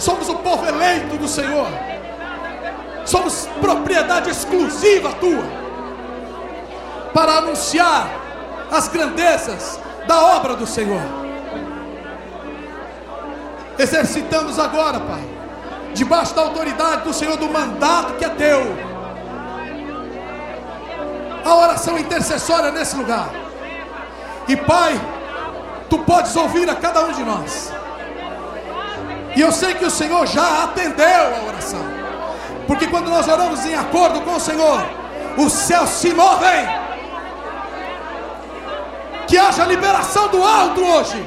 Somos 0.00 0.30
o 0.30 0.36
povo 0.36 0.66
eleito 0.66 1.18
do 1.18 1.28
Senhor. 1.28 1.68
Somos 3.04 3.46
propriedade 3.60 4.30
exclusiva 4.30 5.12
tua 5.12 5.44
para 7.12 7.38
anunciar 7.38 8.08
as 8.70 8.88
grandezas 8.88 9.78
da 10.06 10.36
obra 10.36 10.56
do 10.56 10.66
Senhor. 10.66 11.02
Exercitamos 13.78 14.58
agora, 14.58 15.00
Pai, 15.00 15.22
debaixo 15.92 16.34
da 16.34 16.42
autoridade 16.42 17.02
do 17.02 17.12
Senhor, 17.12 17.36
do 17.36 17.48
mandato 17.48 18.14
que 18.14 18.24
é 18.24 18.28
teu, 18.30 18.62
a 21.44 21.54
oração 21.56 21.98
intercessória 21.98 22.70
nesse 22.70 22.96
lugar. 22.96 23.30
E 24.48 24.56
Pai, 24.56 24.98
tu 25.90 25.98
podes 25.98 26.34
ouvir 26.36 26.70
a 26.70 26.74
cada 26.74 27.04
um 27.04 27.12
de 27.12 27.22
nós. 27.22 27.79
E 29.36 29.40
eu 29.40 29.52
sei 29.52 29.74
que 29.74 29.84
o 29.84 29.90
Senhor 29.90 30.26
já 30.26 30.64
atendeu 30.64 31.06
a 31.06 31.48
oração. 31.48 31.80
Porque 32.66 32.86
quando 32.86 33.08
nós 33.08 33.28
oramos 33.28 33.64
em 33.64 33.74
acordo 33.74 34.20
com 34.22 34.34
o 34.34 34.40
Senhor, 34.40 34.84
os 35.36 35.52
céus 35.52 35.90
se 35.90 36.12
movem. 36.12 36.68
Que 39.26 39.38
haja 39.38 39.64
liberação 39.64 40.28
do 40.28 40.42
alto 40.42 40.84
hoje. 40.84 41.24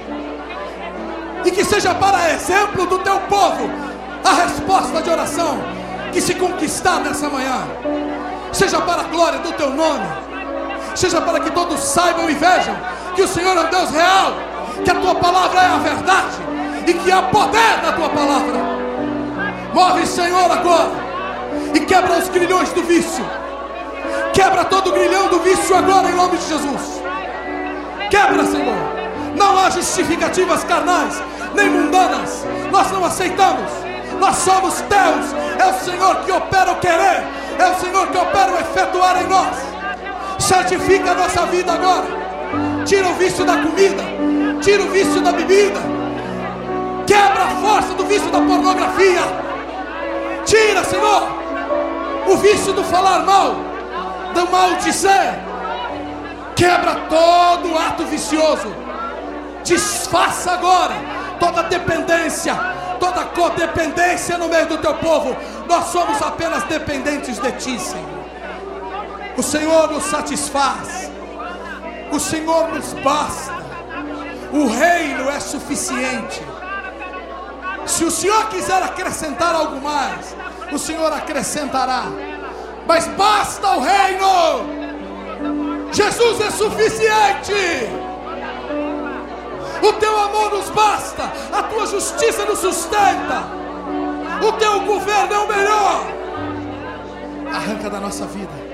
E 1.45 1.51
que 1.51 1.63
seja 1.63 1.93
para 1.95 2.31
exemplo 2.31 2.85
do 2.85 2.99
teu 2.99 3.19
povo 3.21 3.69
a 4.23 4.33
resposta 4.33 5.01
de 5.01 5.09
oração 5.09 5.61
que 6.11 6.21
se 6.21 6.35
conquistar 6.35 6.99
nessa 6.99 7.29
manhã. 7.29 7.65
Seja 8.51 8.79
para 8.81 9.01
a 9.01 9.05
glória 9.05 9.39
do 9.39 9.51
teu 9.53 9.69
nome. 9.69 10.05
Seja 10.95 11.21
para 11.21 11.39
que 11.39 11.51
todos 11.51 11.79
saibam 11.79 12.29
e 12.29 12.33
vejam 12.33 12.75
que 13.15 13.21
o 13.21 13.27
Senhor 13.27 13.57
é 13.57 13.61
um 13.61 13.69
Deus 13.69 13.89
real, 13.89 14.33
que 14.83 14.91
a 14.91 14.95
tua 14.95 15.15
palavra 15.15 15.61
é 15.61 15.67
a 15.67 15.77
verdade 15.77 16.52
e 16.85 16.93
que 16.93 17.11
há 17.11 17.21
poder 17.23 17.81
na 17.83 17.93
tua 17.93 18.09
palavra. 18.09 18.59
Move, 19.73 20.05
Senhor, 20.05 20.51
agora 20.51 21.03
e 21.73 21.79
quebra 21.81 22.17
os 22.17 22.29
grilhões 22.29 22.71
do 22.73 22.83
vício. 22.83 23.25
Quebra 24.33 24.65
todo 24.65 24.89
o 24.89 24.93
grilhão 24.93 25.27
do 25.27 25.39
vício 25.39 25.75
agora 25.75 26.09
em 26.09 26.15
nome 26.15 26.37
de 26.37 26.47
Jesus. 26.47 27.01
Quebra, 28.09 28.45
Senhor. 28.45 28.75
Não 29.35 29.57
há 29.57 29.69
justificativas 29.69 30.63
carnais 30.63 31.21
nem 31.55 31.69
mundanas. 31.69 32.45
Nós 32.71 32.91
não 32.91 33.05
aceitamos. 33.05 33.71
Nós 34.19 34.35
somos 34.37 34.81
teus. 34.81 35.33
É 35.59 35.65
o 35.65 35.73
Senhor 35.73 36.15
que 36.17 36.31
opera 36.31 36.71
o 36.71 36.75
querer. 36.77 37.23
É 37.57 37.67
o 37.69 37.79
Senhor 37.79 38.07
que 38.07 38.17
opera 38.17 38.51
o 38.51 38.59
efetuar 38.59 39.21
em 39.21 39.27
nós. 39.27 39.55
Santifica 40.39 41.11
a 41.11 41.15
nossa 41.15 41.45
vida 41.47 41.73
agora. 41.73 42.07
Tira 42.85 43.07
o 43.07 43.13
vício 43.13 43.45
da 43.45 43.57
comida. 43.57 44.03
Tira 44.61 44.83
o 44.83 44.89
vício 44.89 45.21
da 45.21 45.31
bebida. 45.31 46.02
Quebra 47.05 47.43
a 47.43 47.49
força 47.61 47.93
do 47.93 48.05
vício 48.05 48.29
da 48.31 48.39
pornografia. 48.39 49.21
Tira, 50.45 50.83
Senhor, 50.83 51.27
o 52.27 52.37
vício 52.37 52.73
do 52.73 52.83
falar 52.83 53.19
mal, 53.19 53.55
do 54.33 54.51
maldizer. 54.51 55.39
Quebra 56.55 56.95
todo 57.09 57.77
ato 57.77 58.05
vicioso. 58.05 58.73
Desfaça 59.63 60.51
agora 60.51 60.93
toda 61.39 61.63
dependência, 61.63 62.55
toda 62.99 63.25
codependência 63.25 64.37
no 64.37 64.47
meio 64.47 64.67
do 64.67 64.77
teu 64.77 64.93
povo. 64.95 65.35
Nós 65.67 65.85
somos 65.85 66.21
apenas 66.21 66.63
dependentes 66.63 67.39
de 67.39 67.51
ti, 67.53 67.79
Senhor. 67.79 68.23
O 69.35 69.43
Senhor 69.43 69.91
nos 69.91 70.03
satisfaz. 70.03 71.11
O 72.11 72.19
Senhor 72.19 72.69
nos 72.69 72.93
basta. 72.93 73.63
O 74.51 74.67
reino 74.67 75.29
é 75.29 75.39
suficiente. 75.39 76.41
Se 77.85 78.03
o 78.03 78.11
Senhor 78.11 78.47
quiser 78.49 78.81
acrescentar 78.81 79.53
algo 79.55 79.81
mais, 79.81 80.35
o 80.71 80.77
Senhor 80.77 81.11
acrescentará. 81.11 82.03
Mas 82.87 83.07
basta 83.07 83.67
o 83.77 83.79
reino. 83.79 84.83
Jesus 85.91 86.41
é 86.41 86.51
suficiente. 86.51 87.53
O 89.81 89.93
teu 89.93 90.17
amor 90.17 90.53
nos 90.53 90.69
basta, 90.69 91.23
a 91.51 91.63
tua 91.63 91.85
justiça 91.85 92.45
nos 92.45 92.59
sustenta. 92.59 93.43
O 94.41 94.51
teu 94.53 94.81
governo 94.81 95.33
é 95.33 95.39
o 95.39 95.47
melhor. 95.47 96.05
Arranca 97.53 97.89
da 97.89 97.99
nossa 97.99 98.25
vida 98.25 98.73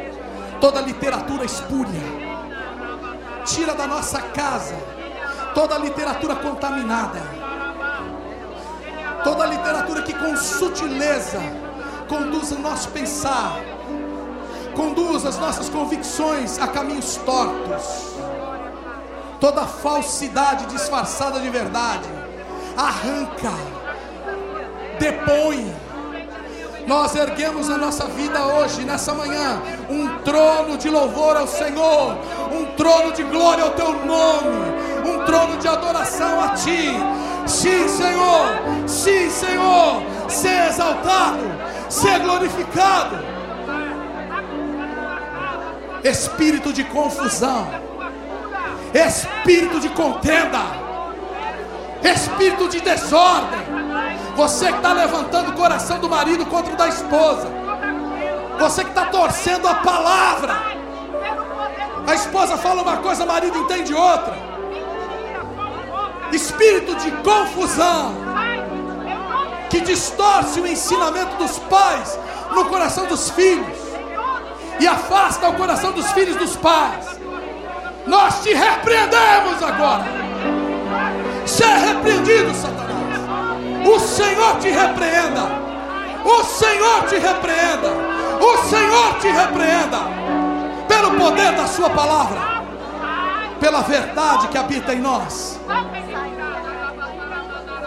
toda 0.59 0.81
literatura 0.81 1.45
espúria. 1.45 2.01
Tira 3.45 3.73
da 3.73 3.87
nossa 3.87 4.21
casa 4.21 4.75
toda 5.55 5.77
literatura 5.77 6.35
contaminada. 6.35 7.38
Toda 9.23 9.45
literatura 9.45 10.01
que 10.01 10.13
com 10.13 10.35
sutileza 10.37 11.39
conduz 12.07 12.51
o 12.51 12.59
nosso 12.59 12.89
pensar, 12.89 13.59
conduz 14.75 15.25
as 15.25 15.37
nossas 15.37 15.69
convicções 15.69 16.57
a 16.59 16.67
caminhos 16.67 17.17
tortos. 17.17 18.15
Toda 19.39 19.65
falsidade 19.65 20.65
disfarçada 20.65 21.39
de 21.39 21.49
verdade, 21.49 22.09
arranca, 22.77 23.51
depõe. 24.99 25.73
Nós 26.87 27.13
erguemos 27.15 27.69
a 27.69 27.77
nossa 27.77 28.05
vida 28.05 28.43
hoje, 28.47 28.81
nessa 28.81 29.13
manhã, 29.13 29.61
um 29.89 30.17
trono 30.23 30.77
de 30.77 30.89
louvor 30.89 31.37
ao 31.37 31.45
Senhor, 31.45 32.17
um 32.51 32.65
trono 32.75 33.11
de 33.11 33.23
glória 33.23 33.63
ao 33.63 33.71
Teu 33.71 33.93
nome, 34.05 35.07
um 35.07 35.23
trono 35.25 35.57
de 35.57 35.67
adoração 35.67 36.41
a 36.41 36.49
Ti. 36.49 36.93
Sim, 37.49 37.87
Senhor, 37.87 38.47
sim, 38.87 39.27
Senhor, 39.27 40.03
ser 40.29 40.67
exaltado, 40.67 41.39
ser 41.89 42.19
glorificado. 42.19 43.17
Espírito 46.03 46.71
de 46.71 46.83
confusão, 46.83 47.67
espírito 48.93 49.79
de 49.79 49.89
contenda, 49.89 50.59
espírito 52.03 52.69
de 52.69 52.81
desordem. 52.81 53.59
Você 54.35 54.67
que 54.67 54.77
está 54.77 54.93
levantando 54.93 55.49
o 55.49 55.55
coração 55.55 55.99
do 55.99 56.07
marido 56.07 56.45
contra 56.45 56.71
o 56.71 56.77
da 56.77 56.87
esposa, 56.87 57.47
você 58.59 58.83
que 58.83 58.91
está 58.91 59.05
torcendo 59.05 59.67
a 59.67 59.73
palavra. 59.73 60.55
A 62.05 62.13
esposa 62.13 62.57
fala 62.57 62.83
uma 62.83 62.97
coisa, 62.97 63.23
o 63.23 63.27
marido 63.27 63.57
entende 63.57 63.93
outra. 63.93 64.48
Espírito 66.35 66.95
de 66.95 67.11
confusão 67.23 68.15
que 69.69 69.81
distorce 69.81 70.59
o 70.59 70.67
ensinamento 70.67 71.35
dos 71.37 71.59
pais 71.59 72.17
no 72.51 72.65
coração 72.65 73.05
dos 73.05 73.29
filhos 73.31 73.77
e 74.79 74.87
afasta 74.87 75.49
o 75.49 75.53
coração 75.53 75.91
dos 75.91 76.11
filhos 76.11 76.35
dos 76.37 76.55
pais. 76.55 77.19
Nós 78.07 78.41
te 78.41 78.53
repreendemos 78.53 79.61
agora. 79.61 80.05
Ser 81.45 81.65
repreendido, 81.65 82.53
Satanás. 82.53 82.89
O 83.85 83.99
Senhor 83.99 84.57
te 84.57 84.69
repreenda. 84.69 85.69
O 86.23 86.43
Senhor 86.43 87.05
te 87.07 87.17
repreenda. 87.17 87.89
O 88.39 88.57
Senhor 88.69 89.19
te 89.19 89.27
repreenda. 89.27 89.99
Pelo 90.87 91.11
poder 91.17 91.51
da 91.53 91.67
Sua 91.67 91.89
palavra. 91.89 92.58
Pela 93.59 93.81
verdade 93.81 94.47
que 94.47 94.57
habita 94.57 94.93
em 94.93 94.99
nós. 94.99 95.59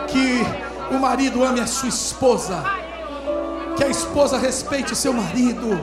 Que 0.09 0.95
o 0.95 0.99
marido 0.99 1.43
ame 1.45 1.61
a 1.61 1.67
sua 1.67 1.89
esposa. 1.89 2.63
Que 3.77 3.85
a 3.85 3.89
esposa 3.89 4.39
respeite 4.39 4.95
seu 4.95 5.13
marido. 5.13 5.81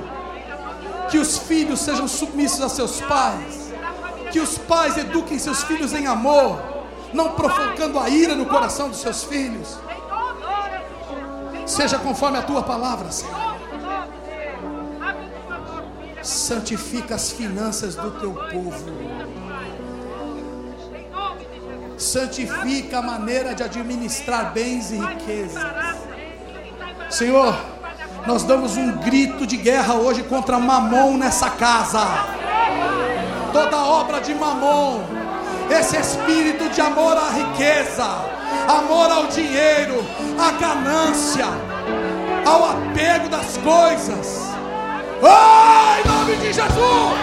Que 1.10 1.18
os 1.18 1.38
filhos 1.38 1.80
sejam 1.80 2.08
submissos 2.08 2.62
a 2.62 2.70
seus 2.70 3.02
pais. 3.02 3.72
Que 4.32 4.40
os 4.40 4.58
pais 4.60 4.96
eduquem 4.98 5.40
seus 5.40 5.64
filhos 5.64 5.92
em 5.92 6.06
amor, 6.06 6.62
não 7.12 7.32
provocando 7.32 7.98
a 7.98 8.08
ira 8.10 8.36
no 8.36 8.46
coração 8.46 8.88
dos 8.90 9.02
seus 9.02 9.24
filhos. 9.24 9.80
Seja 11.66 11.98
conforme 11.98 12.38
a 12.38 12.44
tua 12.44 12.62
palavra, 12.62 13.12
Senhor. 13.12 13.58
Santifica 16.22 17.16
as 17.16 17.32
finanças 17.32 17.96
do 17.96 18.12
teu 18.12 18.34
povo. 18.34 18.86
Santifica 22.00 23.00
a 23.00 23.02
maneira 23.02 23.54
de 23.54 23.62
administrar 23.64 24.52
bens 24.54 24.92
e 24.92 24.98
riquezas. 24.98 25.64
Senhor, 27.10 27.56
Nós 28.28 28.44
damos 28.44 28.78
um 28.78 28.92
grito 28.98 29.46
de 29.48 29.58
guerra 29.58 29.96
hoje 29.96 30.24
contra 30.24 30.60
Mamon 30.60 31.18
nessa 31.18 31.50
casa. 31.50 32.06
Toda 33.52 33.78
obra 33.78 34.20
de 34.20 34.36
Mamon, 34.36 35.02
esse 35.70 35.98
espírito 35.98 36.70
de 36.70 36.82
amor 36.82 37.18
à 37.18 37.30
riqueza, 37.30 38.06
amor 38.68 39.10
ao 39.10 39.28
dinheiro, 39.28 40.06
à 40.38 40.52
ganância, 40.52 41.48
ao 42.46 42.66
apego 42.72 43.30
das 43.30 43.58
coisas. 43.58 44.50
Oh, 45.22 46.00
em 46.00 46.08
nome 46.08 46.36
de 46.38 46.54
Jesus, 46.54 47.20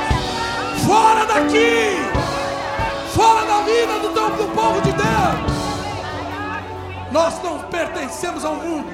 fora 0.87 1.25
daqui, 1.27 1.97
fora 3.15 3.47
da 3.47 3.61
vida 3.61 3.99
do, 4.01 4.06
do 4.31 4.55
povo 4.55 4.81
de 4.81 4.93
Deus. 4.93 5.57
Nós 7.13 7.43
não 7.43 7.61
pertencemos 7.71 8.45
ao 8.45 8.57
mundo 8.57 8.91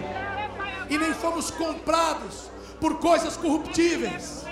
e 0.88 0.98
nem 0.98 1.14
fomos 1.14 1.50
comprados 1.50 2.50
por 2.80 2.98
coisas 2.98 3.36
corruptíveis, 3.36 4.44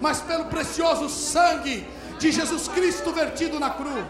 mas 0.00 0.20
pelo 0.20 0.44
precioso 0.44 1.08
sangue 1.08 1.86
de 2.18 2.30
Jesus 2.30 2.68
Cristo 2.68 3.12
vertido 3.12 3.58
na 3.58 3.70
cruz. 3.70 4.04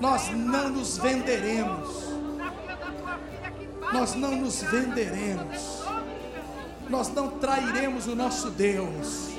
Nós 0.00 0.28
não 0.30 0.68
nos 0.68 0.98
venderemos. 0.98 2.06
Nós 3.92 4.14
não 4.14 4.32
nos 4.32 4.62
venderemos. 4.62 5.82
Nós 6.88 7.08
não 7.08 7.28
trairemos 7.28 8.06
o 8.06 8.14
nosso 8.14 8.50
Deus. 8.50 9.30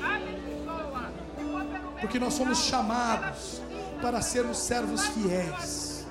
Porque 2.00 2.18
nós 2.18 2.34
somos 2.34 2.58
chamados 2.64 3.60
para 4.00 4.20
sermos 4.22 4.58
servos 4.58 5.06
fiéis, 5.08 6.06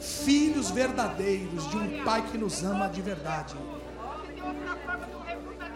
filhos 0.00 0.70
verdadeiros 0.70 1.68
de 1.70 1.76
um 1.76 2.04
Pai 2.04 2.22
que 2.30 2.38
nos 2.38 2.62
ama 2.62 2.88
de 2.88 3.00
verdade. 3.00 3.54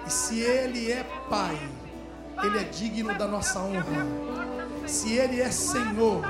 E 0.06 0.10
se 0.10 0.40
Ele 0.40 0.90
é 0.90 1.04
Pai, 1.28 1.58
Ele 2.42 2.58
é 2.58 2.64
digno 2.64 3.14
da 3.14 3.26
nossa 3.26 3.60
honra. 3.60 4.06
Se 4.86 5.14
Ele 5.14 5.40
é 5.40 5.50
Senhor, 5.50 6.22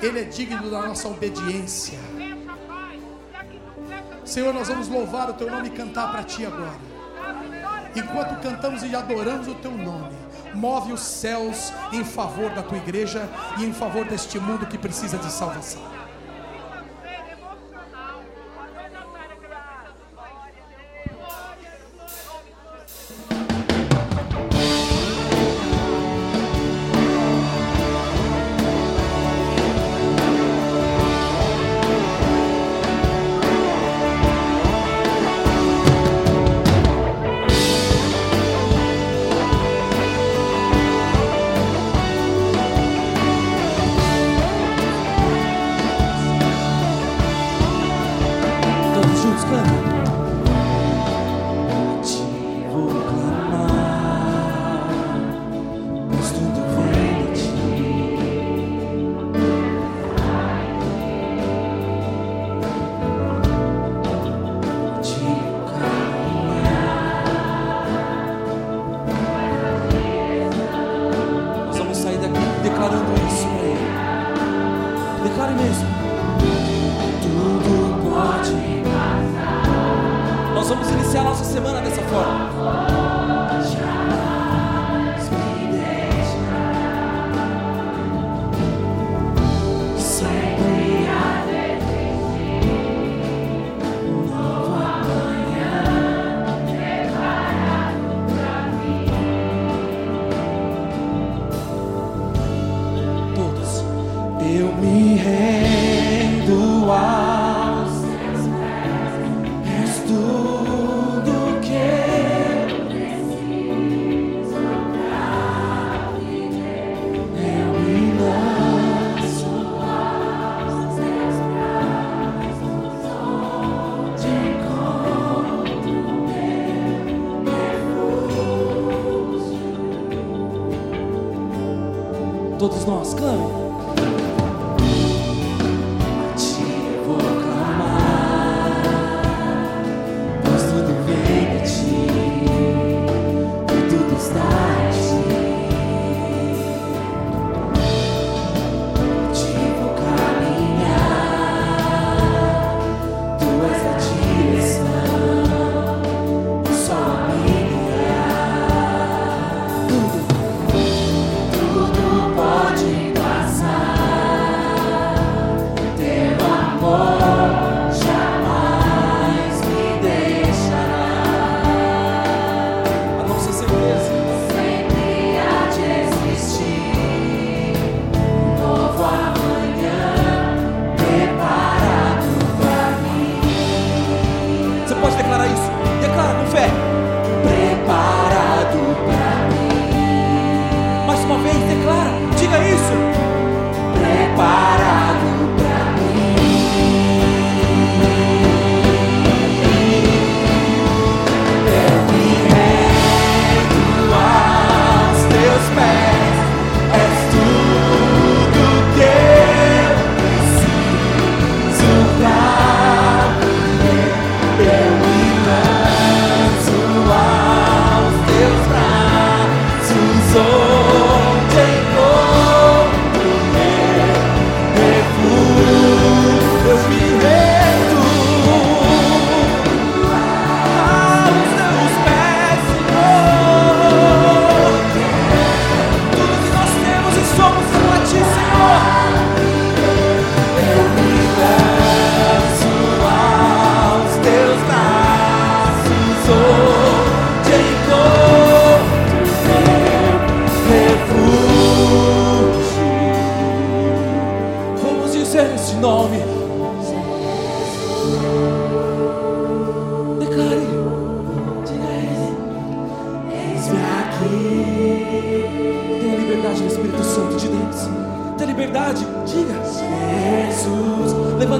Ele 0.00 0.20
é 0.20 0.24
digno 0.24 0.70
da 0.70 0.86
nossa 0.86 1.08
obediência. 1.08 1.98
Senhor, 4.24 4.54
nós 4.54 4.68
vamos 4.68 4.88
louvar 4.88 5.30
o 5.30 5.34
Teu 5.34 5.50
nome 5.50 5.68
e 5.68 5.70
cantar 5.70 6.10
para 6.10 6.24
Ti 6.24 6.46
agora. 6.46 6.78
Enquanto 7.94 8.40
cantamos 8.40 8.82
e 8.82 8.94
adoramos 8.94 9.46
o 9.46 9.54
Teu 9.54 9.70
nome, 9.70 10.23
move 10.54 10.92
os 10.92 11.00
céus 11.00 11.72
em 11.92 12.04
favor 12.04 12.50
da 12.50 12.62
Tua 12.62 12.78
igreja 12.78 13.28
e 13.58 13.64
em 13.64 13.72
favor 13.72 14.04
deste 14.04 14.38
mundo 14.38 14.66
que 14.66 14.78
precisa 14.78 15.18
de 15.18 15.30
salvação. 15.30 15.93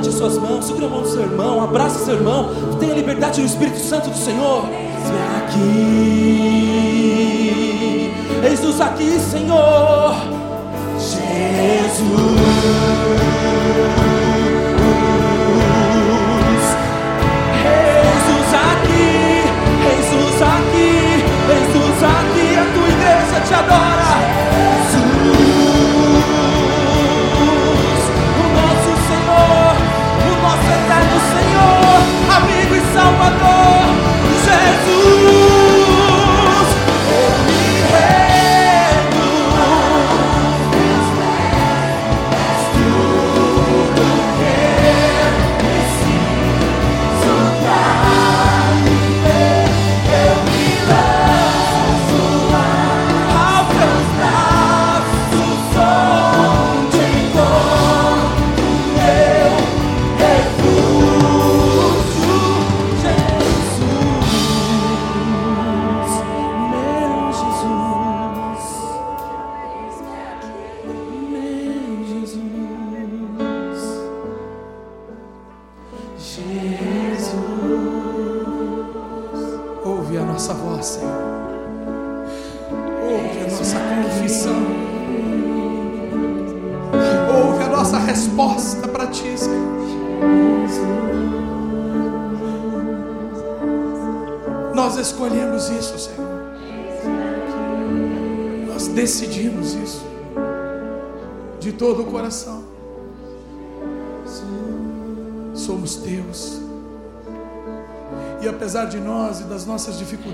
Segura 0.03 0.87
a 0.87 0.89
mão 0.89 1.03
do 1.03 1.09
seu 1.09 1.23
irmão, 1.23 1.63
abraça 1.63 2.05
seu 2.05 2.15
irmão, 2.15 2.51
tenha 2.81 2.95
liberdade 2.95 3.41
no 3.41 3.47
Espírito 3.47 3.79
Santo 3.79 4.11
do 4.11 4.17
Senhor. 4.17 4.65
Aqui, 5.39 5.61
eis-nos 8.43 8.81
aqui, 8.81 9.19
Senhor. 9.21 10.15
Jesus 10.99 12.15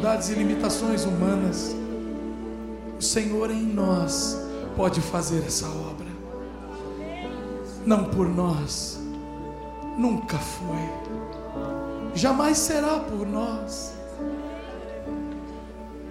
dificuldades 0.00 0.30
e 0.30 0.34
limitações 0.34 1.04
humanas, 1.04 1.76
o 2.98 3.02
Senhor 3.02 3.50
em 3.50 3.62
nós 3.62 4.34
pode 4.74 4.98
fazer 4.98 5.44
essa 5.46 5.68
obra. 5.68 6.06
Não 7.84 8.04
por 8.04 8.26
nós, 8.26 8.98
nunca 9.98 10.38
foi, 10.38 12.14
jamais 12.14 12.56
será 12.56 12.98
por 12.98 13.26
nós. 13.26 13.92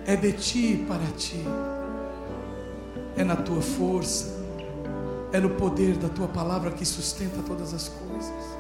É 0.06 0.16
de 0.16 0.34
ti 0.34 0.86
para 0.88 1.06
ti, 1.18 1.44
é 3.18 3.24
na 3.24 3.36
tua 3.36 3.62
força, 3.62 4.40
é 5.32 5.40
no 5.40 5.50
poder 5.52 5.98
da 5.98 6.10
tua 6.10 6.28
palavra 6.28 6.70
que 6.70 6.86
sustenta 6.86 7.42
todas 7.42 7.74
as 7.74 7.90
coisas. 7.90 8.60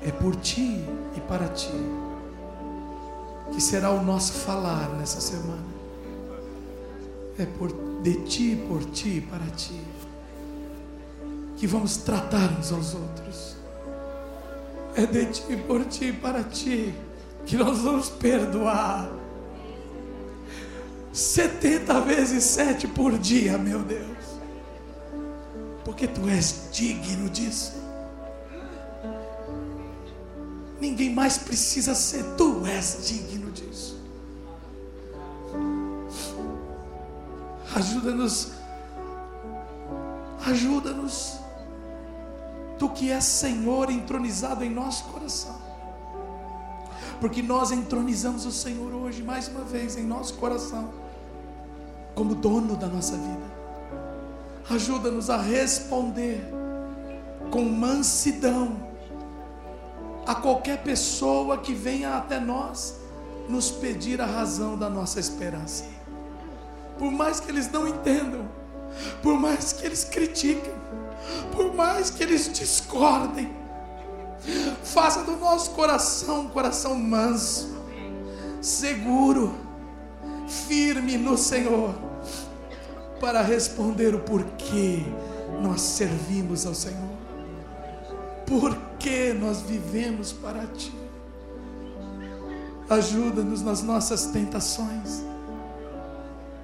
É 0.00 0.12
por 0.12 0.36
ti 0.36 0.84
e 1.16 1.20
para 1.22 1.48
ti 1.48 2.05
que 3.56 3.62
será 3.62 3.90
o 3.90 4.04
nosso 4.04 4.34
falar 4.34 4.90
nessa 4.98 5.18
semana. 5.18 5.64
É 7.38 7.46
por 7.46 7.72
de 8.02 8.16
ti, 8.26 8.54
por 8.68 8.84
ti 8.84 9.26
para 9.30 9.46
ti 9.46 9.80
que 11.56 11.66
vamos 11.66 11.96
tratar 11.96 12.50
uns 12.58 12.70
aos 12.70 12.92
outros. 12.92 13.56
É 14.94 15.06
de 15.06 15.24
ti, 15.24 15.56
por 15.66 15.86
ti 15.86 16.12
para 16.12 16.44
ti 16.44 16.94
que 17.46 17.56
nós 17.56 17.78
vamos 17.78 18.10
perdoar. 18.10 19.10
70 21.14 21.98
vezes 22.02 22.44
sete 22.44 22.86
por 22.86 23.16
dia, 23.18 23.56
meu 23.56 23.78
Deus. 23.78 24.18
Porque 25.82 26.06
tu 26.06 26.28
és 26.28 26.68
digno 26.72 27.30
disso. 27.30 27.72
Ninguém 30.78 31.08
mais 31.14 31.38
precisa 31.38 31.94
ser, 31.94 32.22
tu 32.36 32.66
és 32.66 32.98
digno 33.06 33.45
disso. 33.56 33.98
Ajuda-nos, 37.74 38.52
ajuda-nos, 40.46 41.38
tu 42.78 42.88
que 42.88 43.10
és 43.10 43.24
Senhor 43.24 43.90
entronizado 43.90 44.64
em 44.64 44.70
nosso 44.70 45.04
coração, 45.04 45.56
porque 47.20 47.42
nós 47.42 47.70
entronizamos 47.72 48.46
o 48.46 48.52
Senhor 48.52 48.94
hoje, 48.94 49.22
mais 49.22 49.48
uma 49.48 49.62
vez, 49.62 49.96
em 49.96 50.04
nosso 50.04 50.34
coração, 50.34 50.90
como 52.14 52.34
dono 52.34 52.76
da 52.76 52.86
nossa 52.86 53.16
vida. 53.16 53.56
Ajuda-nos 54.70 55.28
a 55.28 55.36
responder 55.36 56.42
com 57.50 57.62
mansidão 57.62 58.76
a 60.26 60.34
qualquer 60.34 60.82
pessoa 60.82 61.58
que 61.58 61.72
venha 61.72 62.16
até 62.16 62.40
nós 62.40 63.05
nos 63.48 63.70
pedir 63.70 64.20
a 64.20 64.26
razão 64.26 64.76
da 64.76 64.88
nossa 64.88 65.20
esperança. 65.20 65.84
Por 66.98 67.10
mais 67.10 67.40
que 67.40 67.50
eles 67.50 67.70
não 67.70 67.86
entendam, 67.86 68.48
por 69.22 69.38
mais 69.38 69.72
que 69.72 69.84
eles 69.84 70.04
critiquem, 70.04 70.72
por 71.52 71.74
mais 71.74 72.10
que 72.10 72.22
eles 72.22 72.52
discordem, 72.52 73.50
faça 74.82 75.22
do 75.24 75.36
nosso 75.36 75.70
coração 75.70 76.42
um 76.42 76.48
coração 76.48 76.94
manso, 76.94 77.76
seguro, 78.60 79.54
firme 80.46 81.16
no 81.16 81.36
Senhor, 81.36 81.94
para 83.20 83.42
responder 83.42 84.14
o 84.14 84.20
porquê 84.20 85.02
nós 85.62 85.80
servimos 85.80 86.66
ao 86.66 86.74
Senhor. 86.74 87.16
Por 88.46 88.76
que 88.98 89.32
nós 89.32 89.60
vivemos 89.60 90.32
para 90.32 90.66
Ti? 90.66 91.05
Ajuda-nos 92.88 93.62
nas 93.62 93.82
nossas 93.82 94.26
tentações, 94.26 95.24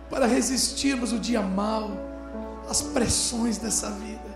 para 0.08 0.26
resistirmos 0.26 1.12
o 1.12 1.18
dia 1.18 1.42
mal, 1.42 1.90
as 2.68 2.80
pressões 2.80 3.58
dessa 3.58 3.90
vida, 3.90 4.30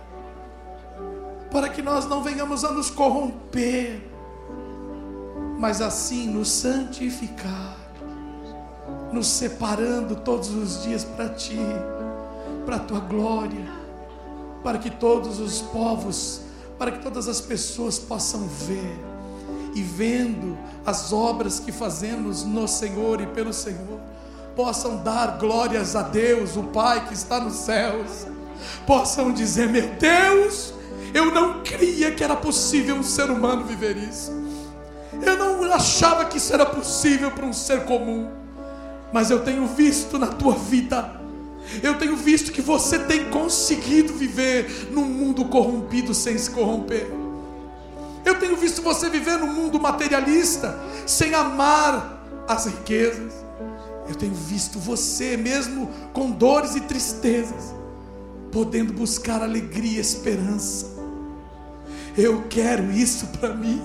para 1.51 1.69
que 1.69 1.81
nós 1.81 2.05
não 2.05 2.21
venhamos 2.21 2.65
a 2.65 2.71
nos 2.71 2.89
corromper, 2.89 4.01
mas 5.57 5.81
assim 5.81 6.27
nos 6.27 6.49
santificar, 6.49 7.77
nos 9.13 9.27
separando 9.27 10.17
todos 10.17 10.49
os 10.49 10.83
dias 10.83 11.05
para 11.05 11.29
Ti, 11.29 11.57
para 12.65 12.75
a 12.75 12.79
Tua 12.79 12.99
glória, 12.99 13.71
para 14.61 14.77
que 14.77 14.89
todos 14.89 15.39
os 15.39 15.61
povos 15.61 16.41
para 16.77 16.91
que 16.91 16.99
todas 16.99 17.27
as 17.27 17.41
pessoas 17.41 17.97
possam 17.97 18.47
ver 18.47 18.97
e 19.77 19.83
vendo 19.83 20.57
as 20.85 21.13
obras 21.13 21.59
que 21.59 21.71
fazemos 21.71 22.43
no 22.43 22.67
Senhor 22.67 23.21
e 23.21 23.27
pelo 23.27 23.53
Senhor, 23.53 23.99
possam 24.55 24.97
dar 25.03 25.37
glórias 25.37 25.95
a 25.95 26.01
Deus, 26.01 26.57
o 26.57 26.63
Pai 26.63 27.07
que 27.07 27.13
está 27.13 27.39
nos 27.39 27.53
céus, 27.53 28.25
possam 28.87 29.31
dizer: 29.31 29.69
Meu 29.69 29.87
Deus, 29.99 30.73
eu 31.13 31.31
não 31.31 31.61
cria 31.63 32.11
que 32.11 32.23
era 32.23 32.35
possível 32.35 32.95
um 32.95 33.03
ser 33.03 33.29
humano 33.29 33.65
viver 33.65 33.97
isso, 33.97 34.31
eu 35.21 35.37
não 35.37 35.71
achava 35.71 36.25
que 36.25 36.37
isso 36.37 36.53
era 36.53 36.65
possível 36.65 37.29
para 37.29 37.45
um 37.45 37.53
ser 37.53 37.85
comum, 37.85 38.29
mas 39.13 39.29
eu 39.29 39.43
tenho 39.43 39.67
visto 39.67 40.17
na 40.17 40.27
tua 40.27 40.53
vida 40.53 41.17
eu 41.83 41.97
tenho 41.97 42.15
visto 42.15 42.51
que 42.51 42.61
você 42.61 42.97
tem 42.97 43.25
conseguido 43.25 44.13
viver 44.13 44.87
num 44.89 45.03
mundo 45.03 45.43
corrompido 45.45 46.13
sem 46.13 46.37
se 46.37 46.49
corromper. 46.49 47.26
Eu 48.27 48.37
tenho 48.37 48.57
visto 48.57 48.81
você 48.81 49.09
viver 49.09 49.37
num 49.37 49.53
mundo 49.53 49.79
materialista 49.79 50.77
sem 51.05 51.33
amar 51.33 52.21
as 52.45 52.65
riquezas. 52.65 53.31
Eu 54.05 54.15
tenho 54.15 54.33
visto 54.33 54.77
você, 54.77 55.37
mesmo 55.37 55.89
com 56.11 56.31
dores 56.31 56.75
e 56.75 56.81
tristezas, 56.81 57.73
podendo 58.51 58.91
buscar 58.91 59.41
alegria 59.41 59.97
e 59.97 60.01
esperança. 60.01 60.87
Eu 62.17 62.43
quero 62.49 62.91
isso 62.91 63.27
para 63.27 63.53
mim. 63.53 63.81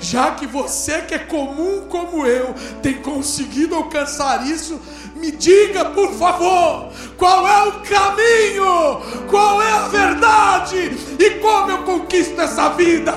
Já 0.00 0.32
que 0.32 0.46
você 0.46 1.02
que 1.02 1.14
é 1.14 1.18
comum 1.18 1.86
como 1.88 2.26
eu 2.26 2.54
tem 2.82 2.94
conseguido 3.02 3.74
alcançar 3.74 4.46
isso, 4.46 4.80
me 5.16 5.30
diga, 5.30 5.86
por 5.90 6.12
favor, 6.14 6.90
qual 7.16 7.46
é 7.46 7.68
o 7.68 7.72
caminho, 7.80 9.26
qual 9.28 9.60
é 9.62 9.72
a 9.72 9.88
verdade 9.88 10.90
e 11.18 11.30
como 11.40 11.70
eu 11.70 11.82
conquisto 11.84 12.40
essa 12.40 12.70
vida. 12.70 13.12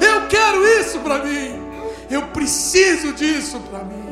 Eu 0.00 0.28
quero 0.28 0.66
isso 0.80 0.98
para 1.00 1.24
mim. 1.24 1.66
Eu 2.10 2.22
preciso 2.28 3.12
disso 3.12 3.58
para 3.70 3.84
mim. 3.84 4.06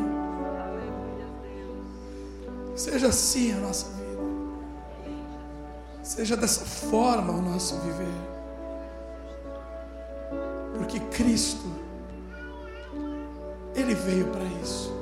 Seja 2.74 3.09
assim 3.09 3.53
a 3.53 3.57
nossa 3.57 3.87
vida. 3.89 4.22
Seja 6.03 6.37
dessa 6.37 6.64
forma 6.64 7.32
o 7.32 7.43
nosso 7.43 7.78
viver. 7.80 8.24
Porque 10.77 11.01
Cristo, 11.01 11.64
Ele 13.75 13.95
veio 13.95 14.27
para 14.29 14.45
isso. 14.62 14.93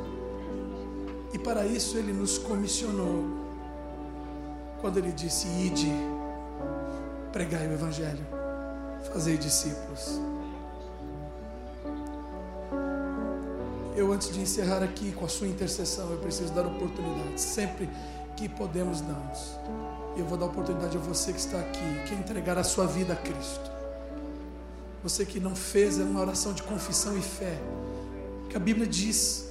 E 1.33 1.39
para 1.39 1.67
isso 1.67 1.97
Ele 1.97 2.13
nos 2.13 2.39
comissionou. 2.39 3.25
Quando 4.81 4.99
Ele 4.99 5.13
disse: 5.13 5.49
Ide, 5.49 5.91
pregai 7.33 7.67
o 7.67 7.73
Evangelho, 7.73 8.27
fazei 9.13 9.37
discípulos. 9.37 10.21
Eu, 13.95 14.11
antes 14.11 14.33
de 14.33 14.41
encerrar 14.41 14.83
aqui 14.83 15.13
com 15.13 15.27
a 15.27 15.29
sua 15.29 15.47
intercessão, 15.47 16.11
eu 16.11 16.19
preciso 16.19 16.53
dar 16.53 16.67
oportunidade. 16.67 17.41
Sempre 17.41 17.89
que 18.37 18.49
podemos, 18.49 19.01
damos. 19.01 19.57
E 20.17 20.21
eu 20.21 20.27
vou 20.27 20.37
dar 20.37 20.47
oportunidade 20.47 20.97
a 20.97 21.01
você 21.01 21.33
que 21.33 21.39
está 21.39 21.59
aqui, 21.59 22.05
que 22.09 22.15
entregar 22.15 22.59
a 22.59 22.65
sua 22.65 22.87
vida 22.87 23.13
a 23.13 23.17
Cristo. 23.17 23.82
Você 25.03 25.25
que 25.25 25.41
não 25.41 25.57
fez 25.57 25.99
uma 25.99 26.21
oração 26.21 26.53
de 26.53 26.63
confissão 26.63 27.17
e 27.19 27.23
fé. 27.23 27.59
Que 28.49 28.57
a 28.57 28.61
Bíblia 28.61 28.87
diz 28.87 29.49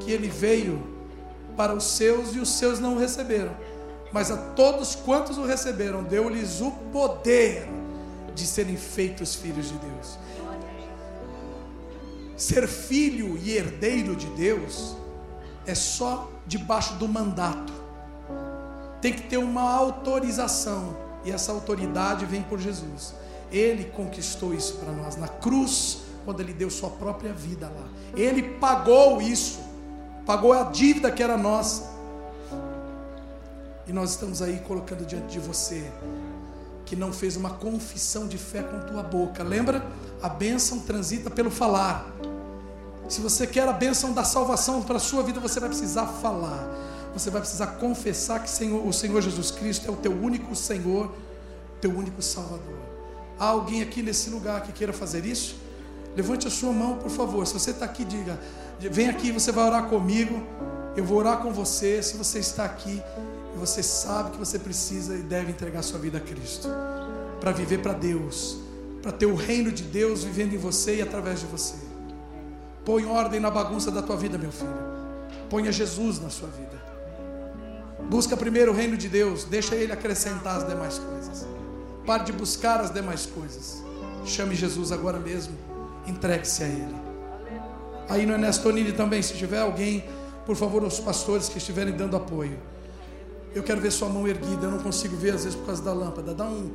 que 0.00 0.10
ele 0.10 0.28
veio 0.28 0.82
para 1.56 1.74
os 1.74 1.84
seus 1.84 2.34
e 2.34 2.38
os 2.38 2.50
seus 2.50 2.80
não 2.80 2.94
o 2.94 2.98
receberam. 2.98 3.54
Mas 4.12 4.30
a 4.30 4.36
todos 4.36 4.94
quantos 4.94 5.38
o 5.38 5.44
receberam, 5.44 6.02
deu-lhes 6.02 6.60
o 6.60 6.70
poder 6.92 7.68
de 8.34 8.46
serem 8.46 8.76
feitos 8.76 9.34
filhos 9.34 9.68
de 9.68 9.74
Deus. 9.74 10.18
Ser 12.36 12.68
filho 12.68 13.36
e 13.42 13.56
herdeiro 13.56 14.14
de 14.14 14.26
Deus 14.28 14.96
é 15.66 15.74
só 15.74 16.30
debaixo 16.46 16.94
do 16.94 17.08
mandato. 17.08 17.72
Tem 19.00 19.12
que 19.12 19.22
ter 19.22 19.38
uma 19.38 19.62
autorização. 19.62 20.96
E 21.24 21.32
essa 21.32 21.52
autoridade 21.52 22.24
vem 22.24 22.42
por 22.42 22.58
Jesus. 22.58 23.12
Ele 23.50 23.84
conquistou 23.84 24.52
isso 24.52 24.74
para 24.74 24.92
nós 24.92 25.16
na 25.16 25.28
cruz, 25.28 26.02
quando 26.24 26.40
ele 26.40 26.52
deu 26.52 26.70
sua 26.70 26.90
própria 26.90 27.32
vida 27.32 27.66
lá. 27.66 27.88
Ele 28.14 28.42
pagou 28.42 29.20
isso. 29.22 29.60
Pagou 30.26 30.52
a 30.52 30.64
dívida 30.64 31.10
que 31.10 31.22
era 31.22 31.36
nossa. 31.36 31.90
E 33.86 33.92
nós 33.92 34.10
estamos 34.10 34.42
aí 34.42 34.58
colocando 34.66 35.06
diante 35.06 35.28
de 35.28 35.40
você 35.40 35.90
que 36.84 36.96
não 36.96 37.12
fez 37.12 37.36
uma 37.36 37.50
confissão 37.50 38.26
de 38.26 38.38
fé 38.38 38.62
com 38.62 38.80
tua 38.80 39.02
boca. 39.02 39.42
Lembra? 39.42 39.86
A 40.22 40.28
bênção 40.28 40.80
transita 40.80 41.28
pelo 41.28 41.50
falar. 41.50 42.06
Se 43.08 43.20
você 43.20 43.46
quer 43.46 43.68
a 43.68 43.72
bênção 43.72 44.12
da 44.12 44.24
salvação 44.24 44.82
para 44.82 44.96
a 44.96 45.00
sua 45.00 45.22
vida, 45.22 45.38
você 45.38 45.60
vai 45.60 45.68
precisar 45.68 46.06
falar. 46.06 46.66
Você 47.12 47.30
vai 47.30 47.40
precisar 47.40 47.66
confessar 47.78 48.42
que 48.42 48.50
o 48.74 48.92
Senhor 48.92 49.20
Jesus 49.20 49.50
Cristo 49.50 49.86
é 49.86 49.90
o 49.90 49.96
teu 49.96 50.12
único 50.12 50.54
Senhor, 50.54 51.12
teu 51.80 51.90
único 51.90 52.22
Salvador. 52.22 52.77
Há 53.38 53.46
alguém 53.46 53.82
aqui 53.82 54.02
nesse 54.02 54.30
lugar 54.30 54.62
que 54.62 54.72
queira 54.72 54.92
fazer 54.92 55.24
isso? 55.24 55.56
Levante 56.16 56.48
a 56.48 56.50
sua 56.50 56.72
mão, 56.72 56.96
por 56.96 57.10
favor. 57.10 57.46
Se 57.46 57.54
você 57.54 57.70
está 57.70 57.84
aqui, 57.84 58.04
diga: 58.04 58.38
vem 58.80 59.08
aqui, 59.08 59.30
você 59.30 59.52
vai 59.52 59.64
orar 59.66 59.84
comigo. 59.84 60.42
Eu 60.96 61.04
vou 61.04 61.18
orar 61.18 61.38
com 61.38 61.52
você. 61.52 62.02
Se 62.02 62.16
você 62.16 62.40
está 62.40 62.64
aqui 62.64 63.00
e 63.54 63.58
você 63.58 63.82
sabe 63.82 64.32
que 64.32 64.38
você 64.38 64.58
precisa 64.58 65.14
e 65.14 65.18
deve 65.18 65.52
entregar 65.52 65.82
sua 65.82 65.98
vida 65.98 66.18
a 66.18 66.20
Cristo, 66.20 66.68
para 67.40 67.52
viver 67.52 67.78
para 67.78 67.92
Deus, 67.92 68.58
para 69.00 69.12
ter 69.12 69.26
o 69.26 69.36
reino 69.36 69.70
de 69.70 69.84
Deus 69.84 70.24
vivendo 70.24 70.54
em 70.54 70.58
você 70.58 70.96
e 70.96 71.02
através 71.02 71.38
de 71.40 71.46
você. 71.46 71.76
Põe 72.84 73.04
ordem 73.04 73.38
na 73.38 73.50
bagunça 73.50 73.90
da 73.90 74.02
tua 74.02 74.16
vida, 74.16 74.36
meu 74.36 74.50
filho. 74.50 74.74
Ponha 75.48 75.70
Jesus 75.70 76.20
na 76.20 76.30
sua 76.30 76.48
vida. 76.48 76.82
Busca 78.08 78.36
primeiro 78.36 78.72
o 78.72 78.74
reino 78.74 78.96
de 78.96 79.08
Deus, 79.08 79.44
deixa 79.44 79.74
Ele 79.74 79.92
acrescentar 79.92 80.56
as 80.56 80.66
demais 80.66 80.98
coisas. 80.98 81.46
Pare 82.08 82.24
de 82.24 82.32
buscar 82.32 82.80
as 82.80 82.90
demais 82.90 83.26
coisas. 83.26 83.82
Chame 84.24 84.54
Jesus 84.54 84.92
agora 84.92 85.18
mesmo. 85.18 85.54
Entregue-se 86.06 86.64
a 86.64 86.66
Ele. 86.66 86.96
Aí 88.08 88.24
no 88.24 88.32
Ernesto 88.32 88.72
Nini 88.72 88.92
também, 88.92 89.20
se 89.20 89.34
tiver 89.34 89.60
alguém, 89.60 90.02
por 90.46 90.56
favor, 90.56 90.82
os 90.84 90.98
pastores 90.98 91.50
que 91.50 91.58
estiverem 91.58 91.94
dando 91.94 92.16
apoio. 92.16 92.58
Eu 93.54 93.62
quero 93.62 93.78
ver 93.78 93.90
sua 93.90 94.08
mão 94.08 94.26
erguida, 94.26 94.68
eu 94.68 94.70
não 94.70 94.78
consigo 94.78 95.18
ver 95.18 95.34
às 95.34 95.44
vezes 95.44 95.54
por 95.54 95.66
causa 95.66 95.82
da 95.82 95.92
lâmpada. 95.92 96.32
Dá 96.32 96.46
um, 96.46 96.70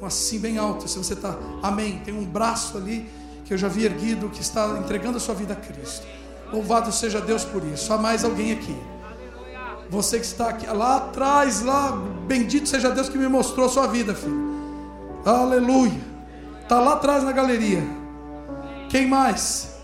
um 0.00 0.06
assim 0.06 0.38
bem 0.38 0.56
alto, 0.56 0.86
se 0.86 0.96
você 0.96 1.14
está. 1.14 1.36
Amém. 1.60 2.00
Tem 2.04 2.14
um 2.14 2.24
braço 2.24 2.76
ali 2.76 3.10
que 3.44 3.52
eu 3.52 3.58
já 3.58 3.66
vi 3.66 3.84
erguido, 3.84 4.28
que 4.28 4.40
está 4.40 4.78
entregando 4.78 5.16
a 5.16 5.20
sua 5.20 5.34
vida 5.34 5.52
a 5.52 5.56
Cristo. 5.56 6.06
Louvado 6.52 6.92
seja 6.92 7.20
Deus 7.20 7.44
por 7.44 7.64
isso. 7.64 7.92
Há 7.92 7.98
mais 7.98 8.24
alguém 8.24 8.52
aqui. 8.52 8.76
Você 9.88 10.20
que 10.20 10.26
está 10.26 10.48
aqui, 10.48 10.64
lá 10.68 10.98
atrás, 10.98 11.60
lá, 11.60 11.90
bendito 12.28 12.68
seja 12.68 12.88
Deus 12.88 13.08
que 13.08 13.18
me 13.18 13.26
mostrou 13.26 13.66
a 13.66 13.68
sua 13.68 13.88
vida, 13.88 14.14
filho. 14.14 14.49
Aleluia. 15.24 16.00
Está 16.62 16.80
lá 16.80 16.94
atrás 16.94 17.22
na 17.22 17.32
galeria. 17.32 17.82
Quem 18.88 19.06
mais? 19.06 19.74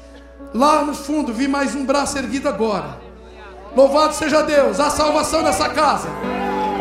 Lá 0.55 0.83
no 0.83 0.95
fundo, 0.95 1.33
vi 1.33 1.47
mais 1.47 1.75
um 1.75 1.85
braço 1.85 2.17
erguido 2.17 2.49
agora. 2.49 2.99
Louvado 3.77 4.15
seja 4.15 4.43
Deus, 4.43 4.81
a 4.81 4.89
salvação 4.89 5.43
dessa 5.43 5.69
casa. 5.69 6.09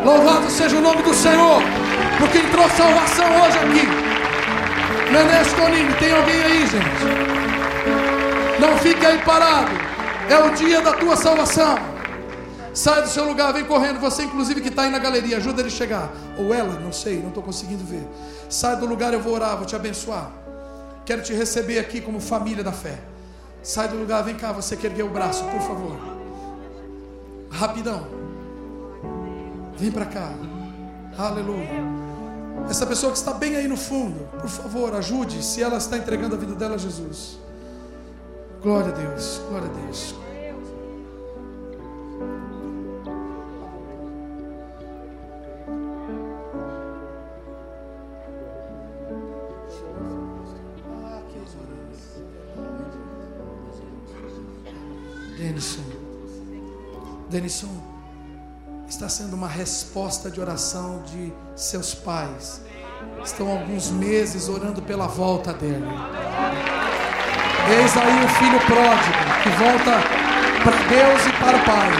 Louvado 0.04 0.48
seja 0.50 0.76
o 0.76 0.80
nome 0.80 1.02
do 1.02 1.12
Senhor, 1.12 1.60
porque 2.18 2.38
entrou 2.38 2.68
salvação 2.70 3.26
hoje 3.42 3.58
aqui. 3.58 3.86
Nenés 5.12 5.52
tem 5.98 6.12
alguém 6.12 6.42
aí, 6.42 6.66
gente? 6.66 6.86
Não 8.60 8.76
fique 8.78 9.04
aí 9.04 9.18
parado. 9.18 9.70
É 10.28 10.38
o 10.38 10.50
dia 10.50 10.80
da 10.80 10.92
tua 10.92 11.16
salvação. 11.16 11.95
Sai 12.76 13.00
do 13.00 13.08
seu 13.08 13.24
lugar, 13.24 13.54
vem 13.54 13.64
correndo. 13.64 13.98
Você, 14.00 14.24
inclusive, 14.24 14.60
que 14.60 14.68
está 14.68 14.82
aí 14.82 14.90
na 14.90 14.98
galeria, 14.98 15.38
ajuda 15.38 15.62
ele 15.62 15.68
a 15.68 15.72
chegar. 15.72 16.12
Ou 16.36 16.52
ela, 16.52 16.78
não 16.78 16.92
sei, 16.92 17.18
não 17.20 17.28
estou 17.28 17.42
conseguindo 17.42 17.82
ver. 17.82 18.06
Sai 18.50 18.76
do 18.76 18.84
lugar, 18.84 19.14
eu 19.14 19.20
vou 19.20 19.32
orar, 19.32 19.56
vou 19.56 19.64
te 19.64 19.74
abençoar. 19.74 20.30
Quero 21.06 21.22
te 21.22 21.32
receber 21.32 21.78
aqui 21.78 22.02
como 22.02 22.20
família 22.20 22.62
da 22.62 22.72
fé. 22.72 22.98
Sai 23.62 23.88
do 23.88 23.96
lugar, 23.96 24.22
vem 24.22 24.34
cá, 24.34 24.52
você 24.52 24.76
que 24.76 24.86
ergueu 24.86 25.06
o 25.06 25.08
braço, 25.08 25.42
por 25.44 25.60
favor. 25.62 25.96
Rapidão. 27.50 28.06
Vem 29.78 29.90
para 29.90 30.04
cá. 30.04 30.34
Aleluia. 31.16 31.82
Essa 32.68 32.84
pessoa 32.84 33.10
que 33.10 33.16
está 33.16 33.32
bem 33.32 33.56
aí 33.56 33.66
no 33.66 33.78
fundo, 33.78 34.28
por 34.38 34.50
favor, 34.50 34.94
ajude 34.94 35.42
se 35.42 35.62
ela 35.62 35.78
está 35.78 35.96
entregando 35.96 36.34
a 36.34 36.38
vida 36.38 36.54
dela 36.54 36.74
a 36.74 36.78
Jesus. 36.78 37.38
Glória 38.60 38.92
a 38.92 38.96
Deus, 38.98 39.40
glória 39.48 39.66
a 39.66 39.86
Deus. 39.86 40.25
Denison, 57.36 57.68
está 58.88 59.10
sendo 59.10 59.36
uma 59.36 59.46
resposta 59.46 60.30
de 60.30 60.40
oração 60.40 61.02
de 61.04 61.30
seus 61.54 61.94
pais. 61.94 62.62
Estão 63.22 63.50
alguns 63.50 63.90
meses 63.90 64.48
orando 64.48 64.80
pela 64.80 65.06
volta 65.06 65.52
dele. 65.52 65.86
Eis 67.78 67.94
aí 67.94 68.24
o 68.24 68.28
filho 68.28 68.58
pródigo 68.60 69.18
que 69.42 69.50
volta 69.50 70.00
para 70.64 70.76
Deus 70.88 71.26
e 71.26 71.32
para 71.32 71.56
o 71.58 71.64
Pai. 71.66 71.90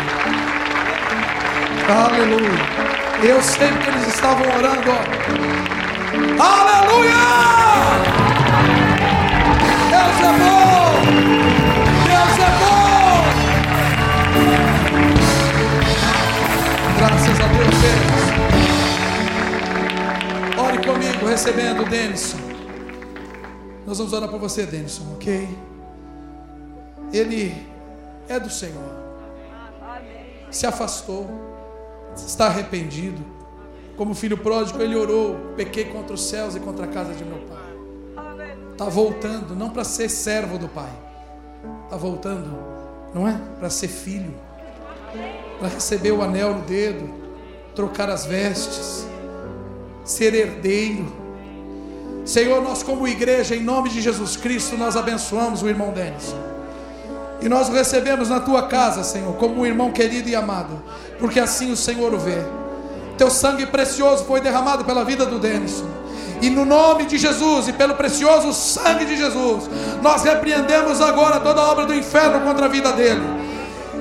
Aleluia. 2.06 2.64
Eu 3.22 3.42
sei 3.42 3.68
que 3.68 3.88
eles 3.90 4.08
estavam 4.08 4.46
orando. 4.56 4.90
Aleluia! 6.40 7.14
Deus 9.90 10.20
é 10.20 10.38
bom! 10.38 10.75
Graças 16.98 17.40
a 17.40 17.46
Deus. 17.48 17.76
Ore 20.58 20.78
comigo, 20.78 21.26
recebendo 21.26 21.82
o 21.82 21.84
Denison. 21.84 22.38
Nós 23.86 23.98
vamos 23.98 24.12
orar 24.12 24.28
por 24.28 24.40
você, 24.40 24.66
Denison, 24.66 25.04
ok? 25.14 25.48
Ele 27.12 27.54
é 28.28 28.40
do 28.40 28.50
Senhor. 28.50 29.06
Se 30.50 30.66
afastou, 30.66 31.28
está 32.16 32.46
arrependido, 32.46 33.22
Como 33.96 34.14
filho 34.14 34.36
pródigo, 34.36 34.80
ele 34.82 34.94
orou: 34.94 35.36
pequei 35.56 35.86
contra 35.86 36.14
os 36.14 36.22
céus 36.22 36.54
e 36.54 36.60
contra 36.60 36.84
a 36.84 36.88
casa 36.88 37.14
de 37.14 37.24
meu 37.24 37.38
pai. 37.38 38.36
Está 38.72 38.86
voltando, 38.86 39.54
não 39.56 39.70
para 39.70 39.84
ser 39.84 40.10
servo 40.10 40.58
do 40.58 40.68
pai, 40.68 40.92
está 41.84 41.96
voltando, 41.96 42.50
não 43.14 43.26
é? 43.26 43.40
Para 43.58 43.70
ser 43.70 43.88
filho, 43.88 44.34
para 45.58 45.68
receber 45.68 46.12
o 46.12 46.22
anel 46.22 46.54
no 46.54 46.62
dedo, 46.62 47.08
trocar 47.74 48.08
as 48.10 48.24
vestes, 48.24 49.06
ser 50.04 50.34
herdeiro. 50.34 51.06
Senhor, 52.24 52.62
nós, 52.62 52.82
como 52.82 53.06
igreja, 53.06 53.54
em 53.54 53.62
nome 53.62 53.88
de 53.88 54.00
Jesus 54.00 54.36
Cristo, 54.36 54.76
nós 54.76 54.96
abençoamos 54.96 55.62
o 55.62 55.68
irmão 55.68 55.92
Denis. 55.92 56.34
E 57.40 57.48
nós 57.48 57.68
recebemos 57.68 58.28
na 58.28 58.40
tua 58.40 58.66
casa, 58.66 59.04
Senhor, 59.04 59.34
como 59.34 59.60
um 59.60 59.66
irmão 59.66 59.92
querido 59.92 60.28
e 60.28 60.34
amado, 60.34 60.82
porque 61.18 61.38
assim 61.38 61.70
o 61.70 61.76
Senhor 61.76 62.12
o 62.12 62.18
vê. 62.18 62.38
Teu 63.16 63.30
sangue 63.30 63.66
precioso 63.66 64.24
foi 64.24 64.40
derramado 64.40 64.84
pela 64.84 65.04
vida 65.04 65.24
do 65.24 65.38
Denison. 65.38 65.86
E 66.40 66.50
no 66.50 66.64
nome 66.64 67.06
de 67.06 67.16
Jesus 67.16 67.68
e 67.68 67.72
pelo 67.72 67.94
precioso 67.94 68.52
sangue 68.52 69.04
de 69.06 69.16
Jesus, 69.16 69.70
nós 70.02 70.22
repreendemos 70.22 71.00
agora 71.00 71.40
toda 71.40 71.62
obra 71.62 71.86
do 71.86 71.94
inferno 71.94 72.40
contra 72.40 72.66
a 72.66 72.68
vida 72.68 72.92
dele. 72.92 73.45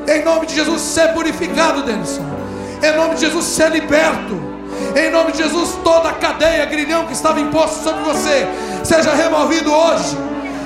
Em 0.08 0.24
nome 0.24 0.45
de 0.45 0.56
Jesus, 0.56 0.82
ser 0.82 1.14
purificado, 1.14 1.84
Denison. 1.84 2.24
Em 2.82 2.95
nome 2.95 3.16
de 3.16 3.22
Jesus, 3.22 3.45
ser 3.45 3.72
liberto. 3.72 4.56
Em 4.95 5.10
nome 5.10 5.32
de 5.32 5.39
Jesus, 5.39 5.78
toda 5.84 6.10
a 6.10 6.14
cadeia, 6.14 6.66
grilhão 6.66 7.06
que 7.06 7.14
estava 7.14 7.39
imposto 7.39 7.84
sobre 7.84 8.03
você, 8.03 8.47
seja 8.84 9.14
removido 9.14 9.72
hoje. 9.72 10.18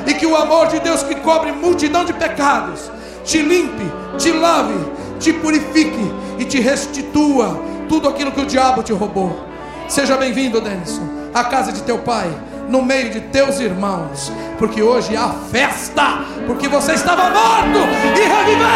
E 0.05 0.13
que 0.13 0.25
o 0.25 0.35
amor 0.35 0.67
de 0.67 0.79
Deus 0.79 1.03
que 1.03 1.15
cobre 1.15 1.51
multidão 1.51 2.03
de 2.03 2.13
pecados, 2.13 2.91
te 3.23 3.41
limpe, 3.41 3.85
te 4.17 4.31
lave, 4.31 4.73
te 5.19 5.31
purifique 5.33 6.11
e 6.37 6.45
te 6.45 6.59
restitua 6.59 7.59
tudo 7.87 8.09
aquilo 8.09 8.31
que 8.31 8.41
o 8.41 8.45
diabo 8.45 8.83
te 8.83 8.93
roubou. 8.93 9.39
Seja 9.87 10.17
bem-vindo, 10.17 10.61
Denison, 10.61 11.07
à 11.33 11.43
casa 11.43 11.71
de 11.71 11.81
teu 11.83 11.99
pai, 11.99 12.29
no 12.69 12.83
meio 12.83 13.09
de 13.09 13.19
teus 13.21 13.59
irmãos, 13.59 14.31
porque 14.57 14.81
hoje 14.81 15.17
há 15.17 15.29
festa, 15.51 16.23
porque 16.45 16.67
você 16.67 16.93
estava 16.93 17.29
morto 17.31 17.79
e 18.15 18.21
reviveu. 18.21 18.67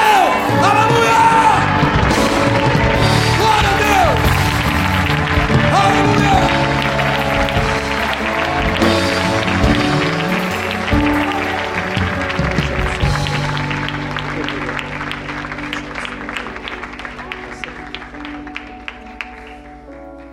Aleluia! 0.63 1.23
Glória 3.37 3.69
a 3.69 3.73
Deus! 3.77 4.19
Aleluia! 5.85 6.33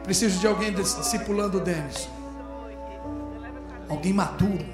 Preciso 0.05 0.41
de 0.41 0.47
alguém 0.47 0.73
discipulando 0.73 1.59
o 1.59 1.61
Denis. 1.61 2.20
Alguém 3.91 4.13
maduro. 4.13 4.65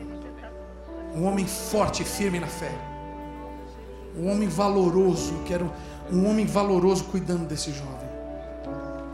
Um 1.15 1.25
homem 1.25 1.47
forte 1.47 2.03
e 2.03 2.05
firme 2.05 2.39
na 2.39 2.47
fé. 2.47 2.71
Um 4.17 4.31
homem 4.31 4.49
valoroso. 4.49 5.43
Quero 5.47 5.73
um 6.13 6.29
homem 6.29 6.45
valoroso 6.47 7.05
cuidando 7.05 7.47
desse 7.47 7.73
jovem. 7.73 8.07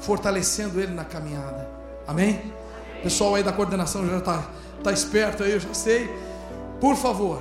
Fortalecendo 0.00 0.80
ele 0.80 0.92
na 0.92 1.04
caminhada. 1.04 1.68
Amém? 2.06 2.52
O 2.98 3.02
pessoal 3.02 3.36
aí 3.36 3.42
da 3.42 3.52
coordenação 3.52 4.06
já 4.06 4.18
está 4.18 4.44
tá 4.82 4.92
esperto 4.92 5.44
aí, 5.44 5.52
eu 5.52 5.60
já 5.60 5.72
sei. 5.72 6.12
Por 6.80 6.96
favor, 6.96 7.40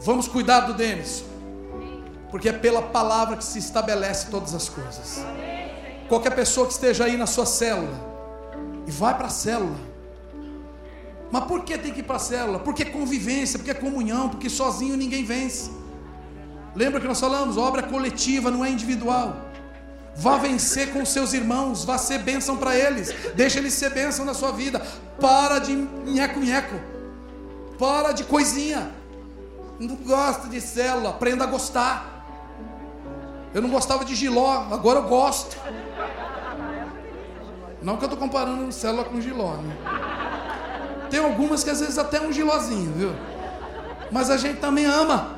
vamos 0.00 0.26
cuidar 0.26 0.60
do 0.60 0.74
Denis. 0.74 1.22
Porque 2.30 2.48
é 2.48 2.52
pela 2.52 2.80
palavra 2.80 3.36
que 3.36 3.44
se 3.44 3.58
estabelece 3.58 4.30
todas 4.30 4.54
as 4.54 4.68
coisas. 4.68 5.24
Qualquer 6.08 6.34
pessoa 6.34 6.66
que 6.66 6.72
esteja 6.72 7.04
aí 7.04 7.16
na 7.16 7.26
sua 7.26 7.46
célula 7.46 7.94
e 8.86 8.90
vai 8.90 9.14
para 9.14 9.26
a 9.26 9.30
célula. 9.30 9.76
Mas 11.30 11.44
por 11.44 11.64
que 11.64 11.76
tem 11.76 11.92
que 11.92 12.00
ir 12.00 12.04
para 12.04 12.16
a 12.16 12.20
célula? 12.20 12.58
Porque 12.58 12.82
é 12.82 12.86
convivência, 12.86 13.58
porque 13.58 13.70
é 13.70 13.74
comunhão, 13.74 14.28
porque 14.28 14.48
sozinho 14.48 14.96
ninguém 14.96 15.24
vence. 15.24 15.70
Lembra 16.74 17.00
que 17.00 17.06
nós 17.06 17.18
falamos? 17.18 17.56
Obra 17.56 17.82
coletiva, 17.82 18.50
não 18.50 18.64
é 18.64 18.70
individual. 18.70 19.36
Vá 20.14 20.38
vencer 20.38 20.92
com 20.92 21.04
seus 21.04 21.32
irmãos, 21.34 21.84
vá 21.84 21.98
ser 21.98 22.18
bênção 22.18 22.56
para 22.56 22.76
eles. 22.76 23.12
Deixa 23.34 23.58
eles 23.58 23.74
ser 23.74 23.90
bênção 23.90 24.24
na 24.24 24.34
sua 24.34 24.52
vida. 24.52 24.80
Para 25.20 25.58
de 25.58 25.74
nheco-nheco. 25.74 26.74
Para 27.78 28.12
de 28.12 28.24
coisinha. 28.24 28.90
Não 29.78 29.94
gosta 29.96 30.48
de 30.48 30.60
célula, 30.60 31.10
aprenda 31.10 31.44
a 31.44 31.46
gostar. 31.46 32.14
Eu 33.52 33.60
não 33.60 33.68
gostava 33.68 34.04
de 34.04 34.14
giló, 34.14 34.66
agora 34.70 35.00
eu 35.00 35.08
gosto. 35.08 35.56
Não 37.82 37.96
que 37.96 38.04
eu 38.04 38.06
estou 38.06 38.18
comparando 38.18 38.70
célula 38.72 39.04
com 39.04 39.20
giló, 39.20 39.56
né? 39.56 39.76
Tem 41.10 41.20
algumas 41.20 41.62
que 41.62 41.70
às 41.70 41.80
vezes 41.80 41.98
até 41.98 42.20
um 42.20 42.32
gilózinho, 42.32 42.92
viu? 42.96 43.10
Mas 44.10 44.30
a 44.30 44.36
gente 44.36 44.58
também 44.60 44.84
ama. 44.84 45.36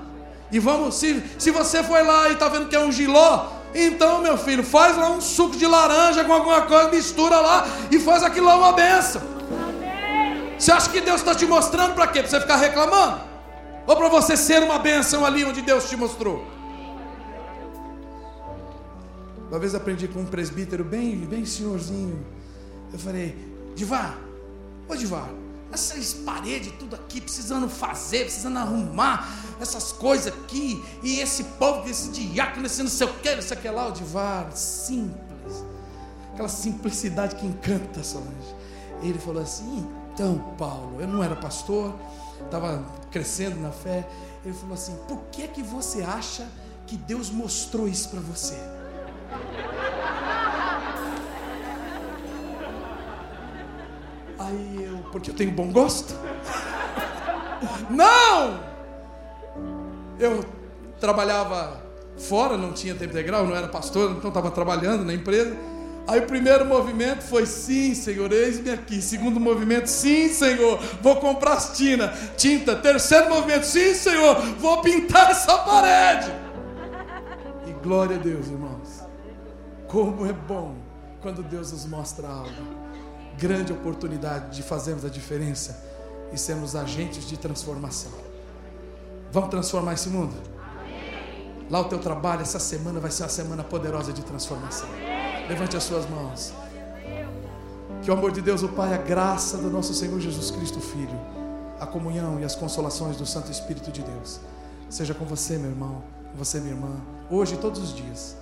E 0.51 0.59
vamos, 0.59 0.95
se, 0.95 1.23
se 1.39 1.51
você 1.51 1.83
foi 1.83 2.03
lá 2.03 2.29
e 2.29 2.33
está 2.33 2.49
vendo 2.49 2.69
que 2.69 2.77
é 2.77 2.81
um 2.81 2.91
giló, 2.91 3.51
então, 3.75 4.23
meu 4.23 4.39
filho, 4.39 4.63
faz 4.63 4.97
lá 4.97 5.11
um 5.11 5.21
suco 5.21 5.57
de 5.57 5.67
laranja 5.67 6.25
com 6.25 6.33
alguma 6.33 6.63
coisa, 6.63 6.91
mistura 6.91 7.39
lá 7.39 7.67
e 7.91 7.99
faz 7.99 8.23
aquilo 8.23 8.47
lá 8.47 8.57
uma 8.57 8.73
benção. 8.73 9.23
Você 10.59 10.73
acha 10.73 10.91
que 10.91 11.01
Deus 11.01 11.21
está 11.21 11.35
te 11.35 11.47
mostrando 11.47 11.95
para 11.95 12.07
quê? 12.07 12.21
Para 12.21 12.31
você 12.31 12.41
ficar 12.41 12.57
reclamando? 12.57 13.21
Ou 13.87 13.97
para 13.97 14.09
você 14.09 14.37
ser 14.37 14.63
uma 14.63 14.79
benção 14.79 15.25
ali 15.25 15.45
onde 15.45 15.63
Deus 15.63 15.89
te 15.89 15.97
mostrou? 15.97 16.45
Uma 19.49 19.59
vez 19.59 19.75
aprendi 19.75 20.09
com 20.09 20.21
um 20.21 20.27
presbítero 20.27 20.85
bem, 20.85 21.17
bem 21.17 21.45
senhorzinho. 21.45 22.25
Eu 22.93 22.99
falei, 22.99 23.37
Divar, 23.75 24.19
ô 24.89 24.95
Divar, 24.95 25.29
essas 25.73 26.15
paredes 26.15 26.73
tudo 26.79 26.95
aqui 26.97 27.21
precisando 27.21 27.69
fazer, 27.69 28.25
precisando 28.25 28.59
arrumar 28.59 29.29
essas 29.61 29.93
coisas 29.93 30.29
aqui, 30.29 30.83
e 31.03 31.21
esse 31.21 31.45
povo, 31.45 31.89
esse 31.89 32.11
diácono, 32.11 32.67
esse 32.67 32.83
não 32.83 32.91
sei 32.91 33.07
o 33.07 33.15
que, 33.15 33.35
não 33.35 33.43
sei 33.43 33.57
o 33.57 33.61
que 33.61 33.69
lá, 33.69 33.89
o 33.89 33.93
Divar, 33.93 34.53
simples, 34.53 35.65
aquela 36.33 36.49
simplicidade 36.49 37.37
que 37.37 37.47
encanta 37.47 38.03
Solange. 38.03 38.57
Ele 39.03 39.19
falou 39.19 39.43
assim: 39.43 39.87
então, 40.15 40.39
Paulo, 40.57 41.01
eu 41.01 41.07
não 41.07 41.23
era 41.23 41.37
pastor, 41.37 41.95
estava 42.45 42.85
crescendo 43.11 43.61
na 43.61 43.71
fé. 43.71 44.09
Ele 44.45 44.55
falou 44.55 44.75
assim: 44.75 44.97
por 45.07 45.19
que 45.31 45.47
que 45.49 45.63
você 45.63 46.03
acha 46.03 46.47
que 46.87 46.97
Deus 46.97 47.31
mostrou 47.31 47.87
isso 47.87 48.09
para 48.09 48.21
você? 48.21 48.57
Aí 54.39 54.85
eu, 54.85 54.99
porque 55.11 55.31
eu 55.31 55.35
tenho 55.35 55.51
bom 55.51 55.71
gosto? 55.73 56.15
Não! 57.91 58.61
Eu 60.19 60.45
trabalhava 61.01 61.83
fora, 62.17 62.57
não 62.57 62.73
tinha 62.73 62.95
tempo 62.95 63.13
integral, 63.13 63.47
não 63.47 63.55
era 63.55 63.69
pastor, 63.69 64.13
então 64.13 64.29
estava 64.29 64.51
trabalhando 64.51 65.05
na 65.05 65.15
empresa. 65.15 65.57
Aí 66.09 66.21
o 66.21 66.27
primeiro 66.27 66.65
movimento 66.65 67.23
foi 67.23 67.45
sim, 67.45 67.95
Senhor, 67.95 68.33
eis-me 68.33 68.71
aqui. 68.71 69.03
Segundo 69.03 69.39
movimento, 69.39 69.87
sim, 69.87 70.29
Senhor, 70.29 70.79
vou 71.03 71.17
comprar 71.17 71.53
as 71.53 71.77
tina, 71.77 72.09
tinta. 72.37 72.75
Terceiro 72.75 73.29
movimento, 73.29 73.65
sim, 73.65 73.93
Senhor, 73.95 74.41
vou 74.59 74.81
pintar 74.81 75.31
essa 75.31 75.59
parede. 75.59 76.33
E 77.67 77.73
glória 77.83 78.17
a 78.17 78.19
Deus, 78.19 78.47
irmãos. 78.47 79.05
Como 79.87 80.27
é 80.27 80.33
bom 80.33 80.77
quando 81.21 81.43
Deus 81.43 81.73
nos 81.73 81.85
mostra 81.85 82.27
algo. 82.27 82.78
Grande 83.39 83.73
oportunidade 83.73 84.57
de 84.57 84.65
fazermos 84.65 85.05
a 85.05 85.09
diferença 85.09 85.81
e 86.33 86.37
sermos 86.37 86.75
agentes 86.75 87.25
de 87.25 87.37
transformação. 87.37 88.11
Vamos 89.31 89.49
transformar 89.49 89.95
esse 89.95 90.09
mundo? 90.09 90.35
Lá 91.71 91.79
o 91.79 91.85
teu 91.85 92.01
trabalho, 92.01 92.43
essa 92.43 92.59
semana 92.59 92.99
vai 92.99 93.13
ser 93.13 93.23
uma 93.23 93.29
semana 93.29 93.63
poderosa 93.63 94.13
de 94.13 94.25
transformação. 94.25 94.89
Levante 95.49 95.77
as 95.77 95.85
suas 95.85 96.05
mãos. 96.11 96.53
Que 98.03 98.11
o 98.11 98.15
amor 98.15 98.33
de 98.33 98.41
Deus, 98.41 98.65
o 98.65 98.71
Pai, 98.71 98.93
a 98.93 98.99
graça 98.99 99.57
do 99.57 99.71
nosso 99.71 99.95
Senhor 99.95 100.19
Jesus 100.19 100.51
Cristo, 100.51 100.81
Filho, 100.81 101.21
a 101.79 101.87
comunhão 101.87 102.41
e 102.41 102.45
as 102.45 102.57
consolações 102.57 103.17
do 103.17 103.25
Santo 103.25 103.53
Espírito 103.53 103.93
de 103.93 104.03
Deus, 104.03 104.41
seja 104.91 105.15
com 105.15 105.25
você, 105.25 105.59
meu 105.59 105.71
irmão, 105.71 106.03
com 106.33 106.37
você, 106.37 106.59
minha 106.59 106.75
irmã, 106.75 106.97
hoje 107.31 107.55
e 107.55 107.59
todos 107.59 107.81
os 107.81 107.95
dias 107.95 108.37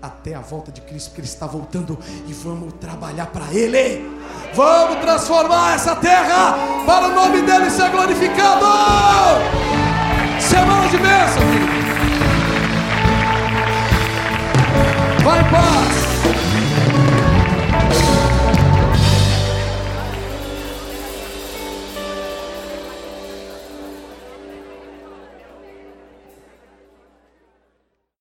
até 0.00 0.34
a 0.34 0.40
volta 0.40 0.70
de 0.70 0.80
Cristo, 0.80 1.10
porque 1.10 1.20
Ele 1.20 1.28
está 1.28 1.46
voltando 1.46 1.98
e 2.26 2.32
vamos 2.32 2.74
trabalhar 2.74 3.26
para 3.26 3.52
Ele. 3.52 4.16
Vamos 4.54 4.96
transformar 5.00 5.74
essa 5.74 5.96
terra 5.96 6.56
para 6.86 7.08
o 7.08 7.14
nome 7.14 7.42
dEle 7.42 7.70
ser 7.70 7.90
glorificado. 7.90 8.66
Semana 10.40 10.88
de 10.88 10.96
bênção. 10.96 11.42
Vai 15.22 15.40
em 15.40 15.50
paz. 15.50 16.05